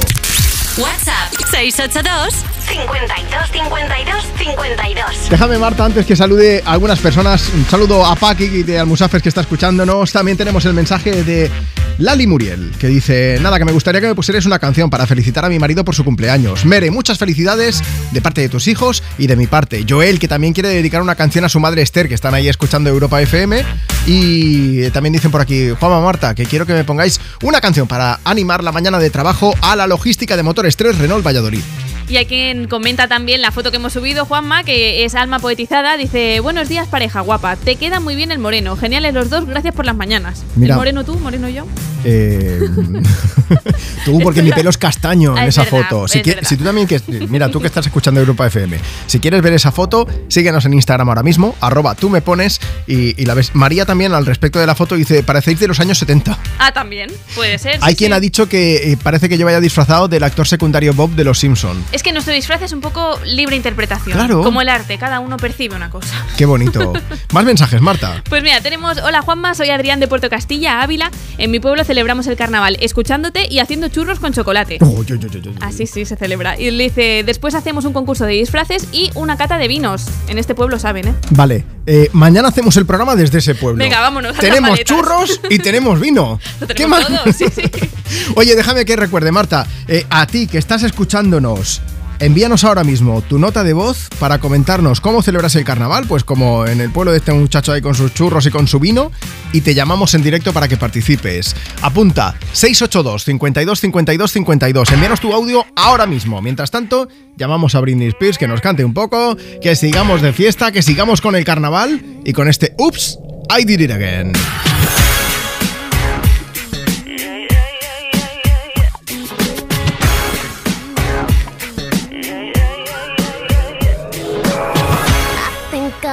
[0.76, 2.34] WhatsApp 682
[2.66, 5.30] 52 52 52.
[5.30, 7.48] Déjame, Marta, antes que salude a algunas personas.
[7.54, 10.10] Un saludo a Paki de Almusafes que está escuchándonos.
[10.10, 11.48] También tenemos el mensaje de
[11.98, 15.44] Lali Muriel, que dice: Nada, que me gustaría que me pusieras una canción para felicitar
[15.44, 16.64] a mi marido por su cumpleaños.
[16.64, 19.84] Mere, muchas felicidades de parte de tus hijos y de mi parte.
[19.88, 22.90] Joel, que también quiere dedicar una canción a su madre Esther, que están ahí escuchando
[22.90, 23.64] Europa FM.
[24.06, 28.18] Y también dicen por aquí: Juanma Marta, que quiero que me pongáis una canción para
[28.24, 31.62] animar la mañana de trabajo a la logística de motores 3 Renault Valladolid.
[32.08, 35.96] Y hay quien comenta también la foto que hemos subido, Juanma, que es alma poetizada.
[35.96, 37.56] Dice: Buenos días, pareja guapa.
[37.56, 38.76] Te queda muy bien el moreno.
[38.76, 40.44] Geniales los dos, gracias por las mañanas.
[40.56, 40.74] Mira.
[40.74, 41.66] ¿El moreno tú, moreno yo?
[42.04, 42.60] Eh,
[44.04, 46.08] tú, porque mi pelo es castaño en Ah, es esa verdad, foto.
[46.08, 49.54] Si, es tú también, que, mira, tú que estás escuchando Europa FM, si quieres ver
[49.54, 53.54] esa foto, síguenos en Instagram ahora mismo, arroba tú me pones y, y la ves.
[53.54, 56.38] María también al respecto de la foto dice, parecéis de los años 70.
[56.58, 57.10] Ah, también.
[57.34, 57.78] Puede ser.
[57.80, 58.16] Hay sí, quien sí.
[58.16, 61.38] ha dicho que eh, parece que yo vaya disfrazado del actor secundario Bob de Los
[61.38, 61.82] Simpson.
[61.92, 64.16] Es que nuestro disfraz es un poco libre interpretación.
[64.16, 64.42] Claro.
[64.42, 66.14] Como el arte, cada uno percibe una cosa.
[66.36, 66.92] Qué bonito.
[67.32, 68.22] Más mensajes, Marta.
[68.28, 71.10] Pues mira, tenemos, hola Juanma, soy Adrián de Puerto Castilla, Ávila.
[71.38, 74.78] En mi pueblo celebramos el carnaval escuchándote y haciendo churros con chocolate.
[74.80, 75.54] Uy, uy, uy, uy.
[75.60, 76.58] Así sí, se celebra.
[76.58, 80.06] Y le dice, después hacemos un concurso de disfraces y una cata de vinos.
[80.28, 81.14] En este pueblo saben, ¿eh?
[81.30, 83.82] Vale, eh, mañana hacemos el programa desde ese pueblo.
[83.82, 86.40] Venga, vámonos, Tenemos churros y tenemos vino.
[86.60, 87.22] Lo ¿Qué tenemos más?
[87.24, 87.62] todo, sí, sí.
[88.36, 91.80] Oye, déjame que recuerde, Marta, eh, a ti que estás escuchándonos,
[92.18, 96.66] envíanos ahora mismo tu nota de voz para comentarnos cómo celebras el carnaval, pues como
[96.66, 99.10] en el pueblo de este muchacho ahí con sus churros y con su vino,
[99.52, 101.54] y te llamamos en directo para que participes.
[101.82, 104.92] Apunta 682 52 52 52.
[104.92, 106.42] Envíanos tu audio ahora mismo.
[106.42, 110.72] Mientras tanto, llamamos a Britney Spears que nos cante un poco, que sigamos de fiesta,
[110.72, 113.18] que sigamos con el carnaval y con este Ups,
[113.56, 114.32] I did it again.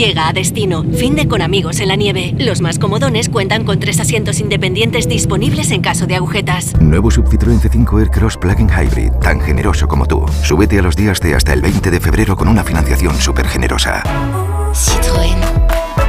[0.00, 0.82] Llega a destino.
[0.94, 2.34] Fin de con amigos en la nieve.
[2.38, 6.80] Los más comodones cuentan con tres asientos independientes disponibles en caso de agujetas.
[6.80, 10.24] Nuevo Sub Citroën C5 Aircross Plug-in Hybrid, tan generoso como tú.
[10.42, 14.02] Súbete a los días de hasta el 20 de febrero con una financiación súper generosa.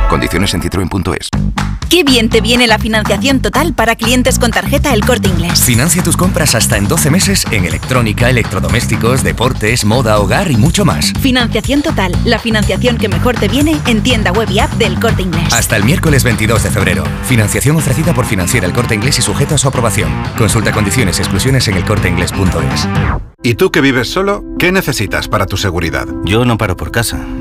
[0.10, 1.30] Condiciones en citroen.es.
[2.02, 5.64] Qué bien te viene la financiación total para clientes con tarjeta El Corte Inglés.
[5.64, 10.84] Financia tus compras hasta en 12 meses en electrónica, electrodomésticos, deportes, moda, hogar y mucho
[10.84, 11.14] más.
[11.22, 15.22] Financiación total, la financiación que mejor te viene en tienda web y app del Corte
[15.22, 15.54] Inglés.
[15.54, 17.04] Hasta el miércoles 22 de febrero.
[17.28, 20.12] Financiación ofrecida por Financiera El Corte Inglés y sujeta a su aprobación.
[20.40, 22.88] Consulta condiciones y exclusiones en elcorteinglés.es.
[23.44, 24.44] ¿Y tú que vives solo?
[24.58, 26.08] ¿Qué necesitas para tu seguridad?
[26.26, 27.20] Yo no paro por casa,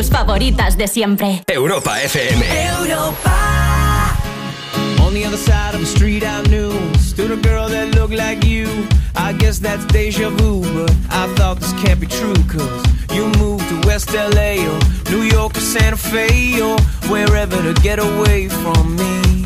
[0.00, 1.42] Tus favoritas de siempre.
[1.46, 2.42] Europa FM.
[5.04, 8.42] On the other side of the street I knew Stood a girl that looked like
[8.46, 8.66] you
[9.14, 13.68] I guess that's deja vu But I thought this can't be true Cause you moved
[13.68, 14.78] to West LA Or
[15.10, 16.78] New York or Santa Fe Or
[17.10, 19.39] wherever to get away from me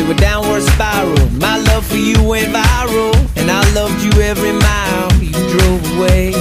[0.00, 1.28] through a downward spiral.
[1.32, 6.32] My love for you went viral, and I loved you every mile you drove away.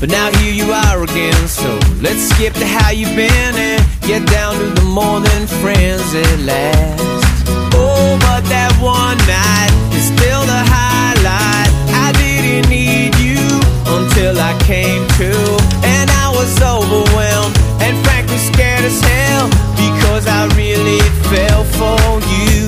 [0.00, 4.26] But now here you are again, so let's skip to how you've been and get
[4.28, 7.02] down to the more than friends at last.
[7.74, 11.70] Oh, but that one night is still the highlight.
[12.06, 13.42] I didn't need you
[13.90, 15.32] until I came to,
[15.82, 21.98] and I was overwhelmed and frankly scared as hell because I really fell for
[22.30, 22.67] you.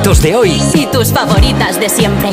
[0.00, 2.30] de hoy y tus favoritas de siempre.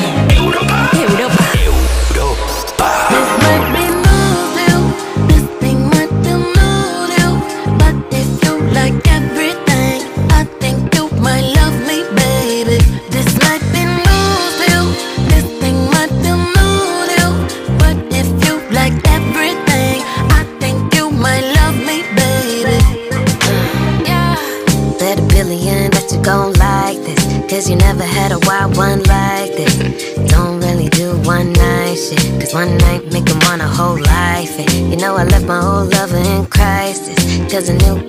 [37.60, 37.99] Cause a new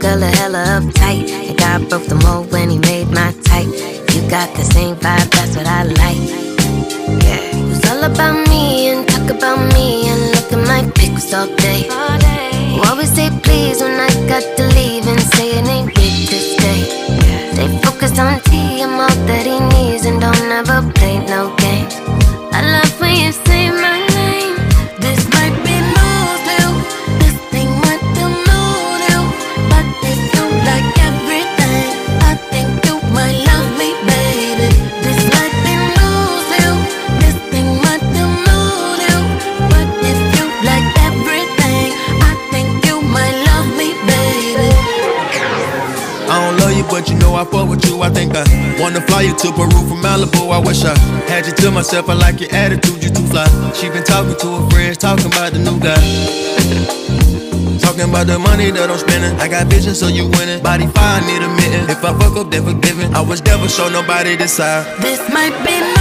[51.91, 53.45] yourself, I like your attitude, you too fly.
[53.73, 55.99] She been talking to her friends, talking about the new guy.
[57.83, 59.37] talking about the money that I'm spending.
[59.41, 60.63] I got vision, so you winning.
[60.63, 61.89] Body fine, need a mitten.
[61.89, 63.13] If I fuck up, then forgiven.
[63.13, 64.85] I was never show nobody this side.
[65.01, 66.00] This might be my.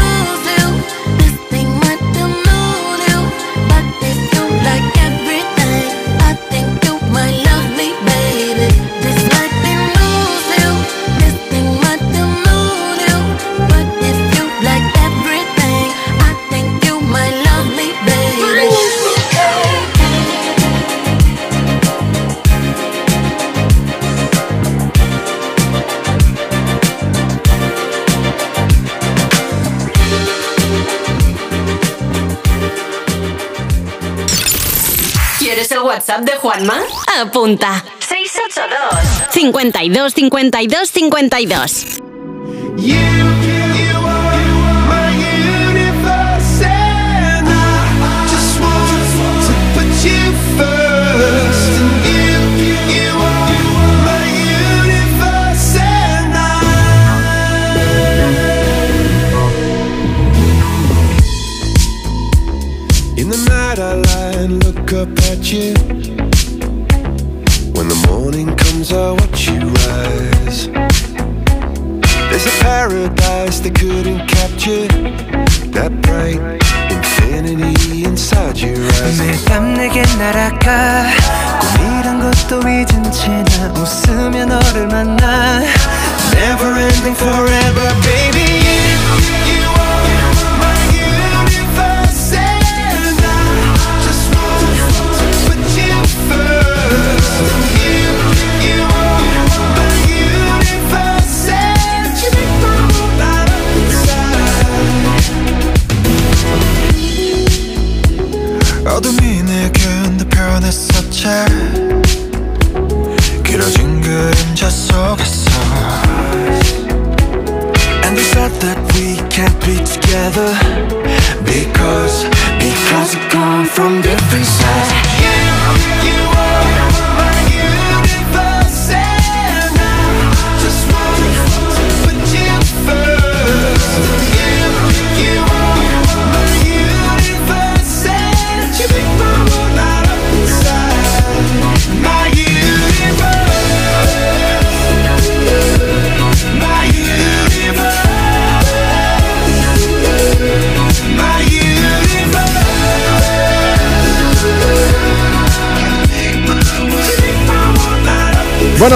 [36.21, 36.75] WhatsApp de Juanma?
[37.21, 37.85] Apunta.
[37.99, 42.01] 682 52 52 52.
[42.77, 43.50] You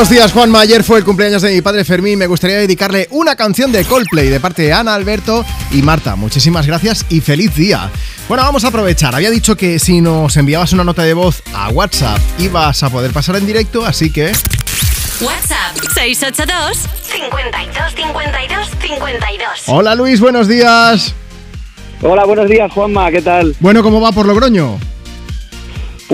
[0.05, 0.61] Buenos días, Juanma.
[0.61, 2.19] Ayer fue el cumpleaños de mi padre Fermín.
[2.19, 6.15] Me gustaría dedicarle una canción de Coldplay de parte de Ana, Alberto y Marta.
[6.15, 7.91] Muchísimas gracias y feliz día.
[8.29, 9.15] Bueno, vamos a aprovechar.
[9.15, 13.15] Había dicho que si nos enviabas una nota de voz a WhatsApp ibas a poder
[13.15, 14.27] pasar en directo, así que...
[15.23, 19.49] WhatsApp 682 52 52 52.
[19.69, 21.15] Hola Luis, buenos días.
[22.03, 23.57] Hola, buenos días, Juanma, ¿qué tal?
[23.59, 24.79] Bueno, ¿cómo va por Logroño?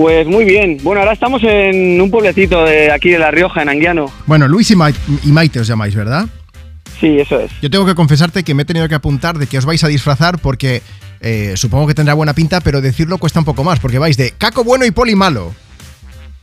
[0.00, 0.78] Pues muy bien.
[0.82, 4.10] Bueno, ahora estamos en un pueblecito de aquí de La Rioja, en Anguiano.
[4.24, 6.24] Bueno, Luis y, Ma- y Maite os llamáis, ¿verdad?
[6.98, 7.50] Sí, eso es.
[7.60, 9.88] Yo tengo que confesarte que me he tenido que apuntar de que os vais a
[9.88, 10.80] disfrazar porque
[11.20, 14.30] eh, supongo que tendrá buena pinta, pero decirlo cuesta un poco más, porque vais de
[14.38, 15.54] Caco Bueno y Poli Malo,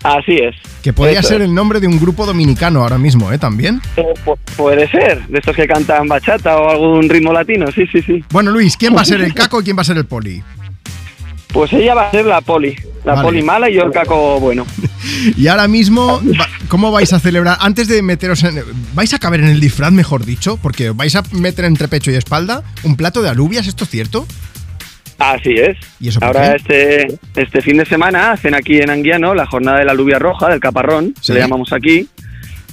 [0.04, 0.56] Así es.
[0.84, 1.48] que podría ser es.
[1.48, 3.40] el nombre de un grupo dominicano ahora mismo, ¿eh?
[3.40, 3.82] También.
[3.96, 8.04] Eh, pu- puede ser, de estos que cantan bachata o algún ritmo latino, sí, sí,
[8.04, 8.24] sí.
[8.30, 10.44] Bueno, Luis, ¿quién va a ser el Caco y quién va a ser el Poli?
[11.52, 12.76] Pues ella va a ser la poli,
[13.08, 13.26] la Vale.
[13.28, 14.66] poli mala y yo el caco bueno.
[15.38, 16.22] Y ahora mismo,
[16.68, 17.58] ¿cómo vais a celebrar?
[17.62, 18.62] Antes de meteros en...
[18.94, 20.58] ¿Vais a caber en el disfraz, mejor dicho?
[20.58, 24.28] Porque vais a meter entre pecho y espalda un plato de alubias, ¿esto es cierto?
[25.18, 25.78] Así es.
[26.00, 29.86] ¿Y eso Ahora este, este fin de semana hacen aquí en Anguiano la jornada de
[29.86, 31.34] la alubia roja, del caparrón, Sí.
[31.34, 32.08] le llamamos aquí.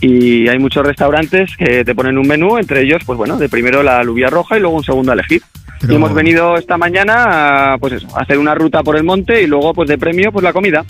[0.01, 3.83] Y hay muchos restaurantes que te ponen un menú, entre ellos, pues bueno, de primero
[3.83, 5.41] la alubia roja y luego un segundo a elegir.
[5.81, 9.05] Pero- Y hemos venido esta mañana a, pues eso, a hacer una ruta por el
[9.05, 10.85] monte y luego, pues de premio, pues la comida.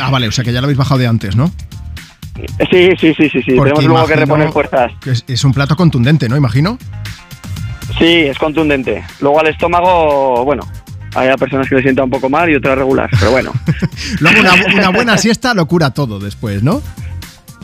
[0.00, 1.50] Ah, vale, o sea que ya lo habéis bajado de antes, ¿no?
[2.70, 3.52] Sí, sí, sí, sí, sí.
[3.56, 4.92] Porque Tenemos luego que reponer fuerzas.
[5.02, 6.36] que Es, es un plato contundente, ¿no?
[6.36, 6.78] Imagino.
[7.98, 9.02] Sí, es contundente.
[9.20, 10.62] Luego al estómago, bueno,
[11.16, 13.52] hay personas que le sienta un poco mal y otras regular, pero bueno.
[14.20, 16.80] Luego una, una buena siesta lo cura todo después, ¿no?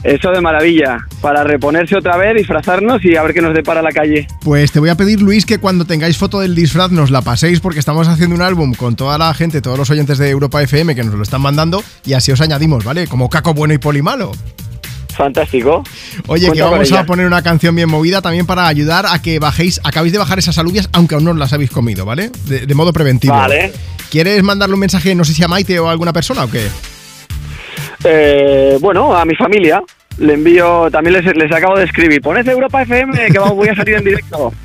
[0.05, 3.91] Eso de maravilla, para reponerse otra vez, disfrazarnos y a ver qué nos depara la
[3.91, 4.26] calle.
[4.42, 7.60] Pues te voy a pedir, Luis, que cuando tengáis foto del disfraz nos la paséis
[7.60, 10.94] porque estamos haciendo un álbum con toda la gente, todos los oyentes de Europa FM
[10.94, 13.07] que nos lo están mandando y así os añadimos, ¿vale?
[13.07, 14.33] Como Caco Bueno y Poli Malo.
[15.16, 15.83] Fantástico.
[16.26, 19.39] Oye, que Cuenta vamos a poner una canción bien movida también para ayudar a que
[19.39, 22.31] bajéis, acabéis de bajar esas alubias aunque aún no las habéis comido, ¿vale?
[22.47, 23.33] De, de modo preventivo.
[23.33, 23.73] Vale.
[24.10, 26.68] ¿Quieres mandarle un mensaje, no sé si a Maite o a alguna persona o qué?
[28.05, 29.83] Eh, bueno, a mi familia
[30.18, 33.74] le envío, también les, les acabo de escribir, poned Europa FM que vamos, voy a
[33.74, 34.52] salir en directo.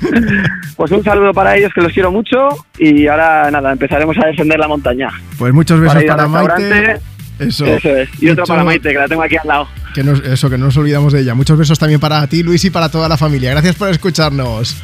[0.76, 4.58] Pues un saludo para ellos que los quiero mucho y ahora nada, empezaremos a descender
[4.58, 5.08] la montaña.
[5.38, 6.96] Pues muchos besos Para Maite.
[7.38, 7.66] Eso.
[7.66, 8.08] Eso es.
[8.22, 9.68] Y otro para Maite, que la tengo aquí al lado.
[9.94, 11.34] Que nos- eso, que no nos olvidamos de ella.
[11.34, 13.50] Muchos besos también para ti, Luis, y para toda la familia.
[13.50, 14.74] Gracias por escucharnos.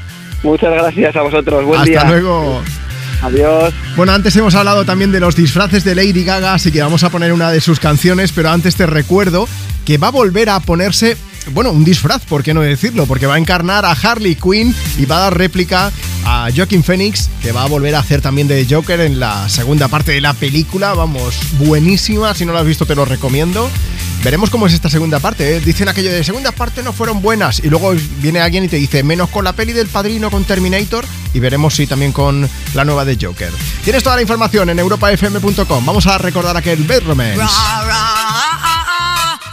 [0.43, 1.65] Muchas gracias a vosotros.
[1.65, 2.05] Buen Hasta día.
[2.11, 2.61] luego.
[3.23, 3.73] Adiós.
[3.97, 7.11] Bueno, antes hemos hablado también de los disfraces de Lady Gaga, así que vamos a
[7.11, 9.49] poner una de sus canciones, pero antes te recuerdo
[9.85, 11.17] que va a volver a ponerse,
[11.53, 13.07] bueno, un disfraz, ¿por qué no decirlo?
[13.07, 15.93] Porque va a encarnar a Harley Quinn y va a dar réplica
[16.25, 19.89] a Joaquin Phoenix, que va a volver a hacer también de Joker en la segunda
[19.89, 20.95] parte de la película.
[20.95, 23.71] Vamos, buenísima, si no lo has visto te lo recomiendo.
[24.25, 25.57] Veremos cómo es esta segunda parte.
[25.57, 25.61] ¿eh?
[25.61, 29.05] Dicen aquello de segunda parte no fueron buenas y luego viene alguien y te dice
[29.05, 33.05] menos con la peli del padrino con Terminator y veremos si también con la nueva
[33.05, 33.53] de Joker.
[33.85, 35.87] Tienes toda la información en europafm.com.
[35.87, 37.45] Vamos a recordar aquel Bad Romance.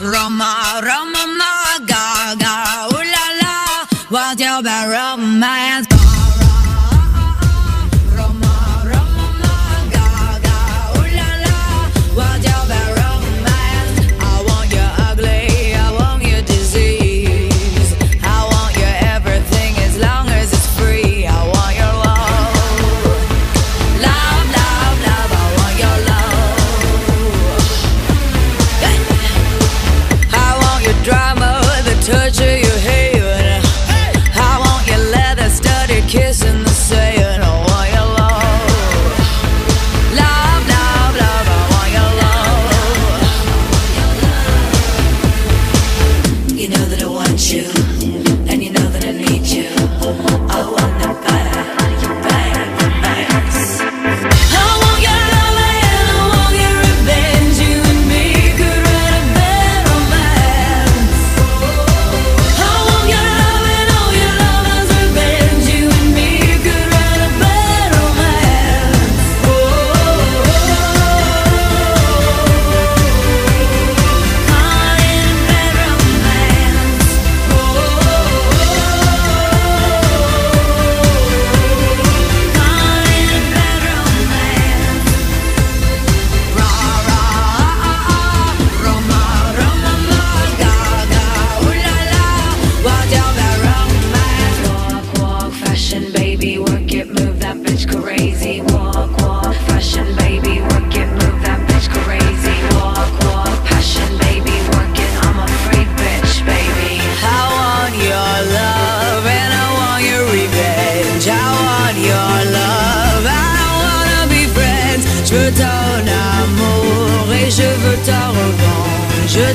[0.04, 5.93] Roma, Roma, ma, ga, ga, ooh la la, what's your romance?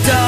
[0.04, 0.27] the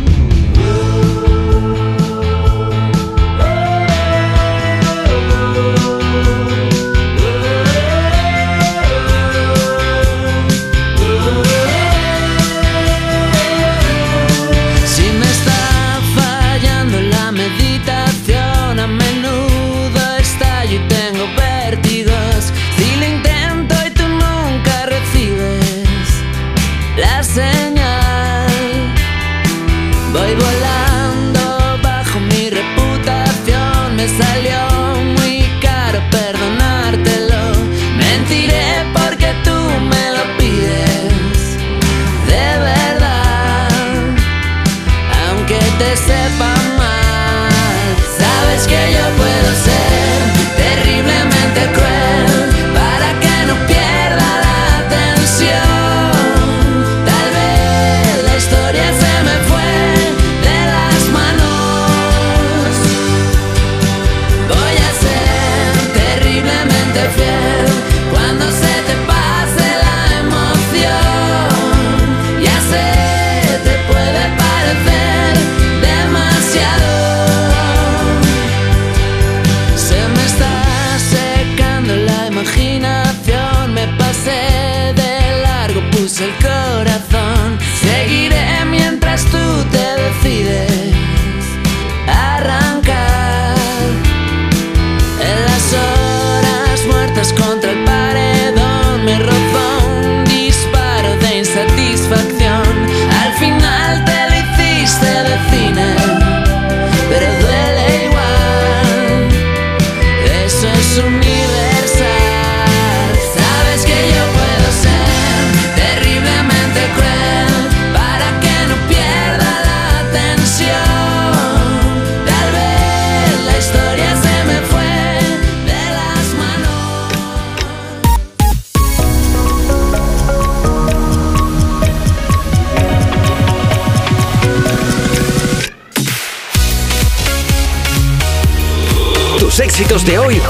[139.51, 140.41] Tus éxitos de hoy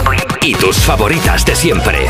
[0.44, 2.06] y tus favoritas de siempre.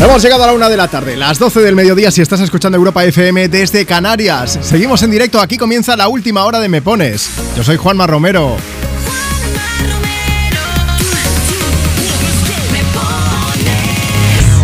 [0.00, 2.76] Hemos llegado a la una de la tarde, las 12 del mediodía si estás escuchando
[2.76, 4.58] Europa FM desde Canarias.
[4.60, 7.30] Seguimos en directo, aquí comienza la última hora de Me Pones.
[7.56, 8.56] Yo soy Juanma Romero.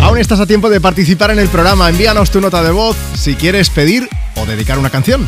[0.01, 1.87] Aún estás a tiempo de participar en el programa.
[1.87, 5.25] Envíanos tu nota de voz si quieres pedir o dedicar una canción.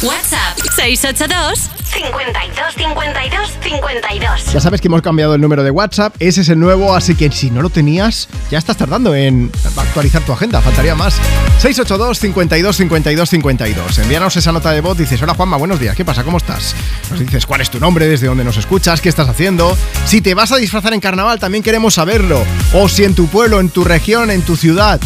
[0.00, 0.37] WhatsApp
[0.78, 6.48] 682 52 52 52 Ya sabes que hemos cambiado el número de WhatsApp, ese es
[6.50, 10.60] el nuevo, así que si no lo tenías, ya estás tardando en actualizar tu agenda,
[10.60, 11.14] faltaría más.
[11.58, 13.98] 682 52 52 52.
[13.98, 16.22] Envíanos esa nota de voz, dices, hola Juanma, buenos días, ¿qué pasa?
[16.22, 16.76] ¿Cómo estás?
[17.10, 19.76] Nos dices cuál es tu nombre, desde dónde nos escuchas, qué estás haciendo.
[20.06, 22.44] Si te vas a disfrazar en carnaval, también queremos saberlo.
[22.72, 25.00] O si en tu pueblo, en tu región, en tu ciudad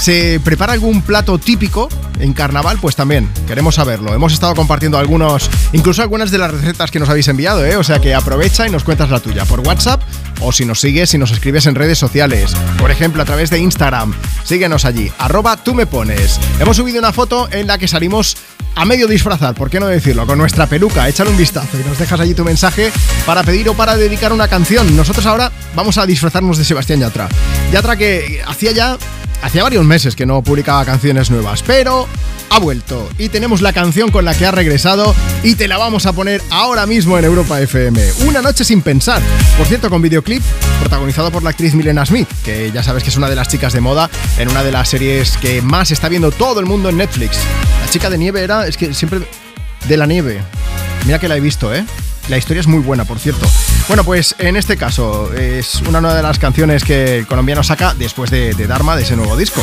[0.00, 1.88] se prepara algún plato típico
[2.18, 4.14] en carnaval, pues también queremos saberlo.
[4.14, 7.76] Hemos estado compartiendo algunos, incluso algunas de las recetas que nos habéis enviado, ¿eh?
[7.76, 10.02] O sea que aprovecha y nos cuentas la tuya por WhatsApp
[10.40, 12.52] o si nos sigues y nos escribes en redes sociales.
[12.78, 14.14] Por ejemplo, a través de Instagram.
[14.44, 16.40] Síguenos allí, arroba tú me pones.
[16.58, 18.36] Hemos subido una foto en la que salimos
[18.74, 20.26] a medio disfrazar, ¿por qué no decirlo?
[20.26, 22.92] Con nuestra peluca, échale un vistazo y nos dejas allí tu mensaje
[23.26, 24.96] para pedir o para dedicar una canción.
[24.96, 27.28] Nosotros ahora vamos a disfrazarnos de Sebastián Yatra.
[27.72, 28.96] Yatra que hacía ya,
[29.42, 32.08] hacía varios meses que no publicaba canciones nuevas, pero
[32.50, 36.04] ha vuelto y tenemos la canción con la que ha regresado y te la vamos
[36.06, 38.00] a poner ahora mismo en Europa FM.
[38.26, 39.22] Una noche sin pensar.
[39.56, 40.42] Por cierto, con videoclip
[40.80, 43.72] protagonizado por la actriz Milena Smith, que ya sabes que es una de las chicas
[43.72, 46.96] de moda en una de las series que más está viendo todo el mundo en
[46.96, 47.38] Netflix.
[47.84, 49.20] La chica de nieve era, es que siempre
[49.88, 50.42] de la nieve.
[51.06, 51.84] Mira que la he visto, ¿eh?
[52.28, 53.46] La historia es muy buena, por cierto.
[53.88, 58.30] Bueno, pues en este caso es una de las canciones que el colombiano saca después
[58.30, 59.62] de, Dharma, de ese nuevo disco.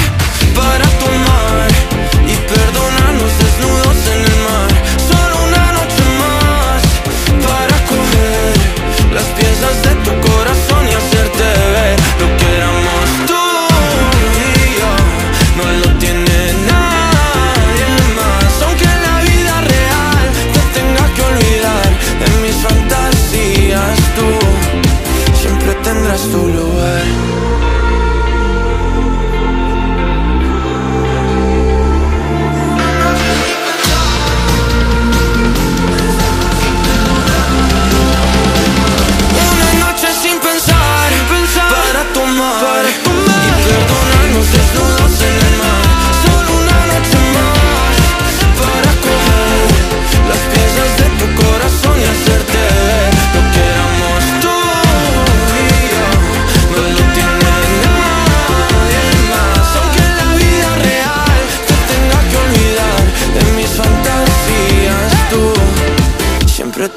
[0.55, 1.69] para tomar
[2.27, 4.40] y perdonarnos desnudos en el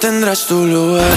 [0.04, 1.16] tendrás tu lugar.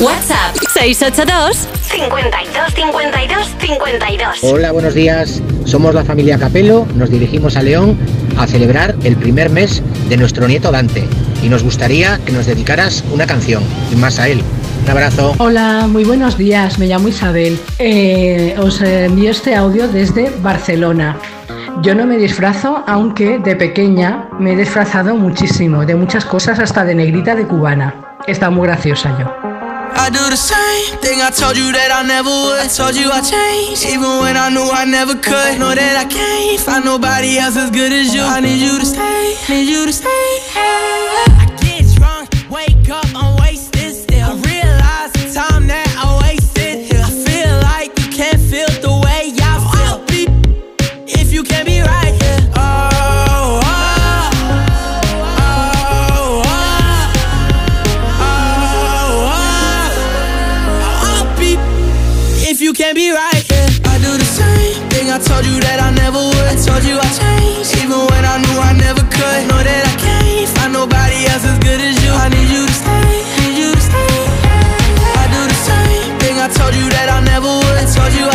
[0.00, 4.38] WhatsApp 682 52 52 52.
[4.42, 5.40] Hola, buenos días.
[5.64, 6.86] Somos la familia Capelo.
[6.94, 7.96] Nos dirigimos a León
[8.36, 11.08] a celebrar el primer mes de nuestro nieto Dante.
[11.42, 13.62] Y nos gustaría que nos dedicaras una canción.
[13.90, 14.42] Y más a él.
[14.84, 15.34] Un abrazo.
[15.38, 16.78] Hola, muy buenos días.
[16.78, 17.58] Me llamo Isabel.
[17.78, 21.16] Eh, os envío este audio desde Barcelona.
[21.82, 26.84] Yo no me disfrazo, aunque de pequeña me he disfrazado muchísimo, de muchas cosas, hasta
[26.84, 27.94] de negrita de cubana.
[28.26, 29.26] Está muy graciosa yo.
[29.96, 32.60] I do the same thing I told you that I never would.
[32.60, 35.58] I told you I changed, even when I knew I never could.
[35.58, 38.22] Know that I can't find nobody else as good as you.
[38.22, 40.08] I need you to stay, need you to stay.
[40.56, 41.43] I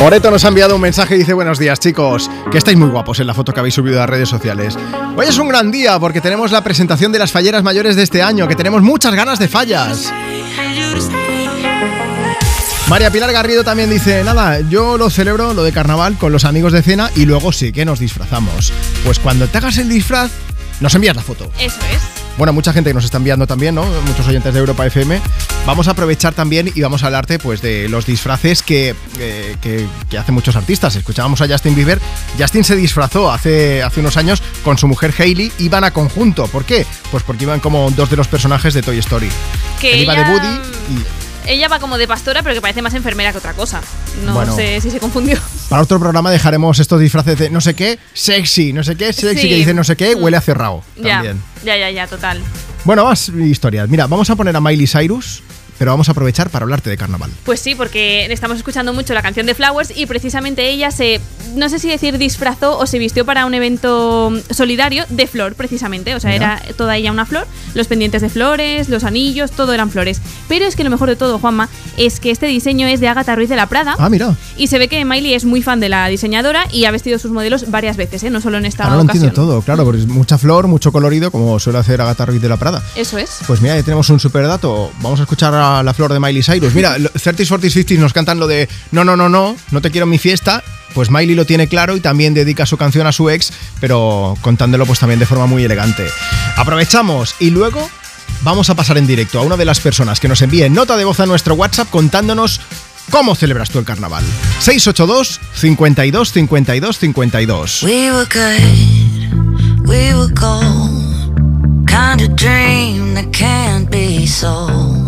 [0.00, 3.20] Oreto nos ha enviado un mensaje y dice buenos días chicos, que estáis muy guapos
[3.20, 4.78] en la foto que habéis subido a las redes sociales.
[5.16, 8.22] Hoy es un gran día porque tenemos la presentación de las falleras mayores de este
[8.22, 10.12] año, que tenemos muchas ganas de fallas.
[12.88, 16.72] María Pilar Garrido también dice, nada, yo lo celebro, lo de carnaval, con los amigos
[16.72, 18.72] de cena y luego sí que nos disfrazamos.
[19.04, 20.30] Pues cuando te hagas el disfraz,
[20.80, 21.50] nos envías la foto.
[21.58, 22.17] Eso es.
[22.38, 23.84] Bueno, mucha gente que nos está enviando también, ¿no?
[24.06, 25.20] Muchos oyentes de Europa FM.
[25.66, 29.86] Vamos a aprovechar también y vamos a hablarte pues de los disfraces que, eh, que,
[30.08, 30.94] que hacen muchos artistas.
[30.96, 31.98] Escuchábamos a Justin Bieber.
[32.38, 35.52] Justin se disfrazó hace, hace unos años con su mujer Hailey.
[35.58, 36.46] Iban a conjunto.
[36.46, 36.86] ¿Por qué?
[37.10, 39.28] Pues porque iban como dos de los personajes de Toy Story.
[39.80, 40.60] Que Él iba ella- de Woody
[40.94, 41.17] y
[41.48, 43.80] Ella va como de pastora, pero que parece más enfermera que otra cosa.
[44.24, 44.54] No Bueno.
[44.54, 45.38] sé si se confundió.
[45.70, 49.42] para otro programa dejaremos estos disfraces de no sé qué, sexy, no sé qué, sexy,
[49.42, 49.48] Sí.
[49.48, 50.82] que dice no sé qué, huele a cerrado.
[50.96, 51.42] Ya, También.
[51.64, 52.40] ya, ya, ya, total.
[52.84, 53.88] Bueno, más historias.
[53.88, 55.42] Mira, vamos a poner a Miley Cyrus,
[55.78, 57.30] pero vamos a aprovechar para hablarte de carnaval.
[57.44, 61.20] Pues sí, porque estamos escuchando mucho la canción de Flowers y precisamente ella se,
[61.54, 66.14] no sé si decir disfrazó o se vistió para un evento solidario de flor, precisamente.
[66.14, 66.60] O sea, Mira.
[66.64, 70.20] era toda ella una flor, los pendientes de flores, los anillos, todo eran flores.
[70.48, 73.34] Pero es que lo mejor de todo, Juanma, es que este diseño es de Agatha
[73.36, 73.94] Ruiz de la Prada.
[73.98, 74.34] Ah, mira.
[74.56, 77.30] Y se ve que Miley es muy fan de la diseñadora y ha vestido sus
[77.30, 78.30] modelos varias veces, ¿eh?
[78.30, 79.26] no solo en esta Ahora lo ocasión.
[79.28, 82.48] entiendo todo, claro, porque es mucha flor, mucho colorido, como suele hacer Agatha Ruiz de
[82.48, 82.82] la Prada.
[82.96, 83.38] Eso es.
[83.46, 84.90] Pues mira, ya tenemos un super dato.
[85.00, 86.74] Vamos a escuchar a la flor de Miley Cyrus.
[86.74, 89.90] Mira, lo- 30s, 40s, 50s nos cantan lo de no, no, no, no, no te
[89.90, 90.62] quiero en mi fiesta.
[90.94, 94.86] Pues Miley lo tiene claro y también dedica su canción a su ex, pero contándolo
[94.86, 96.06] pues también de forma muy elegante.
[96.56, 97.88] Aprovechamos y luego
[98.42, 101.04] vamos a pasar en directo a una de las personas que nos envíe nota de
[101.04, 102.60] voz a nuestro WhatsApp contándonos
[103.10, 104.24] cómo celebras tú el carnaval.
[104.60, 107.82] 682 52 52 52.
[107.82, 110.32] We were good, we were.
[111.86, 115.07] Kind of dream that can't be sold.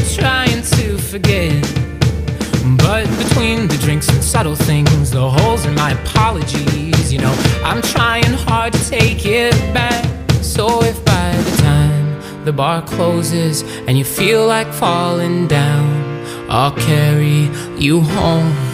[1.11, 1.61] forget.
[2.77, 7.33] But between the drinks and subtle things, the holes in my apologies, you know,
[7.65, 10.05] I'm trying hard to take it back.
[10.41, 15.85] So if by the time the bar closes and you feel like falling down,
[16.49, 18.70] I'll carry you home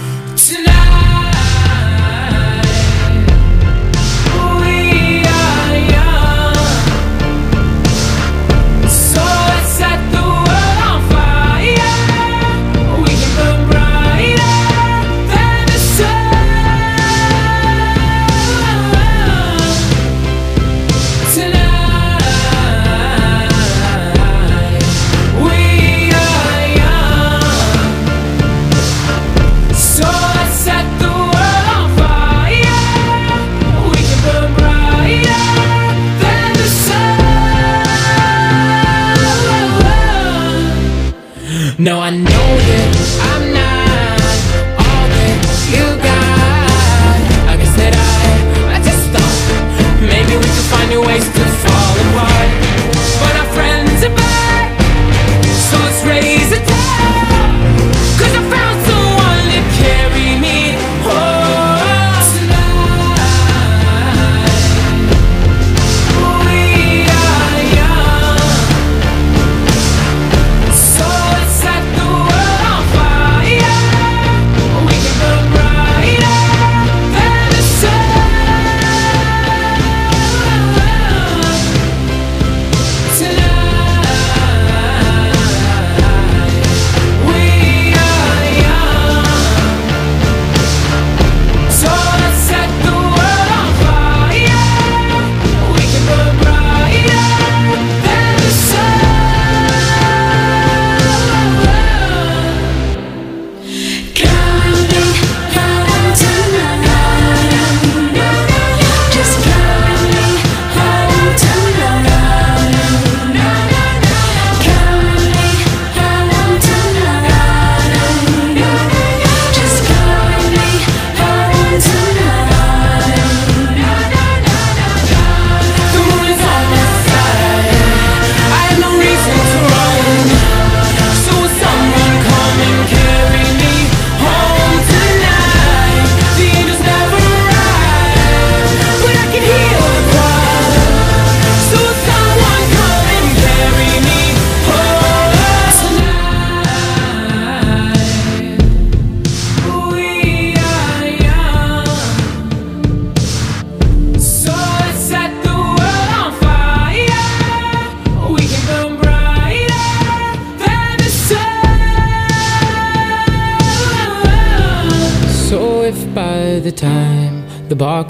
[41.87, 42.36] No, I know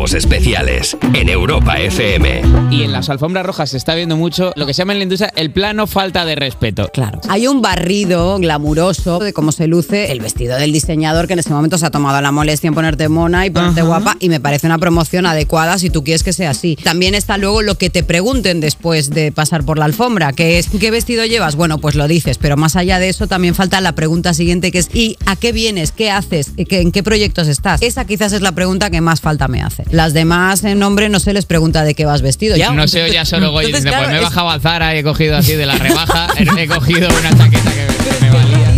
[0.00, 2.40] Cuerpos especiales en Europa FM.
[2.70, 5.02] Y en las alfombras rojas se está viendo mucho lo que se llama en la
[5.02, 6.88] industria el plano falta de respeto.
[6.90, 7.20] Claro.
[7.28, 11.52] Hay un barrido glamuroso de cómo se luce el vestido del diseñador que en este
[11.52, 14.66] momento se ha tomado la molestia en ponerte mona y ponerte guapa y me parece
[14.68, 16.76] una promoción adecuada si tú quieres que sea así.
[16.82, 20.68] También está luego lo que te pregunten después de pasar por la alfombra, que es
[20.80, 21.56] ¿qué vestido llevas?
[21.56, 24.78] Bueno, pues lo dices, pero más allá de eso también falta la pregunta siguiente que
[24.78, 25.92] es ¿y a qué vienes?
[25.92, 26.52] ¿Qué haces?
[26.66, 27.82] ¿Qué- ¿En qué proyectos estás?
[27.82, 29.84] Esa quizás es la pregunta que más falta me hace.
[29.90, 32.56] Las demás en nombre no se les pregunta de qué vas vestido.
[32.72, 34.60] No se oye a solo Goy Entonces, diciendo, claro, pues me he es- bajado a
[34.60, 37.86] Zara y he cogido así de la rebaja, he cogido una chaqueta que
[38.20, 38.72] me, me valía.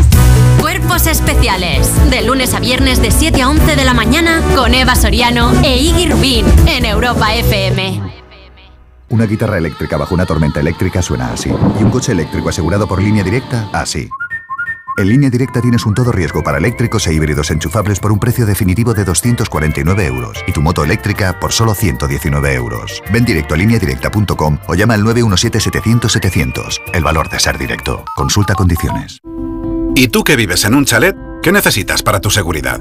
[0.60, 1.88] Cuerpos especiales.
[2.10, 5.76] De lunes a viernes de 7 a 11 de la mañana con Eva Soriano e
[5.76, 8.00] Iggy Rubín en Europa FM.
[9.10, 11.50] Una guitarra eléctrica bajo una tormenta eléctrica suena así.
[11.50, 14.08] Y un coche eléctrico asegurado por línea directa, así.
[14.98, 18.44] En línea directa tienes un todo riesgo para eléctricos e híbridos enchufables por un precio
[18.44, 23.02] definitivo de 249 euros y tu moto eléctrica por solo 119 euros.
[23.10, 26.82] Ven directo a lineadirecta.com o llama al 917-700-700.
[26.92, 28.04] El valor de ser directo.
[28.14, 29.20] Consulta condiciones.
[29.94, 31.16] ¿Y tú que vives en un chalet?
[31.42, 32.80] ¿Qué necesitas para tu seguridad?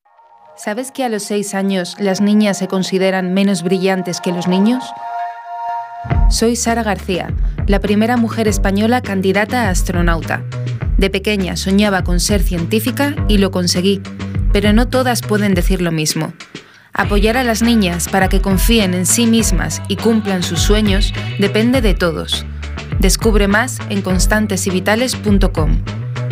[0.63, 4.83] ¿Sabes que a los 6 años las niñas se consideran menos brillantes que los niños?
[6.29, 7.33] Soy Sara García,
[7.65, 10.43] la primera mujer española candidata a astronauta.
[10.99, 14.03] De pequeña soñaba con ser científica y lo conseguí,
[14.53, 16.31] pero no todas pueden decir lo mismo.
[16.93, 21.81] Apoyar a las niñas para que confíen en sí mismas y cumplan sus sueños depende
[21.81, 22.45] de todos.
[22.99, 25.83] Descubre más en constantesyvitales.com.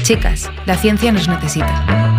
[0.04, 2.19] Chicas, la ciencia nos necesita.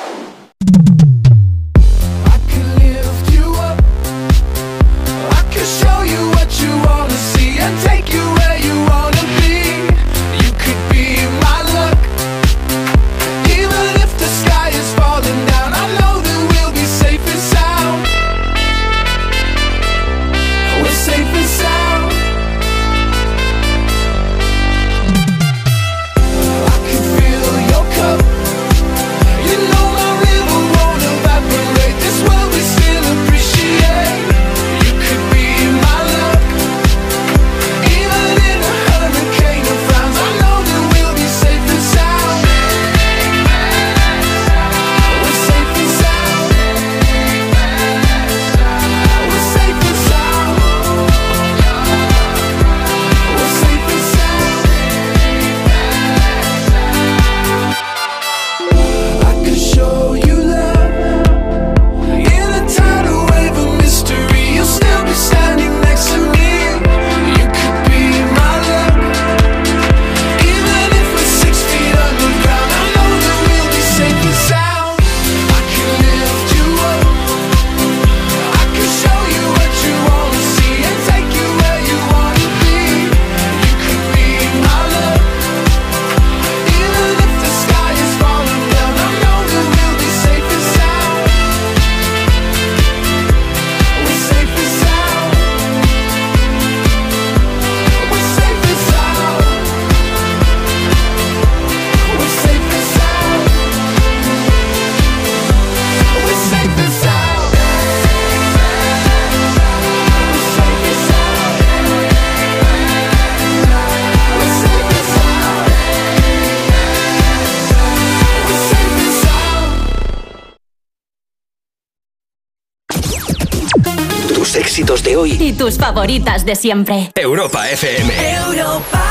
[125.61, 127.11] Tus favoritas de siempre.
[127.13, 128.11] Europa FM.
[128.47, 129.03] Europa.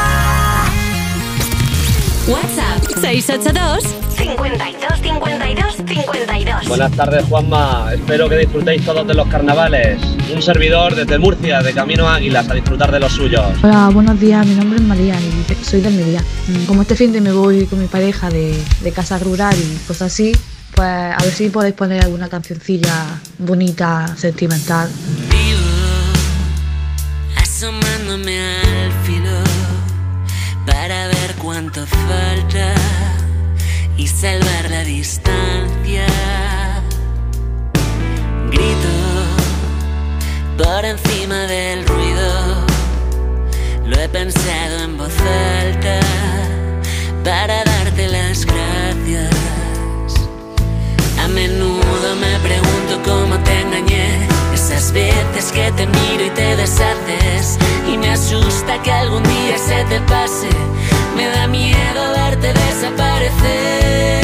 [2.26, 3.84] WhatsApp 682
[4.16, 6.66] 52 52 52.
[6.66, 7.90] Buenas tardes, Juanma.
[7.94, 10.02] Espero que disfrutéis todos de los carnavales.
[10.34, 13.46] Un servidor desde Murcia, de Camino a Águilas, a disfrutar de los suyos.
[13.62, 16.24] Hola, buenos días, mi nombre es María y soy de Almería.
[16.48, 19.76] Mm, Como este fin de me voy con mi pareja de, de casa rural y
[19.86, 20.32] cosas así,
[20.74, 24.90] pues a ver si podéis poner alguna cancioncilla bonita, sentimental.
[27.60, 29.38] Asomándome al filo
[30.64, 32.74] para ver cuánto falta
[33.98, 36.06] y salvar la distancia.
[38.50, 38.88] Grito
[40.56, 42.66] por encima del ruido,
[43.84, 45.12] lo he pensado en voz
[45.60, 46.00] alta
[47.22, 49.34] para darte las gracias.
[51.22, 54.26] A menudo me pregunto cómo te engañé,
[54.72, 57.58] esas veces que te miro y te deshaces
[57.92, 60.48] y me asusta que algún día se te pase.
[61.16, 64.22] Me da miedo verte desaparecer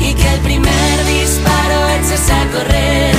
[0.00, 3.14] y que el primer disparo eches a correr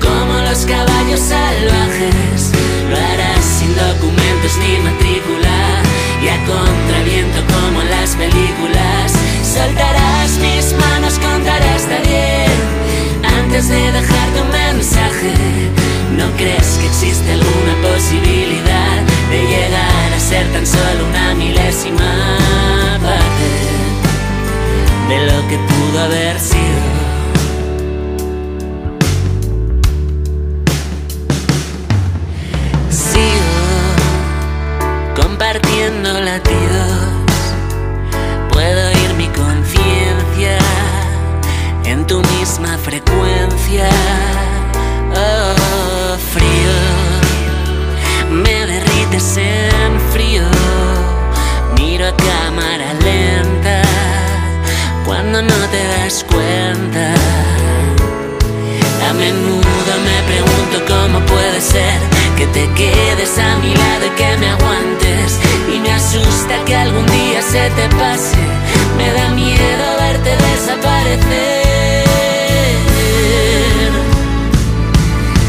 [0.00, 2.52] como los caballos salvajes.
[2.90, 5.82] Lo harás sin documentos ni matrícula
[6.22, 9.12] y a contraviento como las películas.
[9.42, 12.47] Soltarás mis manos, contarás hasta diez
[13.48, 15.32] antes de dejarte un mensaje,
[16.18, 22.36] ¿no crees que existe alguna posibilidad de llegar a ser tan solo una milésima
[23.00, 23.48] parte
[25.08, 26.82] de lo que pudo haber sido?
[32.90, 33.56] Sigo
[35.16, 36.57] compartiendo la tierra.
[61.58, 65.40] Que te quedes a mi lado y que me aguantes.
[65.74, 68.36] Y me asusta que algún día se te pase.
[68.96, 72.04] Me da miedo verte desaparecer.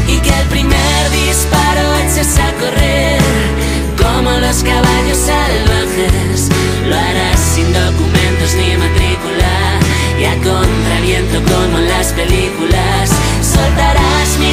[0.08, 3.20] Y que el primer disparo eches a correr
[3.96, 6.48] como los caballos salvajes.
[6.88, 9.78] Lo harás sin documentos ni matrícula
[10.18, 13.10] y a contraviento como las películas.
[13.42, 13.99] Soltarás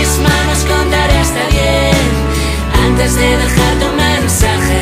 [0.08, 1.96] mis manos, contaré hasta diez
[2.86, 4.82] antes de dejar tu mensaje.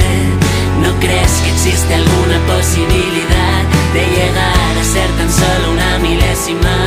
[0.84, 3.62] ¿No crees que existe alguna posibilidad
[3.94, 6.85] de llegar a ser tan solo una milésima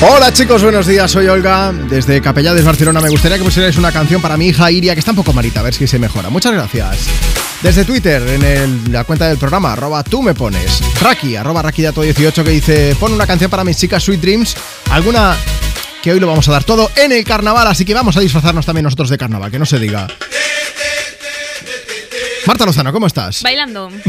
[0.00, 3.00] Hola chicos, buenos días, soy Olga, desde Capellades, Barcelona.
[3.00, 5.58] Me gustaría que pusierais una canción para mi hija Iria, que está un poco malita,
[5.60, 6.30] a ver si se mejora.
[6.30, 6.98] Muchas gracias.
[7.62, 10.80] Desde Twitter, en el- la cuenta del programa, arroba tú me pones.
[11.00, 14.56] Raki, arroba Rakidato18, que dice, pon una canción para mis chicas Sweet Dreams,
[14.90, 15.36] alguna
[16.00, 18.64] que hoy lo vamos a dar todo en el carnaval, así que vamos a disfrazarnos
[18.64, 20.06] también nosotros de carnaval, que no se diga.
[22.46, 23.42] Marta Lozano, ¿cómo estás?
[23.42, 23.90] Bailando.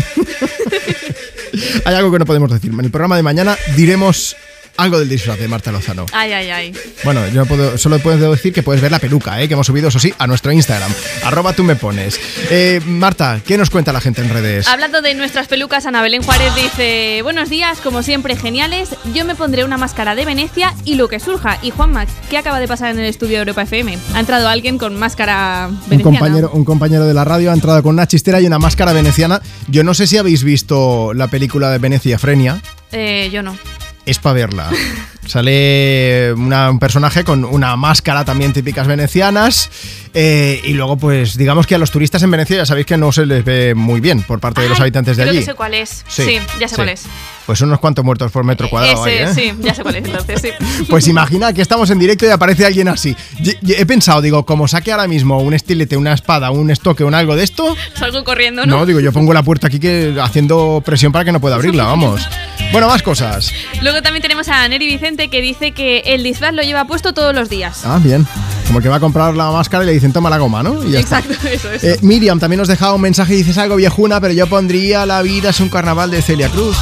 [1.85, 2.71] Hay algo que no podemos decir.
[2.71, 4.35] En el programa de mañana diremos
[4.81, 6.05] algo del disfraz de Marta Lozano.
[6.13, 6.73] Ay, ay, ay.
[7.03, 9.47] Bueno, yo puedo, solo puedo decir que puedes ver la peluca, ¿eh?
[9.47, 10.91] que hemos subido, eso sí, a nuestro Instagram.
[11.23, 12.19] Arroba tú me pones.
[12.49, 14.67] Eh, Marta, ¿qué nos cuenta la gente en redes?
[14.67, 18.89] Hablando de nuestras pelucas, Ana Belén Juárez dice: Buenos días, como siempre, geniales.
[19.13, 21.57] Yo me pondré una máscara de Venecia y lo que surja.
[21.61, 23.97] Y Juanma, ¿qué acaba de pasar en el estudio de Europa FM?
[24.13, 26.19] Ha entrado alguien con máscara Un veneciana.
[26.19, 29.41] compañero, un compañero de la radio ha entrado con una chistera y una máscara veneciana.
[29.67, 32.61] Yo no sé si habéis visto la película de Venecia Frenia.
[32.91, 33.55] Eh, yo no.
[34.09, 34.69] Es para verla.
[35.25, 39.69] Sale una- un personaje con una máscara también típicas venecianas.
[40.15, 43.11] eh, y luego, pues, digamos que a los turistas en Venecia ya sabéis que no
[43.11, 45.39] se les ve muy bien por parte de los habitantes de creo allí.
[45.41, 46.03] que sé cuál es.
[46.07, 46.75] Sí, Sí, ya sé sí.
[46.77, 47.03] cuál es.
[47.49, 49.33] Pues unos cuantos muertos por metro cuadrado Ese, ¿eh?
[49.33, 50.49] sí, ya sé cuál es entonces, sí.
[50.87, 53.15] Pues imagina que estamos en directo y aparece alguien así.
[53.67, 57.35] He pensado, digo, como saque ahora mismo un estilete, una espada, un estoque, un algo
[57.35, 57.75] de esto.
[57.95, 58.77] Salgo corriendo, ¿no?
[58.77, 61.83] No, digo, yo pongo la puerta aquí que haciendo presión para que no pueda abrirla,
[61.85, 62.21] vamos.
[62.71, 63.51] Bueno, más cosas.
[63.81, 67.33] Luego también tenemos a Neri Vicente que dice que el disfraz lo lleva puesto todos
[67.33, 67.83] los días.
[67.83, 68.27] Ah, bien.
[68.67, 70.85] Como que va a comprar la máscara y le dicen toma la goma, ¿no?
[70.85, 71.17] Y ya está.
[71.17, 71.83] Exacto, eso es.
[71.83, 75.23] Eh, Miriam también nos dejaba un mensaje y dices algo viejuna, pero yo pondría La
[75.23, 76.77] vida es un carnaval de Celia Cruz.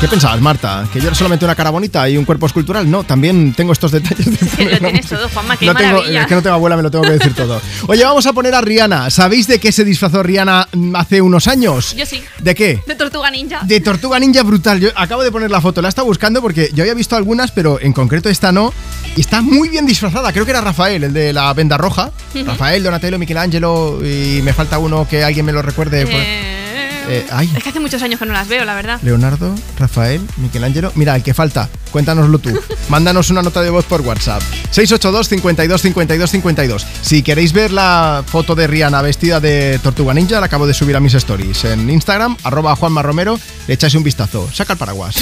[0.00, 0.88] ¿Qué pensabas, Marta?
[0.90, 2.90] ¿Que yo era solamente una cara bonita y un cuerpo escultural?
[2.90, 6.22] No, también tengo estos detalles de poner lo tienes todo, Juanma, qué no tengo, maravilla.
[6.22, 7.60] es que no tengo abuela, me lo tengo que decir todo.
[7.86, 9.10] Oye, vamos a poner a Rihanna.
[9.10, 11.94] ¿Sabéis de qué se disfrazó Rihanna mm, hace unos años?
[11.94, 12.22] Yo sí.
[12.38, 12.80] ¿De qué?
[12.86, 13.60] De Tortuga Ninja.
[13.62, 14.80] De Tortuga Ninja brutal.
[14.80, 17.50] Yo acabo de poner la foto, la he estado buscando porque yo había visto algunas,
[17.50, 18.72] pero en concreto esta no.
[19.16, 20.32] Y está muy bien disfrazada.
[20.32, 22.10] Creo que era Rafael, el de la venda roja.
[22.46, 23.98] Rafael, Donatello, Michelangelo.
[24.02, 26.06] Y me falta uno que alguien me lo recuerde.
[26.06, 26.59] por-
[27.08, 29.00] Eh, ay, Es que hace muchos años que no las veo, la verdad.
[29.02, 30.92] Leonardo, Rafael, Michelangelo.
[30.94, 31.68] Mira, el que falta.
[31.90, 32.50] Cuéntanoslo tú.
[32.88, 34.42] Mándanos una nota de voz por WhatsApp.
[34.70, 36.86] 682 52 52 52.
[37.02, 40.96] Si queréis ver la foto de Rihanna vestida de Tortuga Ninja, la acabo de subir
[40.96, 41.64] a mis stories.
[41.64, 44.48] En Instagram, arroba Juanma Romero, le echáis un vistazo.
[44.52, 45.16] Saca el paraguas.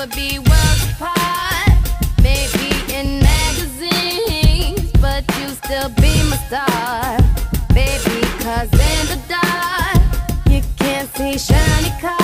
[0.00, 1.40] My be worlds apart.
[11.40, 12.19] shiny car.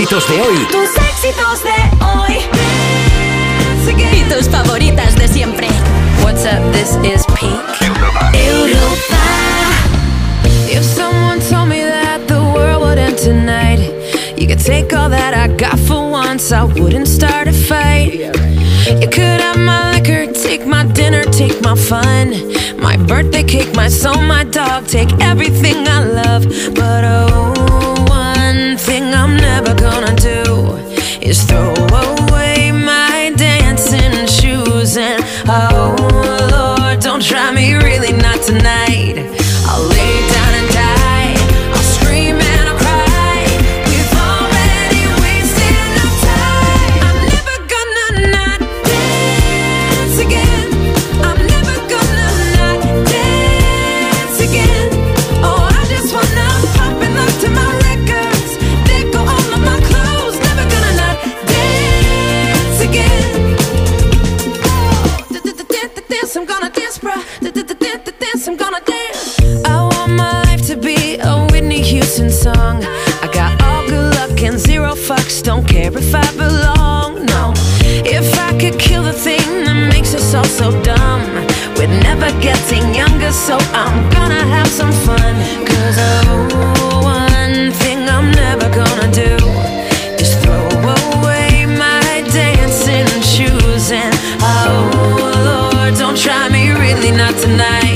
[0.00, 0.66] Éxitos de hoy.
[0.70, 2.38] Tus éxitos de hoy.
[4.16, 5.68] Y tus favoritas de siempre.
[6.22, 6.72] What's up?
[6.72, 7.60] This is Pink.
[8.32, 9.20] Europa.
[10.70, 13.92] If someone told me that the world would end tonight,
[14.38, 18.14] you could take all that I got for once, I wouldn't start a fight.
[18.86, 22.32] You could have my liquor, take my dinner, take my fun,
[22.80, 26.46] my birthday cake, my soul, my dog, take everything I love.
[26.74, 27.39] But oh,
[83.32, 85.34] so I'm gonna have some fun.
[85.64, 89.36] Cause oh, one thing I'm never gonna do
[90.18, 90.66] is throw
[91.22, 93.92] away my dancing shoes.
[93.92, 97.89] And oh, Lord, don't try me, really not tonight.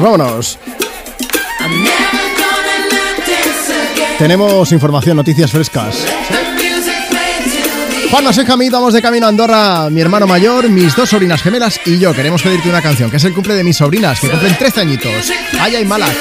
[0.00, 0.58] Vámonos.
[4.18, 6.06] Tenemos información, noticias frescas.
[8.10, 11.80] Juan soy Jamí, vamos de camino a Andorra, mi hermano mayor, mis dos sobrinas gemelas
[11.86, 12.12] y yo.
[12.12, 15.32] Queremos pedirte una canción, que es el cumple de mis sobrinas, que cumplen 13 añitos.
[15.58, 16.14] Aya y Malak,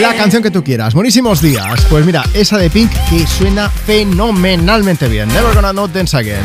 [0.00, 0.94] la canción que tú quieras.
[0.94, 1.86] Buenísimos días.
[1.88, 5.28] Pues mira, esa de Pink que suena fenomenalmente bien.
[5.28, 6.42] Never gonna not dance again.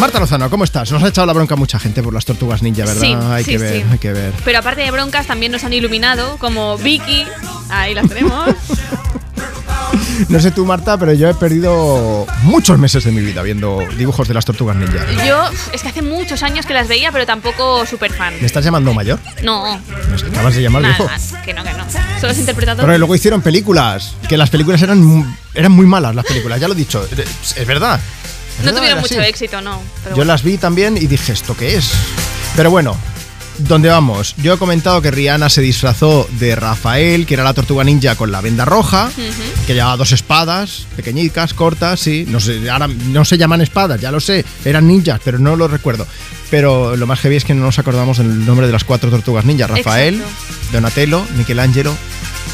[0.00, 0.90] Marta Lozano, ¿cómo estás?
[0.90, 3.00] Nos ha echado la bronca mucha gente por las tortugas ninja, ¿verdad?
[3.00, 3.84] Sí, hay sí, que ver, sí.
[3.90, 4.32] hay que ver.
[4.44, 7.24] Pero aparte de broncas, también nos han iluminado, como Vicky.
[7.70, 8.48] Ahí las tenemos.
[10.28, 14.26] No sé tú, Marta, pero yo he perdido muchos meses de mi vida viendo dibujos
[14.28, 15.04] de las tortugas ninja.
[15.26, 18.34] Yo, es que hace muchos años que las veía, pero tampoco súper fan.
[18.40, 19.18] ¿Me estás llamando mayor?
[19.42, 21.10] No, ¿Me acabas de llamar nada viejo?
[21.10, 21.34] más.
[21.44, 21.84] Que no, que no.
[22.20, 22.82] Solo has interpretado.
[22.82, 26.74] Pero luego hicieron películas, que las películas eran, eran muy malas, las películas, ya lo
[26.74, 27.04] he dicho.
[27.10, 28.00] Es es verdad.
[28.62, 29.28] No tuvieron mucho así.
[29.28, 29.80] éxito, no.
[30.02, 30.32] Pero Yo bueno.
[30.32, 31.90] las vi también y dije, ¿esto qué es?
[32.56, 32.96] Pero bueno,
[33.58, 34.34] ¿dónde vamos?
[34.38, 38.30] Yo he comentado que Rihanna se disfrazó de Rafael, que era la tortuga ninja con
[38.30, 39.10] la venda roja,
[39.66, 42.24] que llevaba dos espadas, pequeñicas, cortas, sí.
[42.28, 45.66] No sé, ahora no se llaman espadas, ya lo sé, eran ninjas, pero no lo
[45.68, 46.06] recuerdo.
[46.50, 49.44] Pero lo más heavy es que no nos acordamos del nombre de las cuatro tortugas
[49.44, 49.68] ninjas.
[49.70, 50.72] Rafael, Exacto.
[50.72, 51.96] Donatello, Michelangelo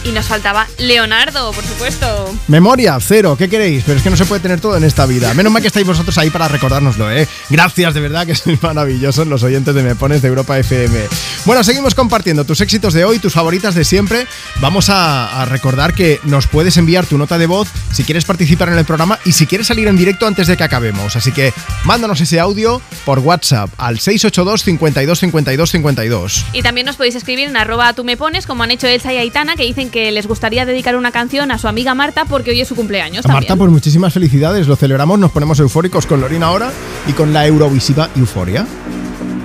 [0.05, 2.35] Y nos faltaba Leonardo, por supuesto.
[2.49, 3.85] Memoria, cero, ¿qué queréis?
[3.85, 5.33] Pero es que no se puede tener todo en esta vida.
[5.35, 7.29] Menos mal que estáis vosotros ahí para recordárnoslo, ¿eh?
[7.51, 10.99] Gracias, de verdad, que sois maravillosos los oyentes de Me Pones de Europa FM.
[11.45, 14.27] Bueno, seguimos compartiendo tus éxitos de hoy, tus favoritas de siempre.
[14.61, 18.69] Vamos a, a recordar que nos puedes enviar tu nota de voz si quieres participar
[18.71, 21.17] en el programa y si quieres salir en directo antes de que acabemos.
[21.17, 21.53] Así que
[21.85, 26.47] mándanos ese audio por WhatsApp al 682 52 52 52.
[26.53, 29.17] Y también nos podéis escribir en arroba tú me pones, como han hecho Elsa y
[29.17, 32.61] Aitana, que dicen que les gustaría dedicar una canción a su amiga Marta porque hoy
[32.61, 33.27] es su cumpleaños.
[33.27, 33.59] Marta, también.
[33.59, 36.71] pues muchísimas felicidades, lo celebramos, nos ponemos eufóricos con Lorina ahora
[37.09, 38.67] y con la Eurovisiva Euforia.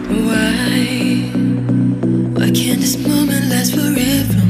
[0.09, 1.31] Why?
[2.35, 4.41] Why can't this moment last forever?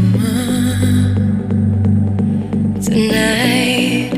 [2.82, 4.12] Tonight,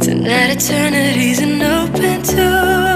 [0.00, 2.91] tonight, eternity's an open door.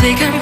[0.00, 0.39] taken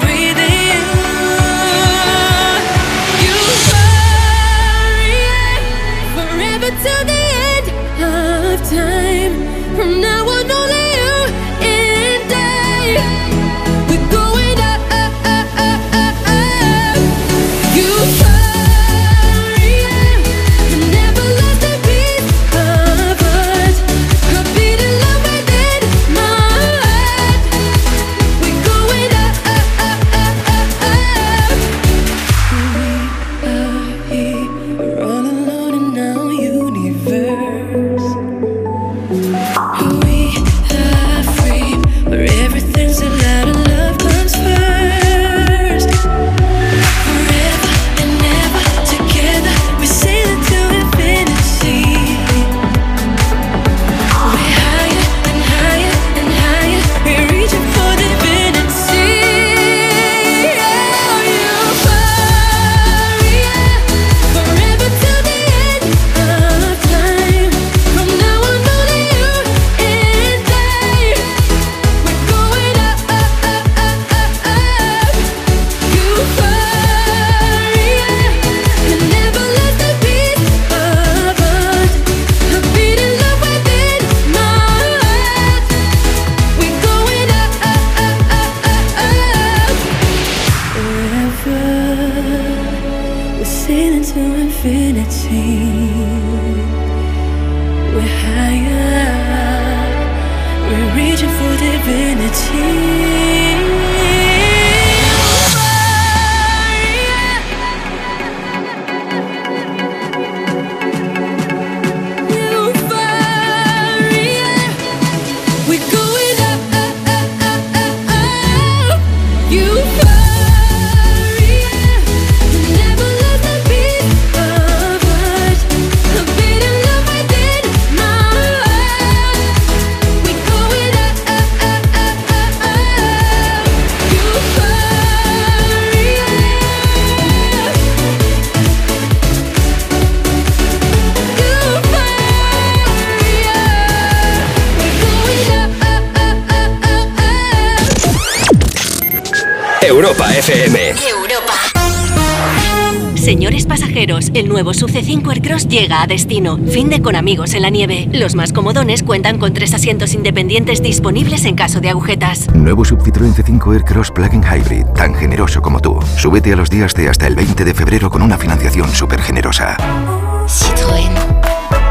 [154.39, 156.57] el nuevo SUV C5 Aircross llega a destino.
[156.57, 158.07] Fin de con amigos en la nieve.
[158.11, 162.53] Los más comodones cuentan con tres asientos independientes disponibles en caso de agujetas.
[162.53, 165.99] Nuevo Sub Citroën C5 Aircross Plug-in Hybrid, tan generoso como tú.
[166.17, 169.77] Súbete a los días de hasta el 20 de febrero con una financiación súper generosa.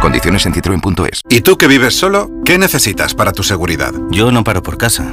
[0.00, 1.22] Condiciones en citroen.es.
[1.28, 2.30] ¿Y tú que vives solo?
[2.44, 3.92] ¿Qué necesitas para tu seguridad?
[4.10, 5.12] Yo no paro por casa,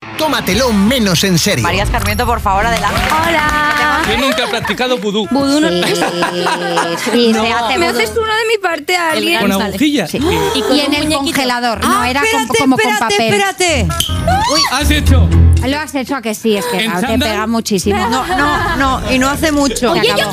[0.21, 1.63] Tómatelo menos en serio.
[1.63, 3.01] María Escarmiento, por favor, adelante.
[3.27, 4.01] Hola.
[4.07, 5.27] Yo nunca he practicado vudú.
[5.31, 5.95] Vudú no- Sí,
[7.11, 7.41] sí, No.
[7.43, 7.97] se hace ¿Me vudú.
[7.99, 9.41] haces uno de mi parte a alguien?
[9.41, 10.11] ¿Con agujillas?
[10.11, 10.19] Sí.
[10.53, 13.33] Y, con en el congelador, no, Ah, era con- espérate, como con espérate, papel.
[13.33, 13.87] espérate.
[14.53, 15.27] Uy, ¿Has hecho?
[15.65, 18.07] lo has hecho a que sí, es que ¿En claro, te pega muchísimo.
[18.09, 19.91] No, no, no, y no hace mucho.
[19.91, 20.31] Oye, yo acabó.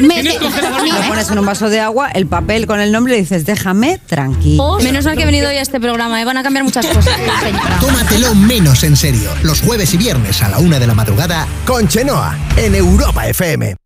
[0.00, 3.98] Lo pones en un vaso de agua, el papel con el nombre y dices, déjame
[3.98, 4.78] tranquilo.
[4.82, 6.24] Menos mal que he venido hoy a este programa, ¿eh?
[6.24, 7.16] van a cambiar muchas cosas.
[7.80, 9.30] Tómatelo menos en serio.
[9.42, 13.76] Los jueves y viernes a la una de la madrugada con Chenoa en Europa FM.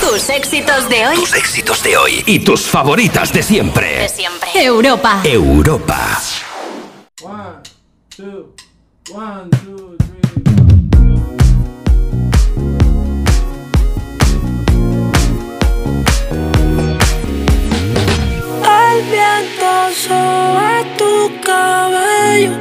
[0.00, 1.16] Tus éxitos de hoy.
[1.16, 4.02] Tus éxitos de hoy y tus favoritas de siempre.
[4.02, 4.48] De siempre.
[4.54, 5.20] Europa.
[5.24, 6.20] Europa.
[18.96, 22.52] El viento sobre tu cabello.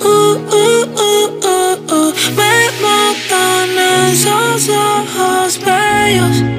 [0.00, 2.14] Uh, uh, uh, uh, uh.
[2.36, 3.68] Me matan
[4.12, 6.58] esos ojos bellos.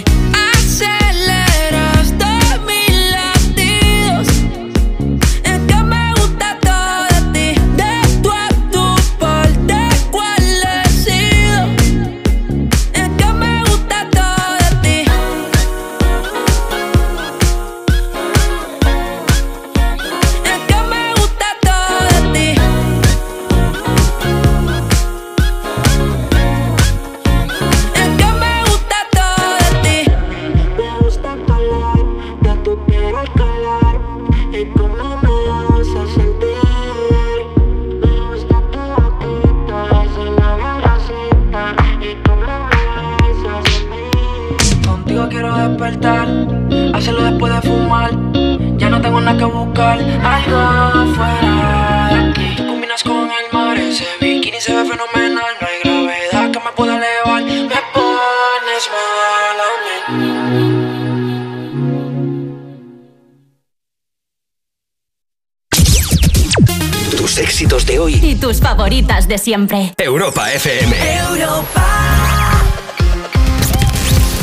[69.31, 69.93] De siempre.
[69.97, 70.93] Europa FM.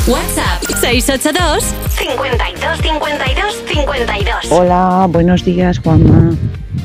[0.07, 4.35] WhatsApp 682 52 52 52.
[4.49, 6.35] Hola, buenos días Juanma.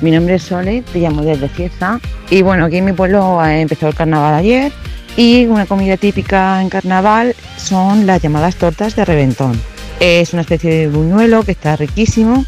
[0.02, 1.99] Mi nombre es Sole, te llamo desde Cieza.
[2.28, 4.70] Y bueno, aquí en mi pueblo empezó el carnaval ayer
[5.16, 9.58] y una comida típica en carnaval son las llamadas tortas de reventón.
[9.99, 12.44] Es una especie de buñuelo que está riquísimo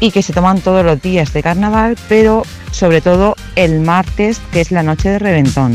[0.00, 4.60] y que se toman todos los días de carnaval, pero sobre todo el martes, que
[4.60, 5.74] es la noche de reventón.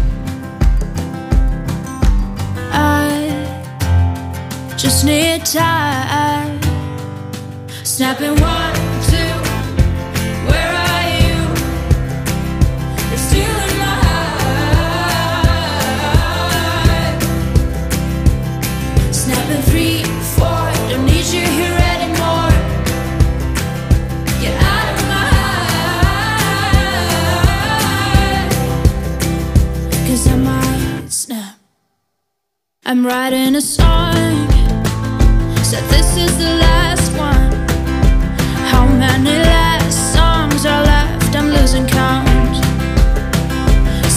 [5.03, 6.59] Need time.
[7.83, 8.73] Snapping one,
[9.09, 9.33] two.
[10.49, 11.37] Where are you?
[13.09, 14.41] You're still in my heart.
[19.69, 20.03] Three,
[20.35, 20.63] four.
[20.89, 22.51] Don't need you here anymore.
[24.41, 25.25] Get out of my
[30.27, 31.55] I might snap.
[32.85, 34.00] I'm writing a song.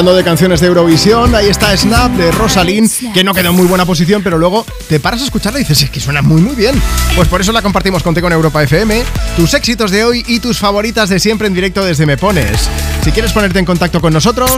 [0.00, 3.66] Hablando de canciones de Eurovisión, ahí está Snap de Rosalind, que no quedó en muy
[3.66, 6.56] buena posición, pero luego te paras a escucharla y dices, es que suena muy muy
[6.56, 6.74] bien.
[7.14, 9.04] Pues por eso la compartimos contigo en Europa FM,
[9.36, 12.70] tus éxitos de hoy y tus favoritas de siempre en directo desde Me Pones.
[13.04, 14.50] Si quieres ponerte en contacto con nosotros,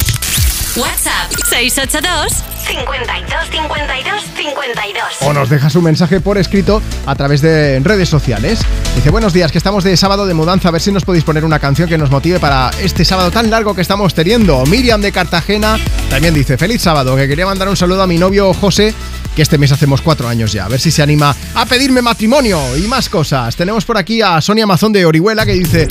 [0.77, 5.05] WhatsApp 682 52 52 52.
[5.21, 8.61] o nos dejas un mensaje por escrito a través de redes sociales.
[8.95, 11.45] Dice, buenos días, que estamos de sábado de mudanza, a ver si nos podéis poner
[11.45, 14.65] una canción que nos motive para este sábado tan largo que estamos teniendo.
[14.67, 15.79] Miriam de Cartagena
[16.11, 18.95] también dice, feliz sábado, que quería mandar un saludo a mi novio José,
[19.35, 22.77] que este mes hacemos cuatro años ya, a ver si se anima a pedirme matrimonio
[22.77, 23.57] y más cosas.
[23.57, 25.89] Tenemos por aquí a Sonia Mazón de Orihuela que dice,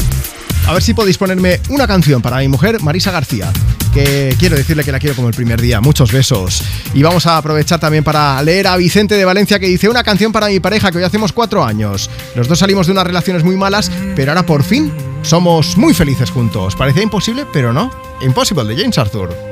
[0.67, 3.51] a ver si podéis ponerme una canción para mi mujer, Marisa García,
[3.93, 5.81] que quiero decirle que la quiero como el primer día.
[5.81, 6.63] Muchos besos.
[6.93, 10.31] Y vamos a aprovechar también para leer a Vicente de Valencia que dice una canción
[10.31, 12.09] para mi pareja que hoy hacemos cuatro años.
[12.35, 14.91] Los dos salimos de unas relaciones muy malas, pero ahora por fin
[15.21, 16.75] somos muy felices juntos.
[16.75, 17.91] Parecía imposible, pero no.
[18.21, 19.51] Impossible de James Arthur.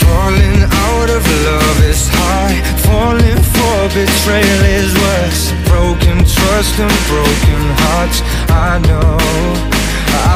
[0.00, 2.56] Falling out of love is hard.
[2.86, 5.52] Falling for betrayal is worse.
[5.66, 8.22] Broken trust and broken hearts.
[8.48, 9.18] I know,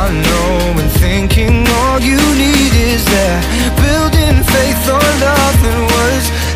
[0.01, 0.81] I know.
[0.83, 3.41] And thinking all you need is there.
[3.79, 6.49] Building faith on nothing was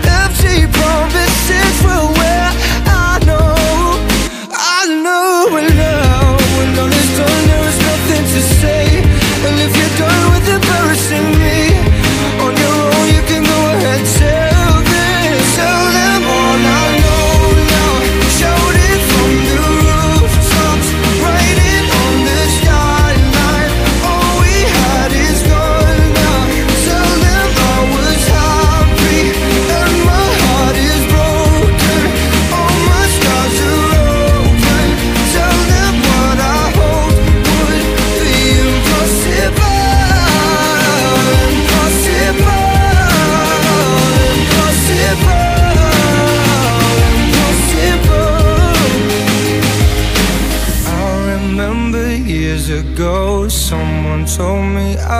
[0.42, 2.21] Empty promises will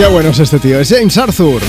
[0.00, 1.60] Qué bueno es este tío, es James Arthur.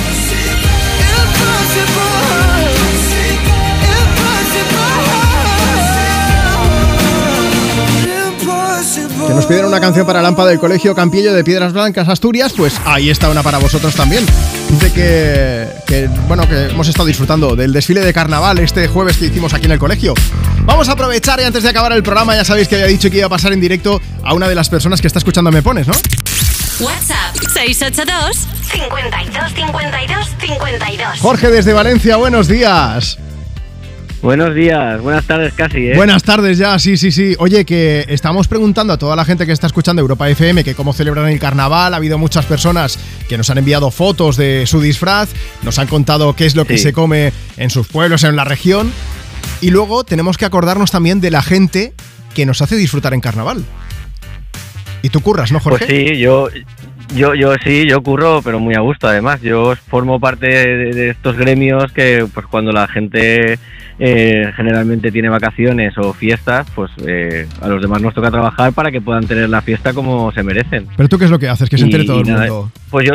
[9.28, 12.80] Que nos pidieron una canción para Lampa del Colegio Campillo de Piedras Blancas, Asturias, pues
[12.86, 14.26] ahí está una para vosotros también.
[14.70, 19.26] Dice que, que, bueno, que hemos estado disfrutando del desfile de carnaval este jueves que
[19.26, 20.14] hicimos aquí en el colegio.
[20.64, 23.18] Vamos a aprovechar y antes de acabar el programa, ya sabéis que había dicho que
[23.18, 25.86] iba a pasar en directo a una de las personas que está escuchando Me Pones,
[25.86, 25.94] ¿no?
[26.80, 31.20] WhatsApp 682 52 52 52.
[31.20, 33.18] Jorge desde Valencia, buenos días.
[34.22, 35.96] Buenos días, buenas tardes casi, ¿eh?
[35.96, 37.36] Buenas tardes ya, sí, sí, sí.
[37.40, 40.94] Oye, que estamos preguntando a toda la gente que está escuchando Europa FM que cómo
[40.94, 41.94] celebran el carnaval.
[41.94, 45.30] Ha habido muchas personas que nos han enviado fotos de su disfraz,
[45.64, 46.84] nos han contado qué es lo que Sí.
[46.84, 48.92] se come en sus pueblos, en la región.
[49.60, 51.94] Y luego tenemos que acordarnos también de la gente
[52.36, 53.66] que nos hace disfrutar en carnaval.
[55.02, 55.86] Y tú curras, ¿no, Jorge?
[55.86, 56.48] Pues sí, yo,
[57.16, 59.42] yo, yo sí, yo curro, pero muy a gusto además.
[59.42, 63.58] Yo formo parte de, de estos gremios que pues cuando la gente
[64.00, 68.92] eh, generalmente tiene vacaciones o fiestas, pues eh, a los demás nos toca trabajar para
[68.92, 70.88] que puedan tener la fiesta como se merecen.
[70.96, 72.72] Pero tú qué es lo que haces, que se entere Y- todo el nada, mundo.
[72.90, 73.14] Pues yo,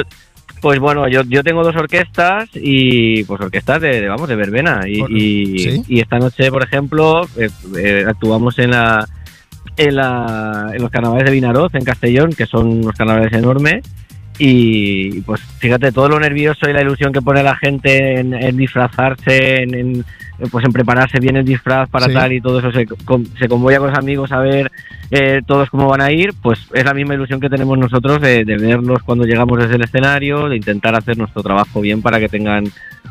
[0.60, 4.80] pues bueno, yo, yo tengo dos orquestas y pues orquestas de, de, vamos de verbena
[4.88, 7.48] y, y esta noche, por ejemplo, eh,
[7.78, 9.06] eh, actuamos en la
[9.76, 13.84] en, la, en los carnavales de Vinaroz, en Castellón, que son unos carnavales enormes.
[14.38, 18.54] Y pues fíjate, todo lo nervioso y la ilusión que pone la gente en, en
[18.56, 20.04] disfrazarse, en, en,
[20.50, 22.12] pues en prepararse bien el disfraz para Sí.
[22.12, 24.70] tal y todo eso, se, con- se convoya con los amigos a ver
[25.10, 28.44] eh, todos cómo van a ir, pues es la misma ilusión que tenemos nosotros de,
[28.44, 32.28] de verlos cuando llegamos desde el escenario, de intentar hacer nuestro trabajo bien para que
[32.28, 32.64] tengan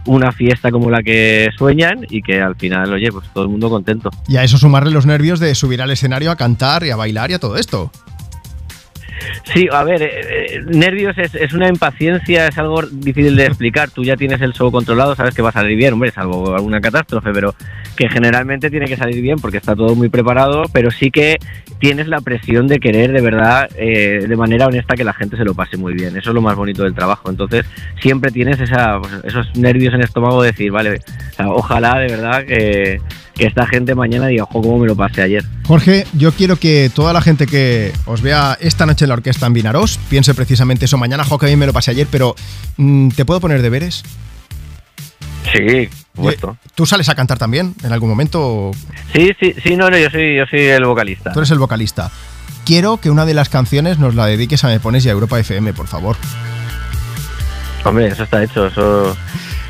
[0.05, 3.69] una fiesta como la que sueñan y que al final, oye, pues todo el mundo
[3.69, 4.09] contento.
[4.27, 7.31] Y a eso sumarle los nervios de subir al escenario a cantar y a bailar
[7.31, 7.91] y a todo esto.
[9.43, 13.89] Sí, a ver, eh, eh, nervios es, es una impaciencia, es algo difícil de explicar.
[13.89, 16.81] Tú ya tienes el show controlado, sabes que va a salir bien, hombre, salvo alguna
[16.81, 17.53] catástrofe, pero
[17.95, 21.37] que generalmente tiene que salir bien porque está todo muy preparado, pero sí que
[21.79, 25.45] tienes la presión de querer de verdad, eh, de manera honesta, que la gente se
[25.45, 26.17] lo pase muy bien.
[26.17, 27.29] Eso es lo más bonito del trabajo.
[27.29, 27.65] Entonces,
[28.01, 30.99] siempre tienes esa, pues, esos nervios en el estómago de decir, vale,
[31.39, 33.01] ojalá de verdad que,
[33.35, 35.43] que esta gente mañana diga, ojo, cómo me lo pasé ayer.
[35.67, 39.45] Jorge, yo quiero que toda la gente que os vea esta noche en la orquesta
[39.45, 40.97] en Vinaros piense precisamente eso.
[40.97, 42.35] Mañana, jo, que bien me lo pasé ayer, pero
[42.77, 44.03] mm, ¿te puedo poner deberes?
[45.51, 46.57] Sí, puesto.
[46.73, 48.71] ¿Tú sales a cantar también en algún momento?
[49.13, 51.33] Sí, sí, sí, no, no, yo soy, yo soy el vocalista.
[51.33, 52.11] Tú eres el vocalista.
[52.65, 55.39] Quiero que una de las canciones nos la dediques a Me Pones y a Europa
[55.39, 56.15] FM, por favor.
[57.83, 59.15] Hombre, eso está hecho, eso,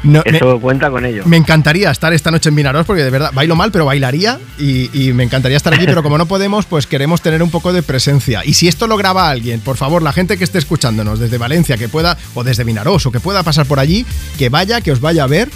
[0.05, 1.23] No, eso cuenta con ello.
[1.25, 4.89] Me encantaría estar esta noche en Vinaros porque de verdad bailo mal, pero bailaría y,
[4.93, 7.83] y me encantaría estar aquí, pero como no podemos, pues queremos tener un poco de
[7.83, 8.43] presencia.
[8.45, 11.77] Y si esto lo graba alguien, por favor, la gente que esté escuchándonos desde Valencia,
[11.77, 14.05] que pueda, o desde Vinaros, o que pueda pasar por allí,
[14.37, 15.49] que vaya, que os vaya a ver.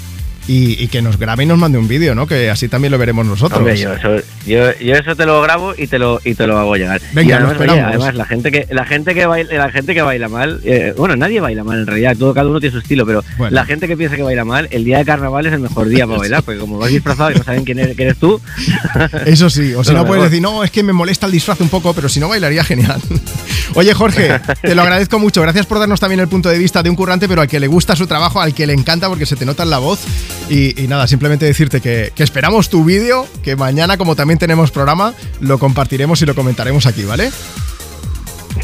[0.52, 2.26] Y, y que nos grabe y nos mande un vídeo, ¿no?
[2.26, 3.60] Que así también lo veremos nosotros.
[3.60, 4.16] Hombre, yo eso,
[4.48, 7.00] yo, yo eso te lo grabo y te lo y te lo hago llegar.
[7.14, 7.90] Venga, y además, lo oye, esperamos.
[7.96, 11.16] además la gente que la gente que baila la gente que baila mal, eh, bueno,
[11.16, 13.54] nadie baila mal en realidad, todo cada uno tiene su estilo, pero Bueno.
[13.54, 16.08] la gente que piensa que baila mal, el día de carnaval es el mejor día
[16.08, 18.42] para bailar, porque como vas disfrazado y no saben quién eres, quién eres tú.
[19.28, 21.70] Eso sí, o si no puedes decir, no, es que me molesta el disfraz un
[21.70, 23.00] poco, pero si no bailaría genial.
[23.76, 25.44] Oye, Jorge, te lo agradezco mucho.
[25.44, 27.68] Gracias por darnos también el punto de vista de un currante, pero al que le
[27.68, 30.00] gusta su trabajo, al que le encanta porque se te nota en la voz.
[30.50, 34.72] Y, y nada, simplemente decirte que, que esperamos tu vídeo, que mañana, como también tenemos
[34.72, 37.30] programa, lo compartiremos y lo comentaremos aquí, ¿vale?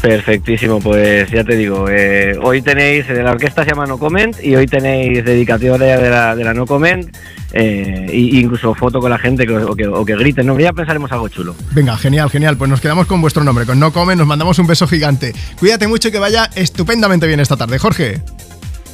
[0.02, 4.36] Perfectísimo, pues ya te digo, eh, hoy tenéis, eh, la orquesta se llama No Comment
[4.42, 7.16] y hoy tenéis dedicatoria de la, de la No Comment,
[7.52, 10.72] eh, y- incluso foto con la gente que, o, que, o que griten, no, ya
[10.72, 11.54] pensaremos algo chulo.
[11.72, 12.56] Venga, genial, genial.
[12.58, 15.32] Pues nos quedamos con vuestro nombre, con No Come, nos mandamos un beso gigante.
[15.58, 18.20] Cuídate mucho y que vaya estupendamente bien esta tarde, Jorge.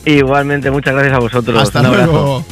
[0.04, 1.60] Igualmente, muchas gracias a vosotros.
[1.62, 2.44] Hasta Un abrazo.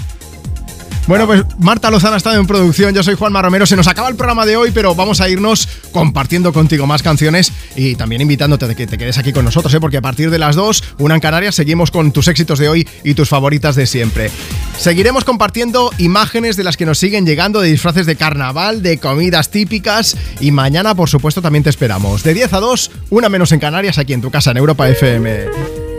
[1.10, 4.08] Bueno, pues Marta Lozana ha estado en producción, yo soy Juanma Romero, se nos acaba
[4.08, 8.66] el programa de hoy, pero vamos a irnos compartiendo contigo más canciones y también invitándote
[8.66, 9.80] a que te quedes aquí con nosotros, ¿eh?
[9.80, 12.88] porque a partir de las 2, una en Canarias, seguimos con tus éxitos de hoy
[13.02, 14.30] y tus favoritas de siempre.
[14.78, 19.50] Seguiremos compartiendo imágenes de las que nos siguen llegando, de disfraces de carnaval, de comidas
[19.50, 22.22] típicas y mañana, por supuesto, también te esperamos.
[22.22, 25.46] De 10 a 2, una menos en Canarias, aquí en tu casa, en Europa FM.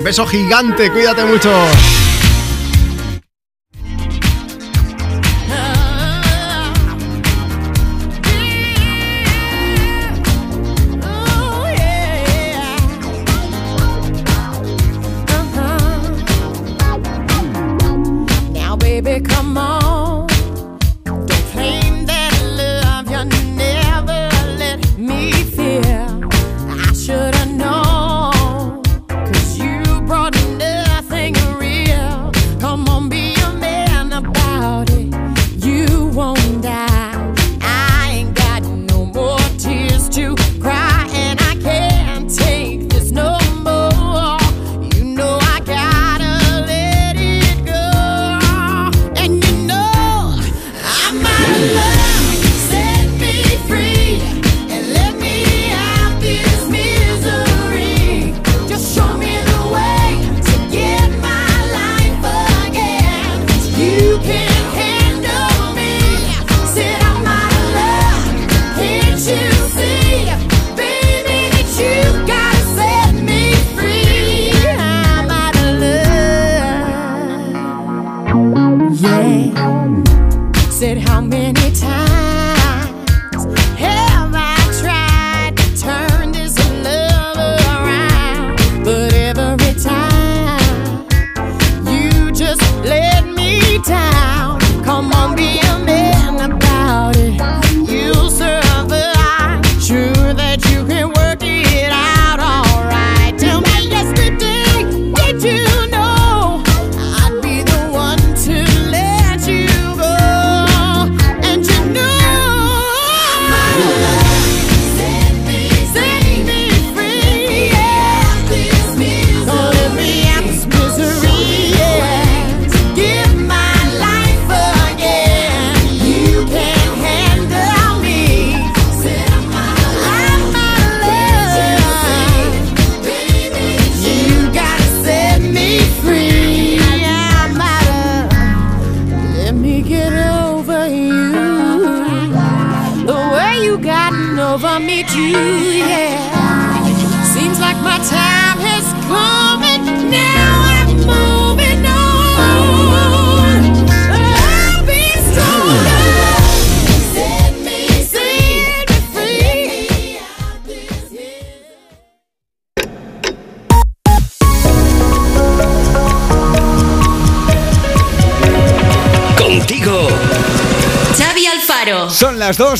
[0.05, 1.51] Beso gigante, cuídate mucho.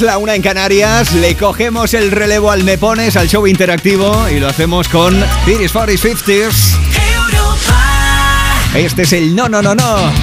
[0.01, 1.13] La una en Canarias.
[1.13, 5.71] Le cogemos el relevo al Me Pones, al show interactivo, y lo hacemos con 30s,
[5.71, 6.77] 40s, 50s.
[8.73, 10.20] Este es el no, no, no, no.